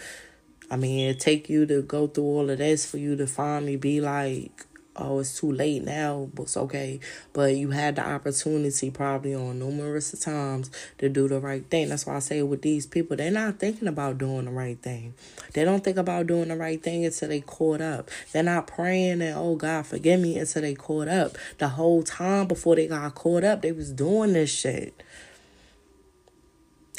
[0.69, 3.77] I mean, it take you to go through all of this for you to finally
[3.77, 4.65] be like,
[4.97, 6.99] oh, it's too late now, but it's okay.
[7.33, 11.89] But you had the opportunity probably on numerous times to do the right thing.
[11.89, 15.13] That's why I say with these people, they're not thinking about doing the right thing.
[15.53, 18.09] They don't think about doing the right thing until they caught up.
[18.31, 21.37] They're not praying and oh God forgive me until they caught up.
[21.57, 25.03] The whole time before they got caught up, they was doing this shit.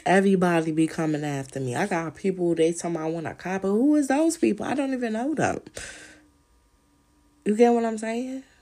[0.06, 1.76] Everybody be coming after me.
[1.76, 4.64] I got people they tell me I want a cop, but who is those people?
[4.64, 5.60] I don't even know them.
[7.44, 8.42] You get what I'm saying?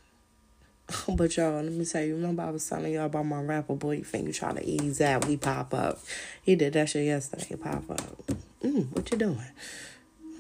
[1.09, 3.99] But y'all, let me tell you, remember I was telling y'all about my rapper boyfriend.
[3.99, 5.99] You think you try to ease out, we pop up.
[6.43, 7.57] He did that shit yesterday.
[7.57, 8.31] Pop up.
[8.63, 9.41] Mm, what you doing?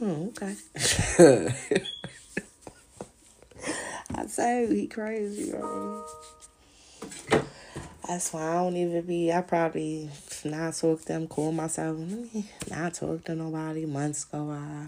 [0.00, 0.54] Oh, okay.
[4.14, 6.04] I say he crazy, bro.
[8.06, 9.32] That's why I don't even be.
[9.32, 10.08] I probably
[10.44, 11.98] not talk to them, call myself.
[12.70, 13.84] Not talk to nobody.
[13.84, 14.86] Months go by.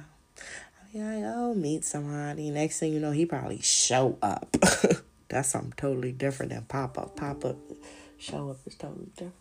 [0.92, 2.50] Yeah, I'll meet somebody.
[2.50, 4.56] Next thing you know, he probably show up.
[5.28, 7.14] That's something totally different than pop up.
[7.16, 7.56] Pop up,
[8.18, 9.34] show up is totally different.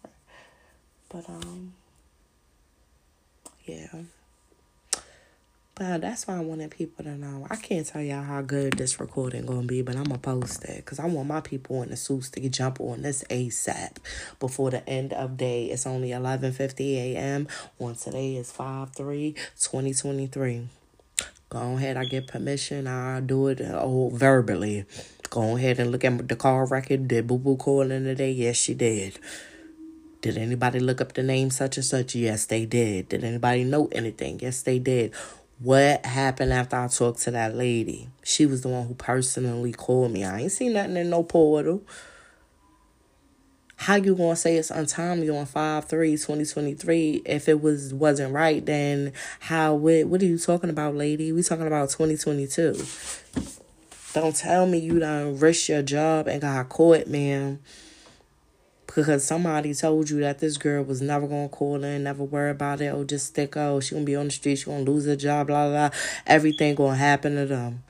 [1.07, 1.73] But um,
[3.65, 3.87] yeah.
[5.75, 7.45] But that's why I wanted people to know.
[7.51, 10.77] I can't tell y'all how good this recording gonna be, but I'm gonna post it
[10.77, 13.97] because I want my people in the suits to jump on this ASAP
[14.39, 15.67] before the end of day.
[15.67, 17.47] It's only 11:50 a.m.
[17.79, 20.67] On today is 5 3 2023.
[21.49, 22.87] Go ahead, I get permission.
[22.87, 24.85] I'll do it uh, oh, verbally.
[25.29, 27.07] Go ahead and look at the call record.
[27.07, 28.31] Did Boo Boo call in today?
[28.31, 29.17] Yes, she did.
[30.21, 32.15] Did anybody look up the name such and such?
[32.15, 33.07] Yes, they did.
[33.07, 34.39] Did anybody know anything?
[34.41, 35.13] Yes, they did.
[35.59, 38.09] What happened after I talked to that lady?
[38.23, 40.25] She was the one who personally called me.
[40.25, 41.81] I ain't seen nothing in no portal.
[43.79, 48.65] How you gonna say it's untimely on 5 3 2023 if it was wasn't right
[48.65, 52.85] then how what what are you talking about lady we talking about 2022
[54.13, 57.59] don't tell me you done risk your job and got caught man
[58.87, 62.81] because somebody told you that this girl was never gonna call in, never worry about
[62.81, 65.15] it, or just stick oh she gonna be on the street, she gonna lose her
[65.15, 65.99] job, blah blah, blah.
[66.25, 67.83] everything gonna happen to them.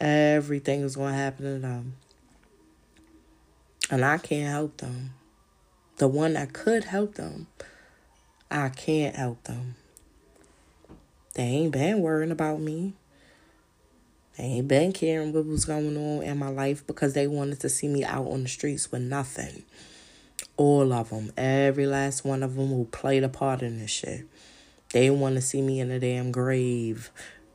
[0.00, 1.94] Everything is gonna happen to them.
[3.90, 5.10] And I can't help them.
[5.96, 7.48] The one that could help them,
[8.50, 9.74] I can't help them.
[11.34, 12.94] They ain't been worrying about me.
[14.38, 17.68] They ain't been caring what was going on in my life because they wanted to
[17.68, 19.64] see me out on the streets with nothing.
[20.56, 24.24] All of them, every last one of them who played a part in this shit.
[24.92, 27.10] They want to see me in a damn grave,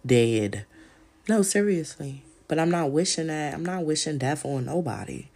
[0.06, 0.66] dead.
[1.28, 2.24] No, seriously.
[2.48, 3.54] But I'm not wishing that.
[3.54, 5.30] I'm not wishing death on nobody.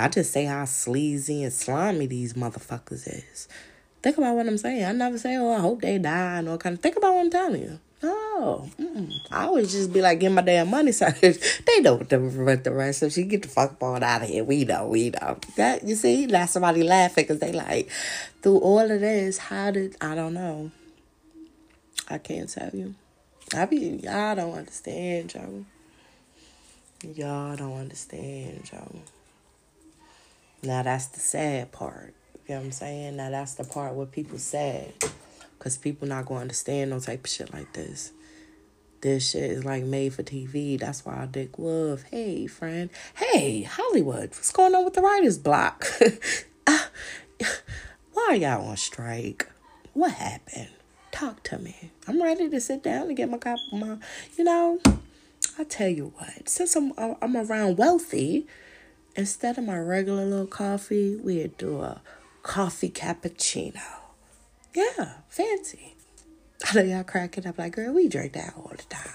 [0.00, 3.48] I just say how sleazy and slimy these motherfuckers is.
[4.02, 4.84] Think about what I'm saying.
[4.84, 6.80] I never say, oh, I hope they die and all kind of.
[6.80, 7.78] Think about what I'm telling you.
[8.02, 9.12] No, mm-mm.
[9.30, 10.92] I always just be like, get my damn money.
[11.00, 13.12] So they know what what the rest of.
[13.12, 14.42] She get the fuck on out of here.
[14.42, 15.38] We know, we know.
[15.56, 17.90] That you see, that's somebody laughing because they like
[18.40, 19.36] through all of this.
[19.36, 20.70] How did I don't know?
[22.08, 22.94] I can't tell you.
[23.54, 25.66] I be y'all don't understand, Joe.
[27.02, 29.02] Y'all don't understand, Joe.
[30.62, 32.14] Now that's the sad part.
[32.46, 33.16] You know what I'm saying?
[33.16, 34.92] Now that's the part where people sad.
[35.58, 38.12] Cause people not gonna understand no type of shit like this.
[39.00, 40.78] This shit is like made for TV.
[40.78, 42.02] That's why I Dick Wolf.
[42.10, 42.90] Hey, friend.
[43.14, 44.30] Hey, Hollywood.
[44.30, 45.86] What's going on with the writer's block?
[46.66, 46.78] uh,
[48.12, 49.48] why are y'all on strike?
[49.94, 50.68] What happened?
[51.12, 51.90] Talk to me.
[52.06, 53.58] I'm ready to sit down and get my cup.
[53.72, 53.96] My,
[54.36, 54.78] you know,
[55.58, 56.48] I tell you what.
[56.48, 58.46] Since I'm I'm around wealthy,
[59.16, 62.00] instead of my regular little coffee, we'd do a
[62.42, 63.82] coffee cappuccino.
[64.74, 65.94] Yeah, fancy.
[66.64, 69.14] I know y'all cracking up like, girl, we drink that all the time.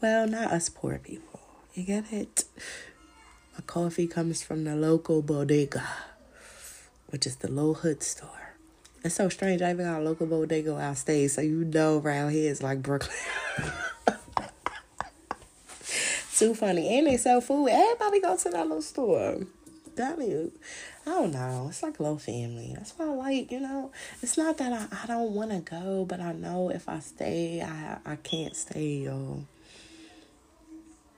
[0.00, 1.40] Well, not us poor people.
[1.74, 2.44] You get it?
[3.54, 5.86] My coffee comes from the local bodega,
[7.08, 8.54] which is the low hood store.
[9.02, 9.62] It's so strange.
[9.62, 13.16] I even got a local bodega outstate, so you know around here it's like Brooklyn.
[16.36, 16.98] Too funny.
[16.98, 17.68] And they sell food.
[17.68, 19.46] Everybody go to that little store.
[19.94, 20.50] That is,
[21.06, 21.68] I don't know.
[21.70, 22.74] It's like little family.
[22.76, 23.90] That's why I like, you know,
[24.20, 27.62] it's not that I, I don't want to go, but I know if I stay,
[27.62, 29.46] I I can't stay, yo.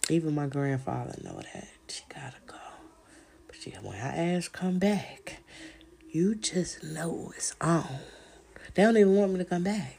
[0.08, 1.66] Even my grandfather know that.
[1.88, 2.54] She gotta go.
[3.48, 5.40] But she, when I ask come back,
[6.12, 7.98] you just know it's on.
[8.74, 9.97] They don't even want me to come back.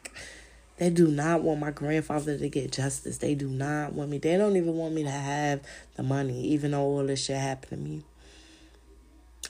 [0.79, 3.17] They do not want my grandfather to get justice.
[3.17, 4.17] They do not want me.
[4.17, 5.59] They don't even want me to have
[5.97, 8.03] the money, even though all this shit happened to me.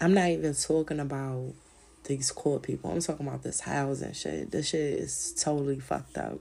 [0.02, 1.54] I'm not even talking about
[2.06, 2.90] these court people.
[2.90, 4.50] I'm talking about this housing shit.
[4.50, 6.40] This shit is totally fucked up.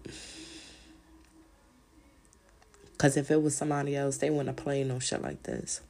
[2.96, 5.82] Cause if it was somebody else, they wouldn't played no shit like this.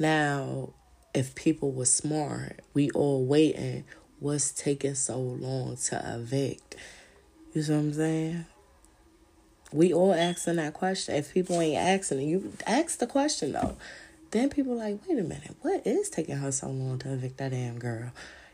[0.00, 0.70] Now,
[1.14, 3.84] if people were smart, we all waiting.
[4.20, 6.74] What's taking so long to evict?
[7.52, 8.46] You see what I'm saying?
[9.72, 11.14] We all asking that question.
[11.14, 13.76] If people ain't asking you ask the question though.
[14.30, 17.52] Then people like, wait a minute, what is taking her so long to evict that
[17.52, 18.10] damn girl?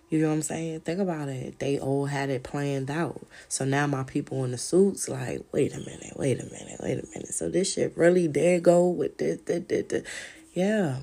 [0.09, 0.81] You know what I'm saying?
[0.81, 1.59] Think about it.
[1.59, 3.27] They all had it planned out.
[3.49, 7.03] So now my people in the suits like, wait a minute, wait a minute, wait
[7.03, 7.35] a minute.
[7.35, 10.09] So this shit really did go with this, this, this, this.
[10.53, 10.99] Yeah.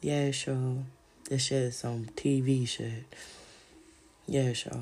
[0.00, 0.84] Yeah, sure.
[1.28, 3.04] This shit is some TV shit.
[4.30, 4.72] Yeah, sure.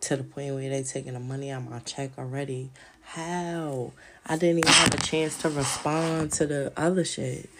[0.00, 2.70] To the point where they taking the money out my check already.
[3.02, 3.92] How?
[4.26, 7.50] I didn't even have a chance to respond to the other shit.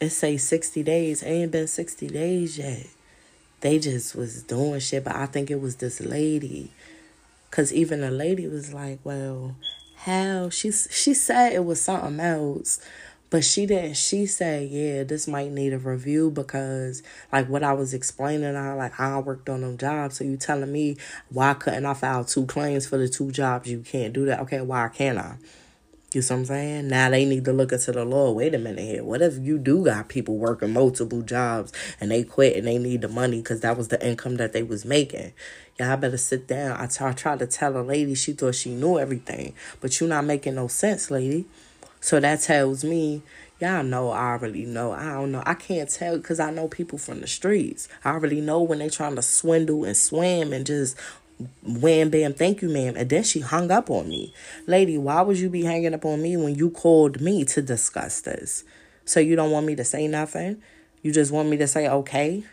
[0.00, 1.24] It say 60 days.
[1.24, 2.86] It ain't been 60 days yet.
[3.62, 6.70] They just was doing shit, but I think it was this lady.
[7.50, 9.56] Cause even the lady was like, well,
[9.96, 10.50] how?
[10.50, 12.80] She, she said it was something else.
[13.32, 13.94] But she didn't.
[13.94, 17.02] She said, "Yeah, this might need a review because,
[17.32, 20.18] like, what I was explaining, I like I worked on them jobs.
[20.18, 20.98] So you telling me
[21.30, 23.70] why couldn't I file two claims for the two jobs?
[23.70, 24.40] You can't do that.
[24.40, 25.36] Okay, why can't I?
[26.12, 26.88] You see what I'm saying?
[26.88, 28.32] Now they need to look into the law.
[28.32, 29.02] Wait a minute here.
[29.02, 31.72] What if you do got people working multiple jobs
[32.02, 34.62] and they quit and they need the money because that was the income that they
[34.62, 35.32] was making?
[35.78, 36.78] Y'all better sit down.
[36.78, 40.06] I, t- I tried to tell a lady she thought she knew everything, but you
[40.06, 41.46] not making no sense, lady.
[42.02, 43.22] So that tells me,
[43.60, 44.90] y'all know I already know.
[44.90, 45.42] I don't know.
[45.46, 47.88] I can't tell because I know people from the streets.
[48.04, 50.98] I already know when they trying to swindle and swim and just
[51.64, 54.32] wham bam thank you ma'am and then she hung up on me
[54.68, 58.20] lady why would you be hanging up on me when you called me to discuss
[58.20, 58.62] this
[59.04, 60.62] so you don't want me to say nothing
[61.00, 62.44] you just want me to say okay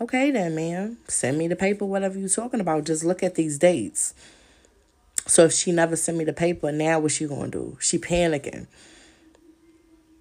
[0.00, 3.58] okay then ma'am send me the paper whatever you're talking about just look at these
[3.58, 4.14] dates
[5.28, 7.76] so if she never sent me the paper, now what she gonna do?
[7.80, 8.66] She panicking.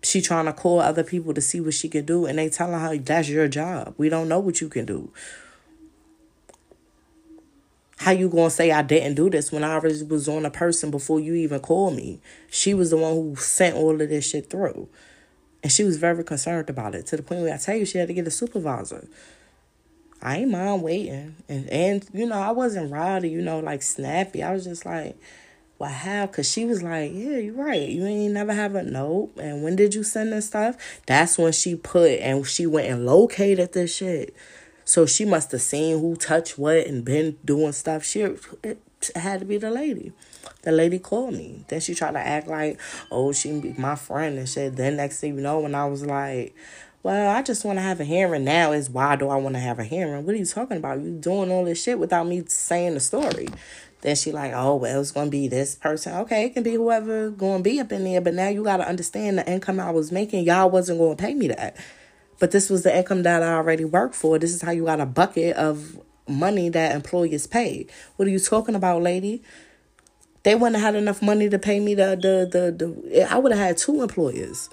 [0.07, 2.79] She trying to call other people to see what she can do, and they telling
[2.79, 3.93] her that's your job.
[3.97, 5.11] We don't know what you can do.
[7.97, 10.91] How you gonna say I didn't do this when I already was on a person
[10.91, 12.21] before you even called me?
[12.49, 14.87] She was the one who sent all of this shit through.
[15.61, 17.97] And she was very concerned about it to the point where I tell you she
[17.97, 19.09] had to get a supervisor.
[20.21, 21.35] I ain't mind waiting.
[21.49, 24.41] And and you know, I wasn't rowdy, you know, like snappy.
[24.41, 25.17] I was just like,
[25.79, 26.25] well, how?
[26.27, 27.87] Cause she was like, yeah, you're right.
[27.87, 29.31] You ain't never have a note.
[29.37, 31.01] And when did you send this stuff?
[31.05, 34.35] That's when she put and she went and located this shit.
[34.85, 38.03] So she must have seen who touched what and been doing stuff.
[38.03, 38.81] She it
[39.15, 40.13] had to be the lady.
[40.63, 41.63] The lady called me.
[41.67, 42.79] Then she tried to act like,
[43.11, 44.75] oh, she be my friend and shit.
[44.75, 46.55] Then next thing you know, when I was like,
[47.03, 48.71] Well, I just want to have a hearing now.
[48.71, 50.25] Is why do I want to have a hearing?
[50.25, 50.99] What are you talking about?
[51.01, 53.47] You doing all this shit without me saying the story.
[54.01, 56.13] Then she like, oh well, it's gonna be this person.
[56.17, 58.21] Okay, it can be whoever gonna be up in there.
[58.21, 60.45] But now you gotta understand the income I was making.
[60.45, 61.75] Y'all wasn't gonna pay me that.
[62.39, 64.37] But this was the income that I already worked for.
[64.37, 67.87] This is how you got a bucket of money that employers pay.
[68.15, 69.41] What are you talking about, lady?
[70.43, 73.51] They wouldn't have had enough money to pay me the the the, the I would
[73.51, 74.69] have had two employers.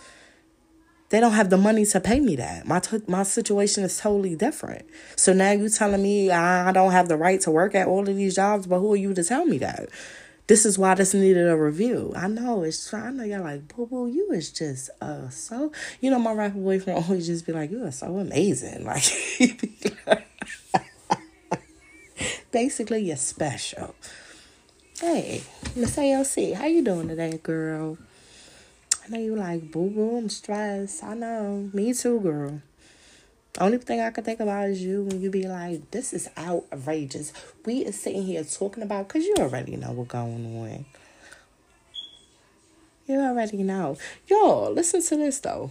[1.15, 2.67] They don't have the money to pay me that.
[2.67, 4.85] My t- my situation is totally different.
[5.15, 8.17] So now you telling me I don't have the right to work at all of
[8.17, 9.91] these jobs, but who are you to tell me that?
[10.49, 12.13] This is why this needed a review.
[12.17, 14.09] I know it's I know y'all like boo boo.
[14.09, 15.71] You is just uh so
[16.01, 19.05] you know my rapper boyfriend always just be like you are so amazing like
[22.51, 23.95] basically you're special.
[24.99, 25.45] Hey,
[25.77, 27.99] Miss ALC, how you doing today, girl?
[29.05, 30.17] I know you like boo boo.
[30.17, 31.05] I'm stressed.
[31.05, 31.69] I know.
[31.75, 32.63] Me too, girl.
[33.61, 37.33] Only thing I can think about is you when you be like, this is outrageous.
[37.67, 40.87] We is sitting here talking about, because you already know what's going on.
[43.07, 43.99] You already know.
[44.27, 45.71] Yo, listen to this though.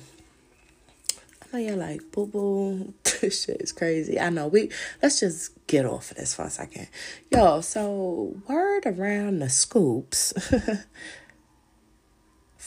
[1.41, 4.19] I know you're like, boo boo, this shit is crazy.
[4.19, 4.47] I know.
[4.47, 4.69] We
[5.01, 6.87] let's just get off of this for a second.
[7.31, 10.33] Yo, so word around the scoops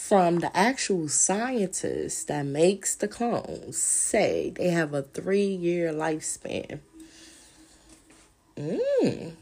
[0.07, 6.79] from the actual scientists that makes the clones say they have a three year lifespan.
[8.55, 9.33] Mm.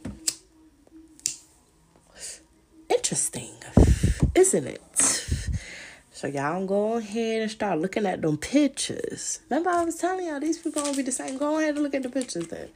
[2.89, 3.53] Interesting,
[4.33, 4.81] isn't it?
[6.11, 9.41] So y'all go ahead and start looking at them pictures.
[9.49, 11.37] Remember I was telling y'all these people gonna be the same.
[11.37, 12.69] Go ahead and look at the pictures then.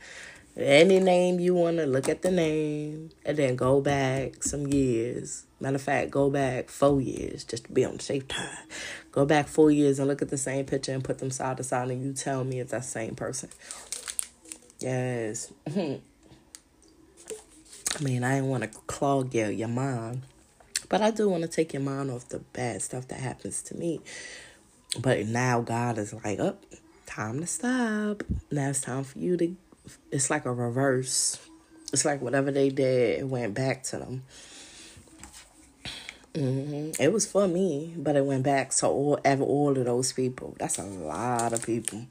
[0.61, 5.45] Any name you wanna look at the name and then go back some years.
[5.61, 8.57] Matter of fact, go back four years just to be on the safe side.
[9.11, 11.63] Go back four years and look at the same picture and put them side to
[11.63, 13.49] side and you tell me if that's the same person.
[14.79, 15.51] Yes.
[15.75, 16.01] I
[18.01, 20.21] mean, I didn't want to clog your, your mind.
[20.89, 23.75] But I do want to take your mind off the bad stuff that happens to
[23.75, 24.01] me.
[24.99, 28.23] But now God is like, up, oh, time to stop.
[28.51, 29.55] Now it's time for you to.
[30.11, 31.39] It's like a reverse.
[31.91, 34.23] It's like whatever they did, it went back to them.
[36.33, 37.01] Mm-hmm.
[37.01, 40.55] It was for me, but it went back to all ever all of those people.
[40.59, 42.05] That's a lot of people.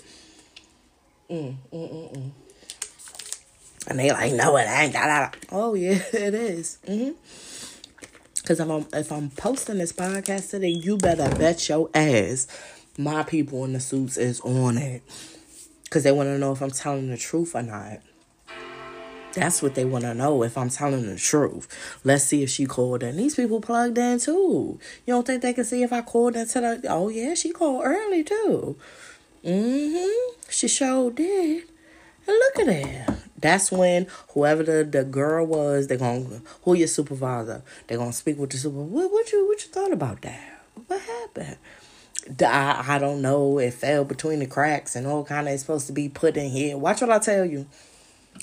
[1.30, 2.30] Mm, mm, mm, mm.
[3.86, 4.92] And they like, no, it ain't.
[4.92, 5.38] Da, da, da.
[5.52, 6.78] Oh yeah, it is.
[6.86, 7.12] Mm-hmm.
[8.46, 12.46] Cause if I'm if I'm posting this podcast today, you better bet your ass
[12.98, 15.02] my people in the suits is on it.
[15.90, 18.00] Cause they want to know if I'm telling the truth or not.
[19.32, 21.68] That's what they want to know if I'm telling the truth.
[22.02, 23.16] Let's see if she called in.
[23.16, 24.80] These people plugged in too.
[25.06, 26.82] You don't think they can see if I called into the?
[26.88, 28.76] Oh yeah, she called early too.
[29.44, 30.40] Mm-hmm.
[30.50, 31.64] She sure did.
[32.26, 33.18] And look at that.
[33.40, 37.62] That's when whoever the, the girl was, they're gonna who your supervisor.
[37.86, 38.76] They're gonna speak with the super.
[38.76, 40.62] What, what you what you thought about that?
[40.86, 41.56] What happened?
[42.42, 43.58] I, I don't know.
[43.58, 46.50] It fell between the cracks and all kind of is supposed to be put in
[46.50, 46.76] here.
[46.76, 47.66] Watch what I tell you.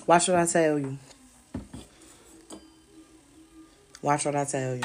[0.07, 0.97] Watch what I tell you.
[4.01, 4.83] Watch what I tell you.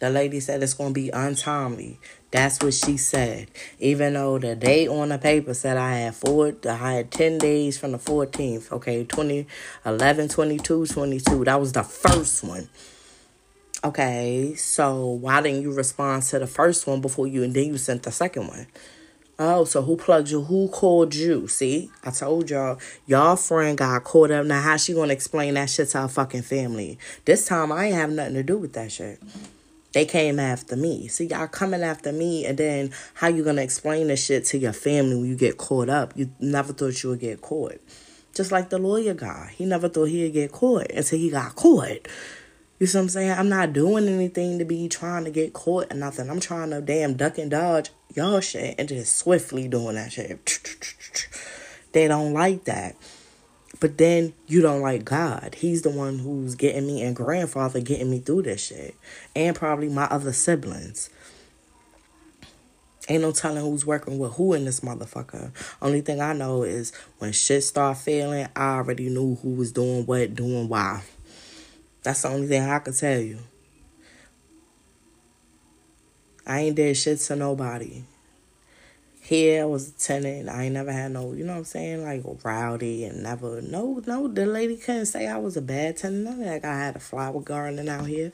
[0.00, 1.98] The lady said it's gonna be untimely.
[2.30, 3.50] That's what she said.
[3.78, 7.78] Even though the date on the paper said I had four, I had 10 days
[7.78, 8.70] from the 14th.
[8.70, 9.46] Okay, 20,
[9.86, 11.44] 11, 22, 22.
[11.44, 12.68] That was the first one.
[13.84, 17.78] Okay, so why didn't you respond to the first one before you, and then you
[17.78, 18.66] sent the second one?
[19.38, 20.42] Oh, so who plugged you?
[20.42, 21.46] Who called you?
[21.46, 24.46] See, I told y'all, y'all friend got caught up.
[24.46, 26.98] Now, how she gonna explain that shit to her fucking family?
[27.24, 29.22] This time, I ain't have nothing to do with that shit.
[29.92, 31.06] They came after me.
[31.06, 34.72] See, y'all coming after me, and then how you gonna explain this shit to your
[34.72, 36.14] family when you get caught up?
[36.16, 37.80] You never thought you would get caught.
[38.34, 42.08] Just like the lawyer guy, he never thought he'd get caught until he got caught.
[42.78, 43.32] You see what I'm saying?
[43.32, 46.30] I'm not doing anything to be trying to get caught or nothing.
[46.30, 50.38] I'm trying to damn duck and dodge y'all shit and just swiftly doing that shit.
[51.92, 52.96] They don't like that.
[53.80, 55.56] But then you don't like God.
[55.56, 58.94] He's the one who's getting me and grandfather getting me through this shit.
[59.34, 61.10] And probably my other siblings.
[63.08, 65.52] Ain't no telling who's working with who in this motherfucker.
[65.80, 70.04] Only thing I know is when shit start failing, I already knew who was doing
[70.04, 71.02] what, doing why.
[72.08, 73.38] That's the only thing I can tell you.
[76.46, 78.02] I ain't did shit to nobody.
[79.20, 80.48] Here I was a tenant.
[80.48, 84.02] I ain't never had no, you know what I'm saying, like rowdy and never no
[84.06, 86.38] no the lady couldn't say I was a bad tenant.
[86.38, 88.32] Like I had a flower garden out here.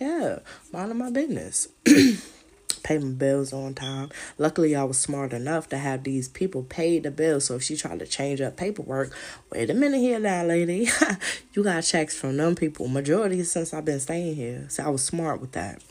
[0.00, 0.38] Yeah,
[0.72, 1.68] minding my business.
[2.82, 4.10] pay my bills on time.
[4.38, 7.46] Luckily, I was smart enough to have these people pay the bills.
[7.46, 9.14] So if she tried to change up paperwork,
[9.50, 10.88] wait a minute here now, lady.
[11.52, 12.88] you got checks from them people.
[12.88, 14.66] Majority since I've been staying here.
[14.68, 15.82] So I was smart with that.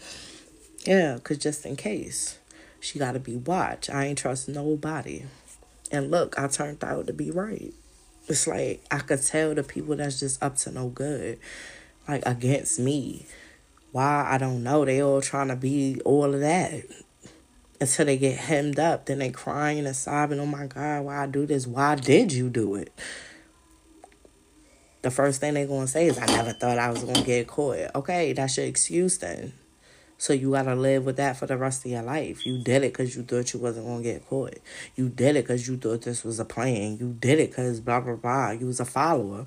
[0.85, 2.39] Yeah, because just in case.
[2.79, 3.89] She got to be watched.
[3.89, 5.25] I ain't trust nobody.
[5.91, 7.73] And look, I turned out to be right.
[8.27, 11.39] It's like I could tell the people that's just up to no good,
[12.07, 13.25] like against me.
[13.91, 14.85] Why I don't know.
[14.85, 16.83] They all trying to be all of that
[17.81, 19.05] until they get hemmed up.
[19.05, 20.39] Then they crying and sobbing.
[20.39, 21.65] Oh my God, why I do this?
[21.65, 22.93] Why did you do it?
[25.01, 27.95] The first thing they gonna say is, "I never thought I was gonna get caught."
[27.95, 29.53] Okay, that's your excuse then.
[30.17, 32.45] So you gotta live with that for the rest of your life.
[32.45, 34.57] You did it because you thought you wasn't gonna get caught.
[34.97, 36.97] You did it because you thought this was a plan.
[36.97, 38.51] You did it because blah blah blah.
[38.51, 39.45] You was a follower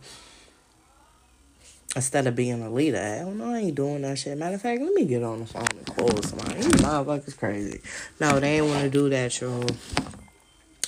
[1.94, 3.02] instead of being a leader.
[3.02, 4.36] Hell no, I ain't doing that shit.
[4.39, 6.60] Matter of fact, let me get on the phone and call somebody.
[6.60, 7.81] You motherfuckers crazy.
[8.20, 9.66] No, they ain't want to do that, yo.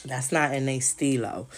[0.05, 1.48] That's not in their stilo.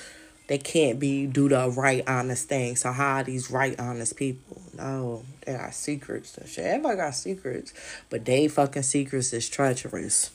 [0.48, 2.76] They can't be do the right honest thing.
[2.76, 4.62] So how are these right honest people?
[4.74, 6.64] No, they got secrets and shit.
[6.64, 7.72] Everybody got secrets,
[8.10, 10.30] but they fucking secrets is treacherous.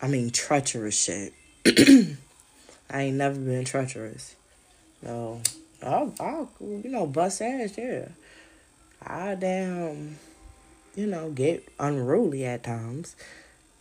[0.00, 1.34] I mean treacherous shit.
[2.90, 4.34] I ain't never been treacherous.
[5.02, 5.42] No,
[5.82, 8.08] I'll, I'll you know bust ass yeah.
[9.02, 10.18] I damn,
[10.94, 13.16] you know get unruly at times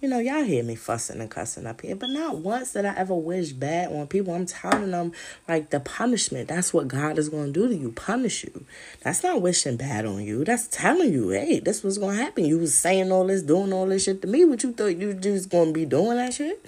[0.06, 2.94] you know, y'all hear me fussing and cussing up here, but not once did I
[2.96, 4.36] ever wish bad on people.
[4.36, 5.14] I'm telling them,
[5.48, 8.66] like, the punishment, that's what God is going to do to you, punish you.
[9.02, 10.44] That's not wishing bad on you.
[10.44, 12.46] That's telling you, hey, this was going to happen.
[12.46, 14.46] You was saying all this, doing all this shit to me.
[14.46, 16.64] What you thought you just going to be doing that shit?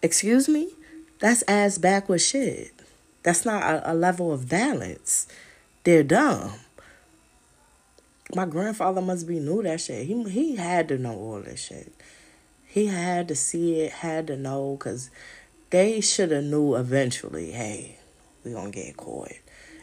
[0.00, 0.70] Excuse me?
[1.18, 2.75] That's ass backward shit.
[3.26, 5.26] That's not a, a level of balance.
[5.82, 6.52] They're dumb.
[8.36, 10.06] My grandfather must be knew that shit.
[10.06, 11.92] He he had to know all this shit.
[12.64, 15.10] He had to see it, had to know, because
[15.70, 17.98] they should have knew eventually, hey,
[18.44, 19.32] we to get caught.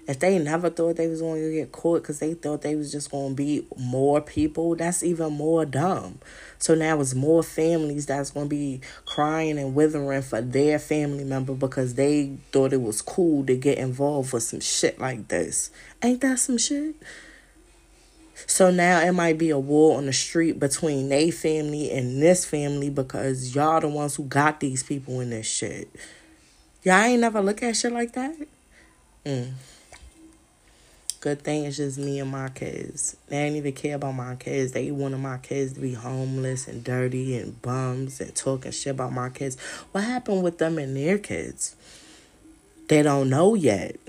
[0.05, 2.91] If they never thought they was going to get caught because they thought they was
[2.91, 6.19] just going to be more people, that's even more dumb.
[6.59, 11.23] So now it's more families that's going to be crying and withering for their family
[11.23, 15.71] member because they thought it was cool to get involved with some shit like this.
[16.03, 16.95] Ain't that some shit?
[18.45, 22.43] So now it might be a war on the street between they family and this
[22.43, 25.89] family because y'all the ones who got these people in this shit.
[26.83, 28.35] Y'all ain't never look at shit like that?
[29.25, 29.53] Mm.
[31.23, 33.15] Good thing it's just me and my kids.
[33.29, 34.73] They ain't even care about my kids.
[34.73, 39.13] They wanted my kids to be homeless and dirty and bums and talking shit about
[39.13, 39.57] my kids.
[39.93, 41.77] What happened with them and their kids?
[42.89, 43.95] They don't know yet.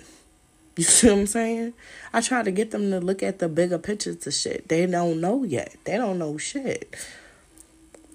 [0.76, 1.74] You see what I'm saying?
[2.12, 4.66] I try to get them to look at the bigger pictures to shit.
[4.66, 5.76] They don't know yet.
[5.84, 6.96] They don't know shit.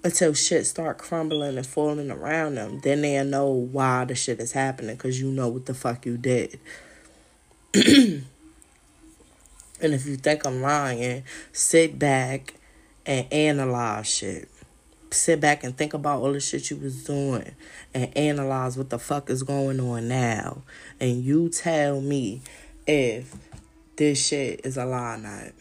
[0.04, 2.80] Until shit start crumbling and falling around them.
[2.80, 4.96] Then they'll know why the shit is happening.
[4.96, 6.60] Because you know what the fuck you did.
[9.82, 12.54] and if you think I'm lying, sit back
[13.06, 14.48] and analyze shit.
[15.10, 17.50] Sit back and think about all the shit you was doing
[17.92, 20.62] and analyze what the fuck is going on now.
[21.00, 22.42] And you tell me
[22.86, 23.34] if
[23.96, 25.52] this shit is a lie or not.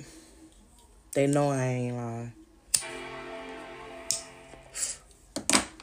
[1.15, 2.33] They know I ain't lying.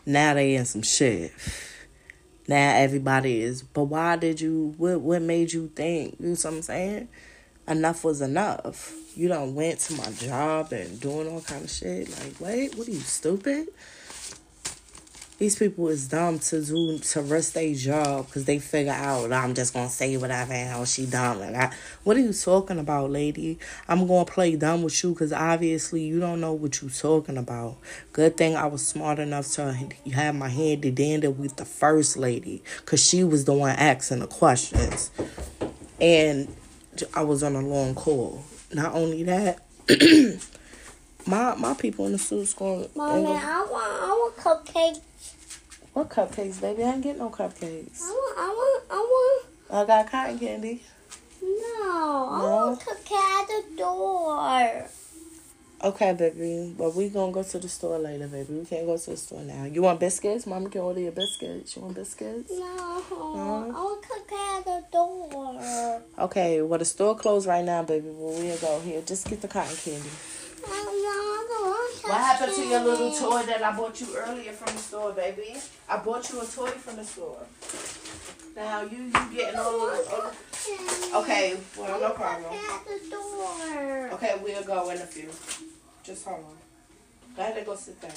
[0.05, 1.33] Now they in some shit.
[2.47, 6.45] Now everybody is, but why did you, what, what made you think, you know what
[6.45, 7.09] I'm saying?
[7.69, 8.95] Enough was enough.
[9.17, 12.09] You don't went to my job and doing all kind of shit.
[12.11, 13.69] Like, wait, what are you, stupid?
[15.39, 19.53] These people is dumb to do to risk their job because they figure out I'm
[19.53, 21.73] just gonna say whatever and how she dumb and I,
[22.05, 23.59] what are you talking about, lady?
[23.87, 27.77] I'm gonna play dumb with you because obviously you don't know what you talking about.
[28.15, 29.75] Good thing I was smart enough to
[30.15, 34.29] have my handy dandy with the first lady because she was the one asking the
[34.29, 35.11] questions,
[36.01, 36.49] and
[37.15, 38.43] I was on a long call.
[38.73, 39.61] Not only that.
[41.29, 42.89] My my people in the suit's going.
[42.95, 45.01] Mommy, I want I want cupcakes.
[45.93, 46.85] What cupcakes, baby?
[46.85, 48.01] I ain't get no cupcakes.
[48.03, 50.83] I want I want I want I got cotton candy.
[51.43, 51.49] no.
[52.31, 52.67] I No?
[52.67, 54.89] want cupcake at the door.
[55.85, 56.75] Okay, baby.
[56.77, 58.55] But we gonna go to the store later, baby.
[58.55, 59.65] We can't go to the store now.
[59.65, 60.47] You want biscuits?
[60.47, 61.77] Mama can order your biscuits.
[61.77, 62.51] You want biscuits?
[62.51, 66.03] No, I want cupcake at the door.
[66.19, 68.09] Okay, well the store closed right now, baby.
[68.09, 69.03] Well we'll go here.
[69.03, 70.09] Just get the cotton candy.
[70.63, 74.09] No, no, I don't want What happened to your little toy that I bought you
[74.17, 75.57] earlier from the store, baby?
[75.89, 77.39] I bought you a toy from the store.
[78.57, 79.93] Now you you getting all
[81.17, 82.55] Okay, well no problem.
[84.15, 85.29] Okay, we'll go in a few.
[86.03, 86.57] Just hold on.
[87.37, 88.13] Go ahead and go sit down.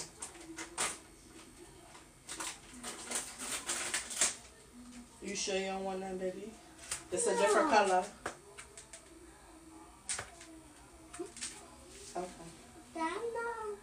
[5.21, 6.49] You sure you don't want none, baby?
[7.11, 8.03] It's a different color.
[12.15, 12.27] Okay.
[12.93, 13.19] They're not,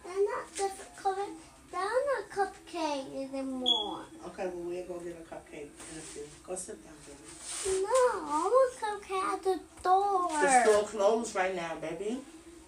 [0.03, 1.25] they're not different color.
[1.71, 4.01] They're not cupcake anymore.
[4.27, 5.61] Okay, well, we'll go get a cupcake
[5.91, 6.23] in a few.
[6.45, 7.83] Go sit down, baby.
[7.83, 10.29] No, I want cupcake at the door.
[10.29, 12.19] The store closed right now, baby.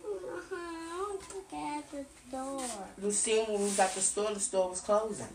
[0.04, 2.64] Uh-huh, I want cupcake at the door.
[3.02, 5.28] You seen when we got the store, the store was closing.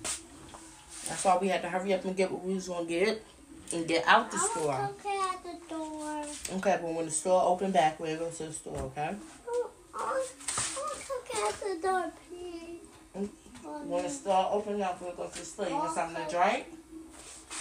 [1.09, 3.23] That's why we had to hurry up and get what we was gonna get
[3.73, 4.67] and get out the I store.
[4.69, 6.25] want cupcake at the door.
[6.59, 9.15] Okay, but when the store open back, we'll go to the store, okay?
[9.49, 13.29] Oh, I want, I want cupcake at the door, please.
[13.65, 15.69] When the store open up, we'll go to the store.
[15.69, 16.67] You want something to drink?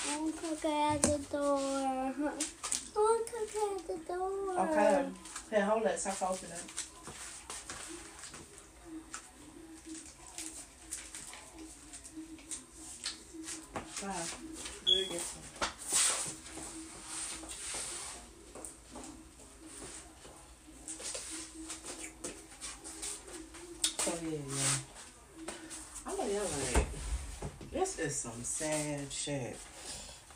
[0.09, 1.59] I want cupcake at the door.
[1.59, 2.39] I want
[3.27, 4.59] cupcake at the door.
[4.59, 5.05] Okay.
[5.49, 5.99] Here, hold it.
[5.99, 6.63] Stop opening it.
[14.03, 14.25] Wow.
[14.85, 15.41] We'll get some.
[24.05, 24.92] Oh, yeah, yeah.
[26.33, 26.85] Like,
[27.71, 29.55] this is some sad shit.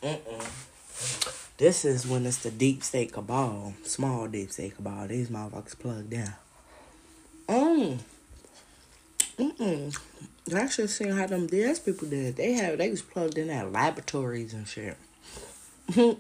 [0.04, 1.58] Mm-mm.
[1.58, 5.08] This is when it's the deep state cabal, small deep state cabal.
[5.08, 6.34] These motherfuckers plugged in.
[7.48, 8.00] Mm.
[9.40, 10.00] Mm-mm.
[10.54, 12.36] I actually seen how them DS people did.
[12.36, 14.98] They have they was plugged in at laboratories and shit.
[15.90, 16.18] mm.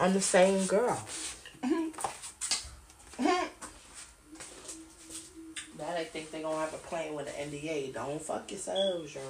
[0.00, 1.06] I'm the same girl.
[5.98, 7.92] They think they're gonna have a plan with the NDA.
[7.92, 9.20] Don't fuck yourselves, yo.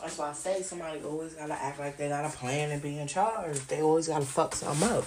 [0.00, 2.98] That's why I say somebody always gotta act like they got a plan and be
[2.98, 3.58] in charge.
[3.66, 5.04] They always gotta fuck something up.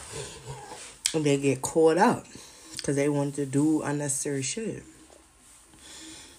[1.14, 2.26] And they get caught up.
[2.84, 4.84] Cause they want to do unnecessary shit.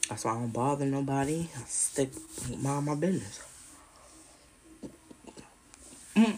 [0.09, 1.49] That's why I don't bother nobody.
[1.57, 2.11] I stick
[2.59, 3.41] mind my business.
[6.17, 6.37] Mm.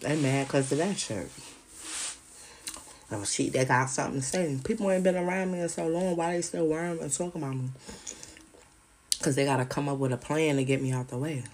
[0.00, 1.28] They mad cause of that shit.
[3.12, 4.58] Oh shit, they got something to say.
[4.64, 6.16] People ain't been around me in so long.
[6.16, 7.70] Why they still worrying and talking about me?
[9.20, 11.44] Cause they gotta come up with a plan to get me out the way.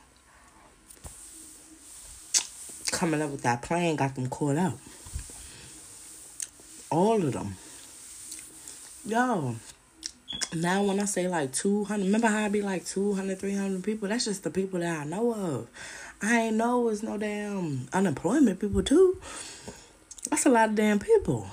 [2.92, 4.78] Coming up with that plan got them caught up.
[6.90, 7.56] All of them.
[9.04, 9.56] Yo.
[10.54, 14.08] Now when I say like 200, remember how I be like 200, 300 people?
[14.08, 15.68] That's just the people that I know of.
[16.22, 19.20] I ain't know it's no damn unemployment people too.
[20.26, 21.48] That's a lot of damn people.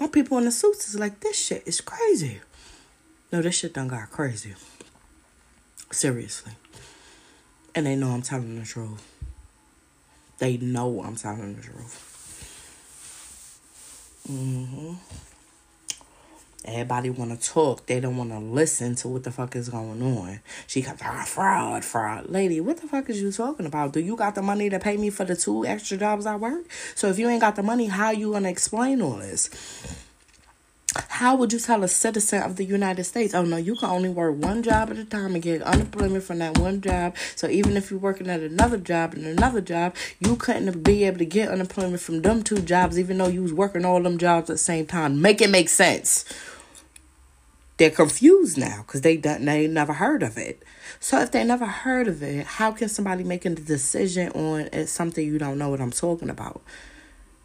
[0.00, 2.40] My people in the suits is like, this shit is crazy.
[3.32, 4.54] No, this shit done got crazy.
[5.90, 6.52] Seriously.
[7.74, 9.04] And they know I'm telling the truth.
[10.38, 12.04] They know I'm telling the truth.
[14.26, 14.94] hmm
[16.64, 17.86] Everybody want to talk.
[17.86, 20.40] They don't want to listen to what the fuck is going on.
[20.66, 22.28] She comes, ah, fraud, fraud.
[22.28, 23.92] Lady, what the fuck is you talking about?
[23.92, 26.64] Do you got the money to pay me for the two extra jobs I work?
[26.94, 29.50] So if you ain't got the money, how you going to explain all this?
[30.96, 34.08] How would you tell a citizen of the United States, oh no, you can only
[34.08, 37.14] work one job at a time and get unemployment from that one job.
[37.36, 41.18] So even if you're working at another job and another job, you couldn't be able
[41.18, 44.48] to get unemployment from them two jobs, even though you was working all them jobs
[44.48, 45.20] at the same time.
[45.20, 46.24] Make it make sense.
[47.76, 50.62] They're confused now because they done, they never heard of it.
[51.00, 54.90] So if they never heard of it, how can somebody make a decision on it's
[54.90, 56.62] something you don't know what I'm talking about?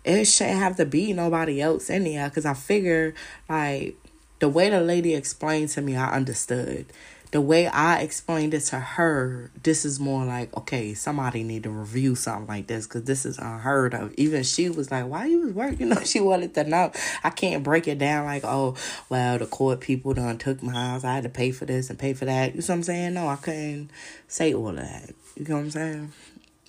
[0.04, 3.14] It shouldn't have to be nobody else in there because I figure
[3.50, 3.96] like
[4.40, 6.88] the way the lady explained to me, I understood.
[7.32, 11.72] The way I explained it to her, this is more like okay, somebody need to
[11.72, 14.14] review something like this because this is unheard of.
[14.18, 16.92] Even she was like, "Why you was working?" You she wanted to know.
[17.24, 18.76] I can't break it down like, "Oh,
[19.10, 21.04] well, the court people done took my house.
[21.04, 23.14] I had to pay for this and pay for that." You know what I'm saying?
[23.16, 23.90] No, I couldn't
[24.28, 25.16] say all of that.
[25.36, 26.12] You know what I'm saying?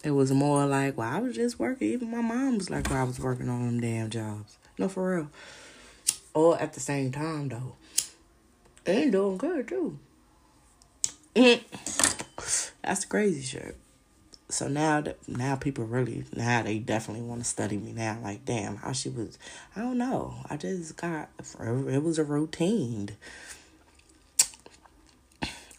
[0.04, 1.88] It was more like, well, I was just working.
[1.88, 4.58] Even my mom was like, well, I was working on them damn jobs.
[4.78, 5.30] No, for real.
[6.34, 7.76] Or at the same time, though.
[8.84, 9.98] And doing good, too.
[11.34, 11.62] Mm.
[12.82, 13.76] That's crazy shit.
[14.50, 18.18] So now that now people really now they definitely want to study me now.
[18.22, 19.38] Like damn, how she was.
[19.74, 20.34] I don't know.
[20.48, 23.10] I just got it was a routine.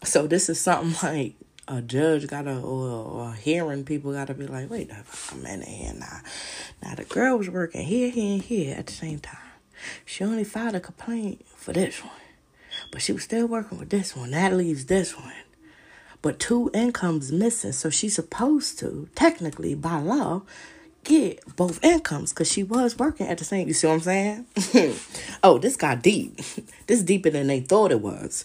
[0.02, 1.34] So this is something like
[1.68, 6.20] a judge gotta or, or hearing people gotta be like, wait a minute here now.
[6.82, 9.38] Now the girl was working here, here, and here at the same time.
[10.04, 12.12] She only filed a complaint for this one.
[12.90, 14.30] But she was still working with this one.
[14.30, 15.32] That leaves this one.
[16.22, 17.72] But two incomes missing.
[17.72, 20.42] So she's supposed to, technically by law,
[21.04, 23.68] get both incomes because she was working at the same.
[23.68, 24.46] You see what I'm saying?
[25.42, 26.36] oh, this got deep.
[26.86, 28.44] this deeper than they thought it was.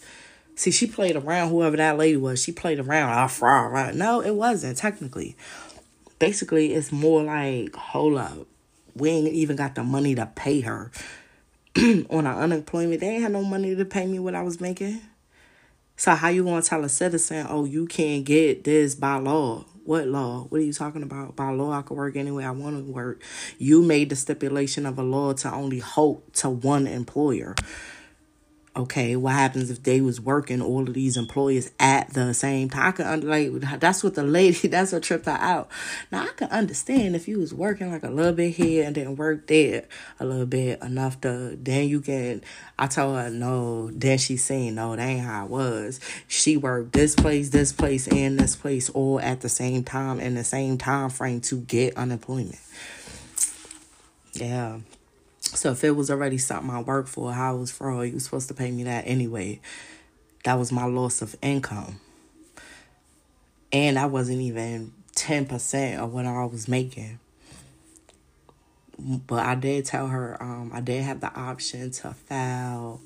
[0.56, 3.10] See, she played around, whoever that lady was, she played around.
[3.12, 3.96] I fraud, right?
[3.96, 5.36] No, it wasn't, technically.
[6.20, 8.48] Basically, it's more like, hold up.
[8.96, 10.92] We ain't even got the money to pay her.
[12.10, 15.02] On our unemployment, they ain't had no money to pay me what I was making.
[15.96, 19.66] So how you gonna tell a citizen, oh, you can't get this by law?
[19.86, 20.46] What law?
[20.50, 21.36] What are you talking about?
[21.36, 23.24] By law, I can work anywhere I want to work.
[23.58, 27.56] You made the stipulation of a law to only hold to one employer.
[28.74, 32.88] Okay, what happens if they was working all of these employees at the same time?
[32.88, 35.70] I can under like that's what the lady that's what tripped her out.
[36.10, 39.18] Now I can understand if you was working like a little bit here and then
[39.18, 39.84] work there
[40.22, 42.44] a little bit enough to then you can.
[42.80, 43.92] I told her no.
[43.92, 46.00] Then she saying no, that ain't how it was.
[46.30, 50.36] She worked this place, this place, and this place all at the same time in
[50.36, 52.60] the same time frame to get unemployment.
[54.32, 54.78] Yeah.
[55.54, 58.48] So if it was already something I worked for, how was fraud, you was supposed
[58.48, 59.60] to pay me that anyway.
[60.46, 62.00] That was my loss of income.
[63.72, 67.20] And I wasn't even 10% of what I was making.
[68.98, 73.02] But I did tell her um, I did have the option to file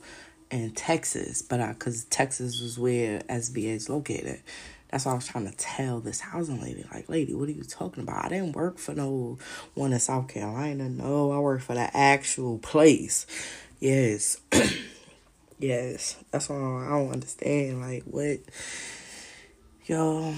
[0.51, 4.41] in Texas, but I because Texas was where SBA is located.
[4.89, 7.63] That's why I was trying to tell this housing lady, like, lady, what are you
[7.63, 8.25] talking about?
[8.25, 9.37] I didn't work for no
[9.73, 10.89] one in South Carolina.
[10.89, 13.25] No, I work for the actual place.
[13.79, 14.37] Yes.
[15.59, 16.17] yes.
[16.31, 17.81] That's all I don't understand.
[17.81, 18.39] Like, what?
[19.85, 20.33] Yo.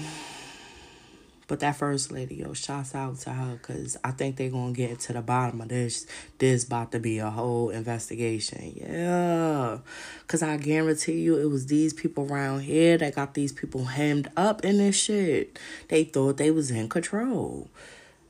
[1.48, 4.76] But that first lady, yo, shouts out to her because I think they're going to
[4.76, 6.06] get to the bottom of this.
[6.36, 8.74] This about to be a whole investigation.
[8.76, 9.78] Yeah.
[10.20, 14.30] Because I guarantee you it was these people around here that got these people hemmed
[14.36, 15.58] up in this shit.
[15.88, 17.68] They thought they was in control.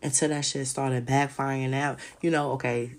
[0.01, 1.99] Until that shit started backfiring out.
[2.23, 2.93] You know, okay,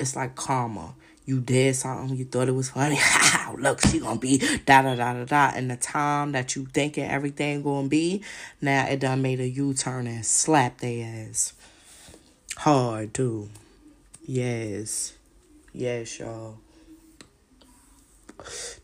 [0.00, 0.94] it's like karma
[1.24, 2.98] you did something, you thought it was funny.
[3.58, 5.52] Look, she gonna be da da da da da.
[5.54, 8.22] And the time that you thinking everything gonna be,
[8.60, 11.52] now it done made a U turn and slapped their ass.
[12.56, 13.48] Hard too.
[14.26, 15.14] Yes.
[15.72, 16.58] Yes, y'all.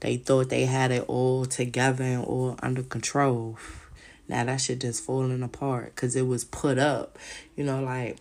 [0.01, 3.59] They thought they had it all together and all under control.
[4.29, 7.19] Now that shit just falling apart because it was put up.
[7.57, 8.19] You know, like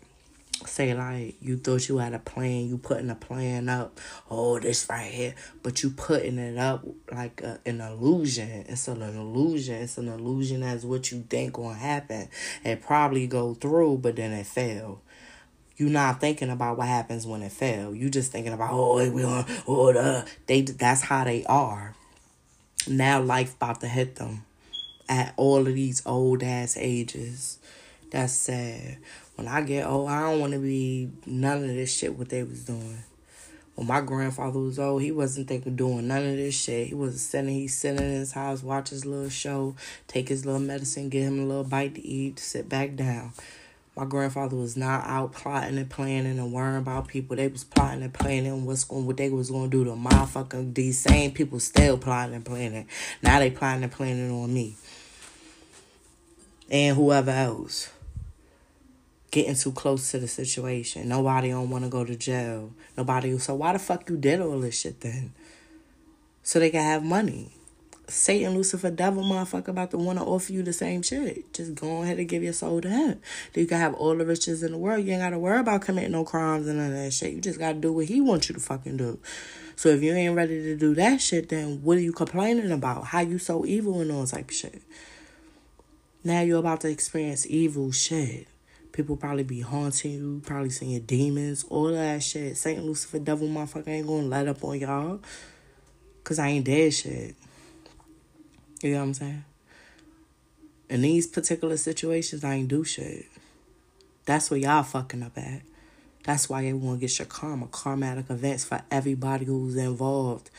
[0.66, 4.00] say like you thought you had a plan, you putting a plan up.
[4.30, 8.66] Oh, this right here, but you putting it up like a, an illusion.
[8.68, 9.76] It's an illusion.
[9.76, 12.30] It's an illusion as what you think gonna happen.
[12.64, 15.02] It probably go through, but then it fail.
[15.78, 17.94] You not thinking about what happens when it fail.
[17.94, 21.96] You just thinking about oh we on oh the they that's how they are.
[22.88, 24.46] Now life about to hit them
[25.10, 27.60] at all of these old ass ages.
[28.12, 28.98] That's sad.
[29.36, 32.44] When I get old, I don't want to be none of this shit what they
[32.44, 33.04] was doing.
[33.76, 36.88] When my grandfather was old, he wasn't thinking doing none of this shit.
[36.88, 39.76] He was sitting, he's sitting in his house, watch his little show,
[40.08, 43.34] take his little medicine, get him a little bite to eat, sit back down.
[43.98, 47.36] My grandfather was not out plotting and planning and worrying about people.
[47.36, 50.74] They was plotting and planning what's going, what they was going to do to motherfucking
[50.74, 52.88] these same people still plotting and planning.
[53.22, 54.76] Now they plotting and planning on me
[56.70, 57.92] and whoever else
[59.36, 61.10] getting too close to the situation.
[61.10, 62.72] Nobody don't want to go to jail.
[62.96, 63.38] Nobody.
[63.38, 65.34] So why the fuck you did all this shit then?
[66.42, 67.52] So they can have money.
[68.08, 71.52] Satan, Lucifer, devil, motherfucker, about to want to offer you the same shit.
[71.52, 73.20] Just go ahead and give your soul to him.
[73.54, 75.04] You can have all the riches in the world.
[75.04, 77.34] You ain't got to worry about committing no crimes and of that shit.
[77.34, 79.20] You just got to do what he wants you to fucking do.
[79.76, 83.08] So if you ain't ready to do that shit, then what are you complaining about?
[83.08, 84.82] How you so evil and all type of shit?
[86.24, 88.48] Now you're about to experience evil shit.
[88.96, 92.56] People probably be haunting you, probably seeing demons, all that shit.
[92.56, 95.20] Satan Lucifer, devil, motherfucker ain't gonna let up on y'all.
[96.24, 97.36] Cause I ain't dead shit.
[98.82, 99.44] You know what I'm saying?
[100.90, 103.26] In these particular situations, I ain't do shit.
[104.24, 105.64] That's where y'all fucking up at.
[106.24, 110.50] That's why everyone gets your karma, karmatic events for everybody who's involved.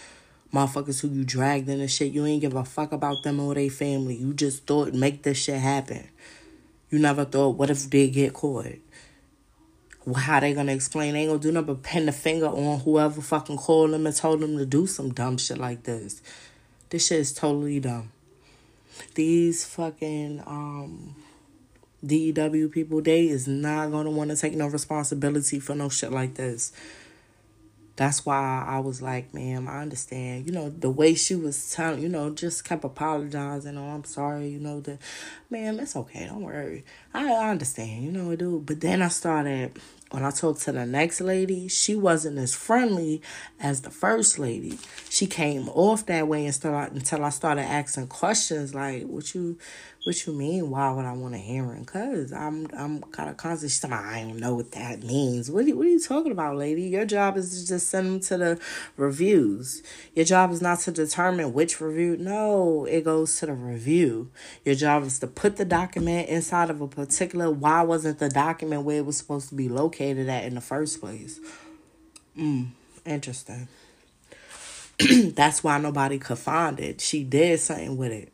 [0.52, 3.54] Motherfuckers who you dragged in the shit, you ain't give a fuck about them or
[3.54, 4.16] their family.
[4.16, 6.08] You just thought make this shit happen.
[6.90, 8.66] You never thought, what if they get caught?
[10.14, 11.14] How they gonna explain?
[11.14, 14.14] They ain't gonna do nothing but pin the finger on whoever fucking called them and
[14.14, 16.22] told them to do some dumb shit like this.
[16.90, 18.12] This shit is totally dumb.
[19.14, 21.16] These fucking um
[22.04, 26.34] DEW people, they is not gonna want to take no responsibility for no shit like
[26.34, 26.72] this
[27.96, 30.46] that's why I was like, ma'am, I understand.
[30.46, 33.76] You know, the way she was telling, you know, just kept apologizing.
[33.76, 34.48] Oh, I'm sorry.
[34.48, 34.98] You know, the,
[35.48, 36.26] ma'am, it's okay.
[36.26, 36.84] Don't worry.
[37.14, 38.04] I, I understand.
[38.04, 38.66] You know, dude.
[38.66, 39.78] But then I started
[40.10, 43.22] when I talked to the next lady, she wasn't as friendly
[43.58, 44.78] as the first lady.
[45.10, 49.58] She came off that way and start, until I started asking questions like, "What you,
[50.06, 50.70] what you mean?
[50.70, 51.84] Why would I want to hear it?
[51.86, 53.98] Cause I'm, I'm kind of constantly.
[53.98, 55.50] I don't know what that means.
[55.50, 56.82] What, are you- what are you talking about, lady?
[56.82, 58.60] Your job is to just send them to the
[58.96, 59.82] reviews.
[60.14, 62.16] Your job is not to determine which review.
[62.18, 64.30] No, it goes to the review.
[64.64, 67.50] Your job is to put the document inside of a particular.
[67.50, 71.00] Why wasn't the document where it was supposed to be located at in the first
[71.00, 71.40] place?
[72.38, 72.68] Mm,
[73.04, 73.66] interesting.
[75.34, 77.00] That's why nobody could find it.
[77.00, 78.32] She did something with it.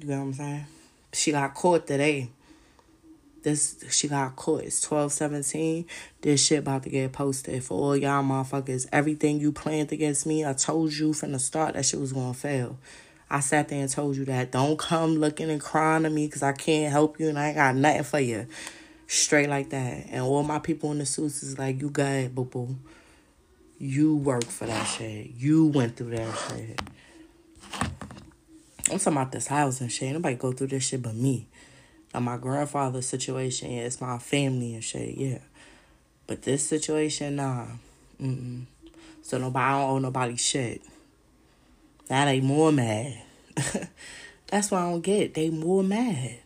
[0.00, 0.66] You know what I'm saying?
[1.12, 2.30] She got caught today.
[3.42, 4.62] This she got caught.
[4.62, 5.86] It's twelve seventeen.
[6.20, 8.86] This shit about to get posted for all y'all motherfuckers.
[8.92, 12.34] Everything you planned against me, I told you from the start that shit was gonna
[12.34, 12.78] fail.
[13.30, 14.52] I sat there and told you that.
[14.52, 17.56] Don't come looking and crying to me because I can't help you and I ain't
[17.56, 18.46] got nothing for you.
[19.06, 20.06] Straight like that.
[20.10, 22.76] And all my people in the suits is like, you got it, boo boo.
[23.78, 25.32] You worked for that shit.
[25.36, 26.80] You went through that shit.
[28.90, 30.12] I'm talking about this house and shit.
[30.12, 31.46] Nobody go through this shit but me.
[32.14, 35.38] Now my grandfather's situation, yeah, it's my family and shit, yeah.
[36.26, 37.66] But this situation, nah.
[38.20, 38.64] Mm-mm.
[39.22, 40.82] So nobody, I don't owe nobody shit.
[42.08, 43.22] Now they more mad.
[44.46, 45.34] That's what I don't get.
[45.34, 46.38] They more mad.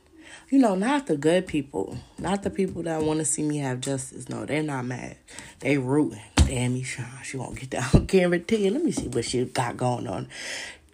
[0.50, 1.96] You know, not the good people.
[2.18, 4.28] Not the people that want to see me have justice.
[4.28, 5.16] No, they're not mad.
[5.60, 6.20] They rooting.
[6.34, 7.06] Damn, me, Sean.
[7.22, 8.04] She won't get down.
[8.06, 8.70] Guarantee you.
[8.72, 10.28] Let me see what she got going on.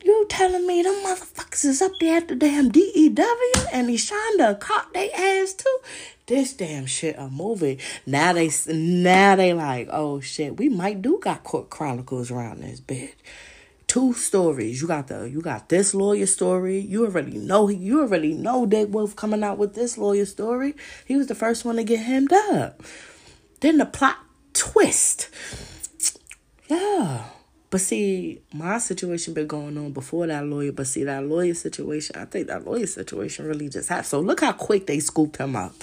[0.02, 4.38] You telling me them motherfuckers is up there at the damn DEW and he's trying
[4.38, 5.78] to caught they ass too?
[6.26, 7.78] This damn shit a movie.
[8.06, 12.80] Now they now they like, oh shit, we might do got court chronicles around this
[12.80, 13.14] bitch.
[13.88, 14.80] Two stories.
[14.80, 16.78] You got the you got this lawyer story.
[16.78, 20.74] You already know you already know Dick Wolf coming out with this lawyer story.
[21.06, 22.82] He was the first one to get hemmed up.
[23.60, 24.18] Then the plot
[24.52, 25.28] twist.
[26.68, 27.24] Yeah.
[27.70, 30.72] But see, my situation been going on before that lawyer.
[30.72, 34.06] But see, that lawyer situation, I think that lawyer situation really just happened.
[34.06, 35.74] So look how quick they scooped him up.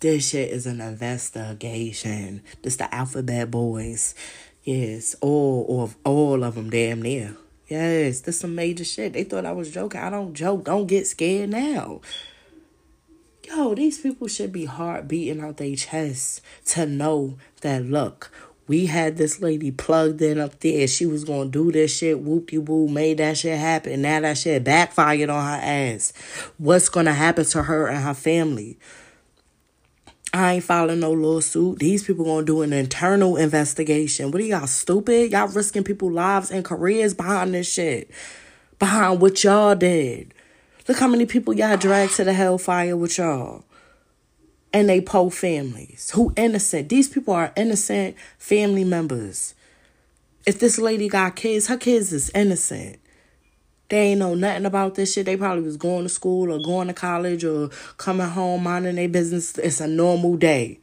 [0.00, 2.42] This shit is an investigation.
[2.62, 4.14] This the alphabet boys.
[4.62, 7.36] Yes, all of all of them damn near.
[7.68, 9.14] Yes, this some major shit.
[9.14, 10.00] They thought I was joking.
[10.00, 10.64] I don't joke.
[10.64, 12.02] Don't get scared now.
[13.46, 18.30] Yo, these people should be heart beating out their chests to know that look,
[18.66, 20.86] we had this lady plugged in up there.
[20.86, 24.02] She was gonna do this shit, whoop de woo, made that shit happen.
[24.02, 26.12] Now that shit backfired on her ass.
[26.56, 28.78] What's gonna happen to her and her family?
[30.32, 31.78] I ain't filing no lawsuit.
[31.78, 34.30] These people gonna do an internal investigation.
[34.30, 35.30] What are y'all stupid?
[35.30, 38.10] Y'all risking people's lives and careers behind this shit.
[38.78, 40.34] Behind what y'all did.
[40.88, 43.64] Look how many people y'all dragged to the hellfire with y'all.
[44.74, 46.10] And they po families.
[46.14, 46.88] Who innocent.
[46.88, 49.54] These people are innocent family members.
[50.46, 52.98] If this lady got kids, her kids is innocent.
[53.88, 55.26] They ain't know nothing about this shit.
[55.26, 57.68] They probably was going to school or going to college or
[57.98, 59.56] coming home minding their business.
[59.58, 60.80] It's a normal day.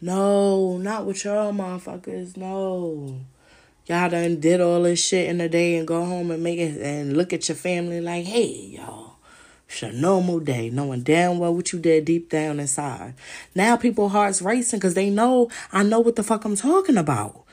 [0.00, 2.36] No, not with y'all motherfuckers.
[2.36, 3.20] No.
[3.86, 6.80] Y'all done did all this shit in a day and go home and make it
[6.80, 9.09] and look at your family like, hey, y'all.
[9.70, 13.14] It's normal day, knowing damn well what you did deep down inside.
[13.54, 17.44] Now people hearts racing because they know I know what the fuck I'm talking about.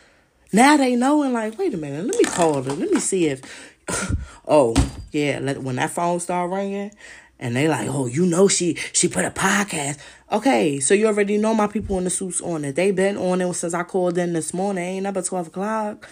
[0.51, 2.73] Now they know and like, wait a minute, let me call her.
[2.73, 3.41] Let me see if
[4.47, 4.73] oh,
[5.11, 6.91] yeah, let when that phone start ringing
[7.39, 9.99] and they like, oh, you know she she put a podcast.
[10.31, 12.75] Okay, so you already know my people in the suits on it.
[12.75, 14.83] They been on it since I called in this morning.
[14.83, 16.09] Ain't number twelve o'clock.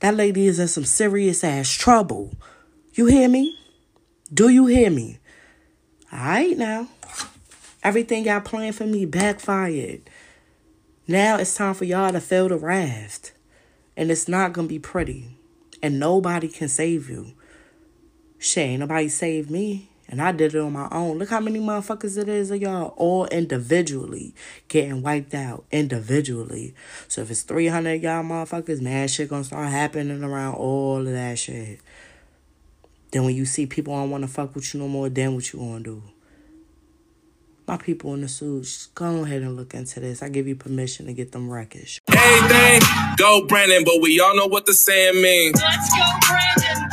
[0.00, 2.32] That lady is in some serious ass trouble.
[2.94, 3.56] You hear me?
[4.32, 5.18] Do you hear me?
[6.12, 6.88] Alright now.
[7.82, 10.02] Everything y'all planned for me backfired.
[11.06, 13.32] Now it's time for y'all to fill the raft.
[13.96, 15.30] And it's not gonna be pretty.
[15.82, 17.32] And nobody can save you.
[18.38, 19.88] Shit, ain't nobody saved me.
[20.10, 21.18] And I did it on my own.
[21.18, 24.34] Look how many motherfuckers it is of y'all all individually
[24.68, 26.74] getting wiped out individually.
[27.08, 31.12] So if it's 300 of y'all motherfuckers, man, shit gonna start happening around all of
[31.12, 31.80] that shit.
[33.10, 35.52] Then when you see people don't want to fuck with you no more, then what
[35.52, 36.02] you gonna do?
[37.66, 40.22] My people in the suits, go ahead and look into this.
[40.22, 42.00] I give you permission to get them records.
[42.10, 42.78] Hey,
[43.18, 45.60] go Brandon, but we all know what the saying means.
[45.60, 46.88] Let's go, Brandon.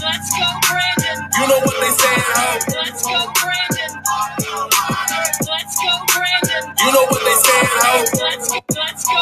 [0.00, 1.28] Let's go, Brandon.
[1.38, 2.58] You know what they saying, ho?
[2.80, 3.92] Let's go, Brandon.
[5.48, 6.64] Let's go, Brandon.
[6.78, 8.04] You know what they saying, ho?
[8.24, 9.16] Let's go.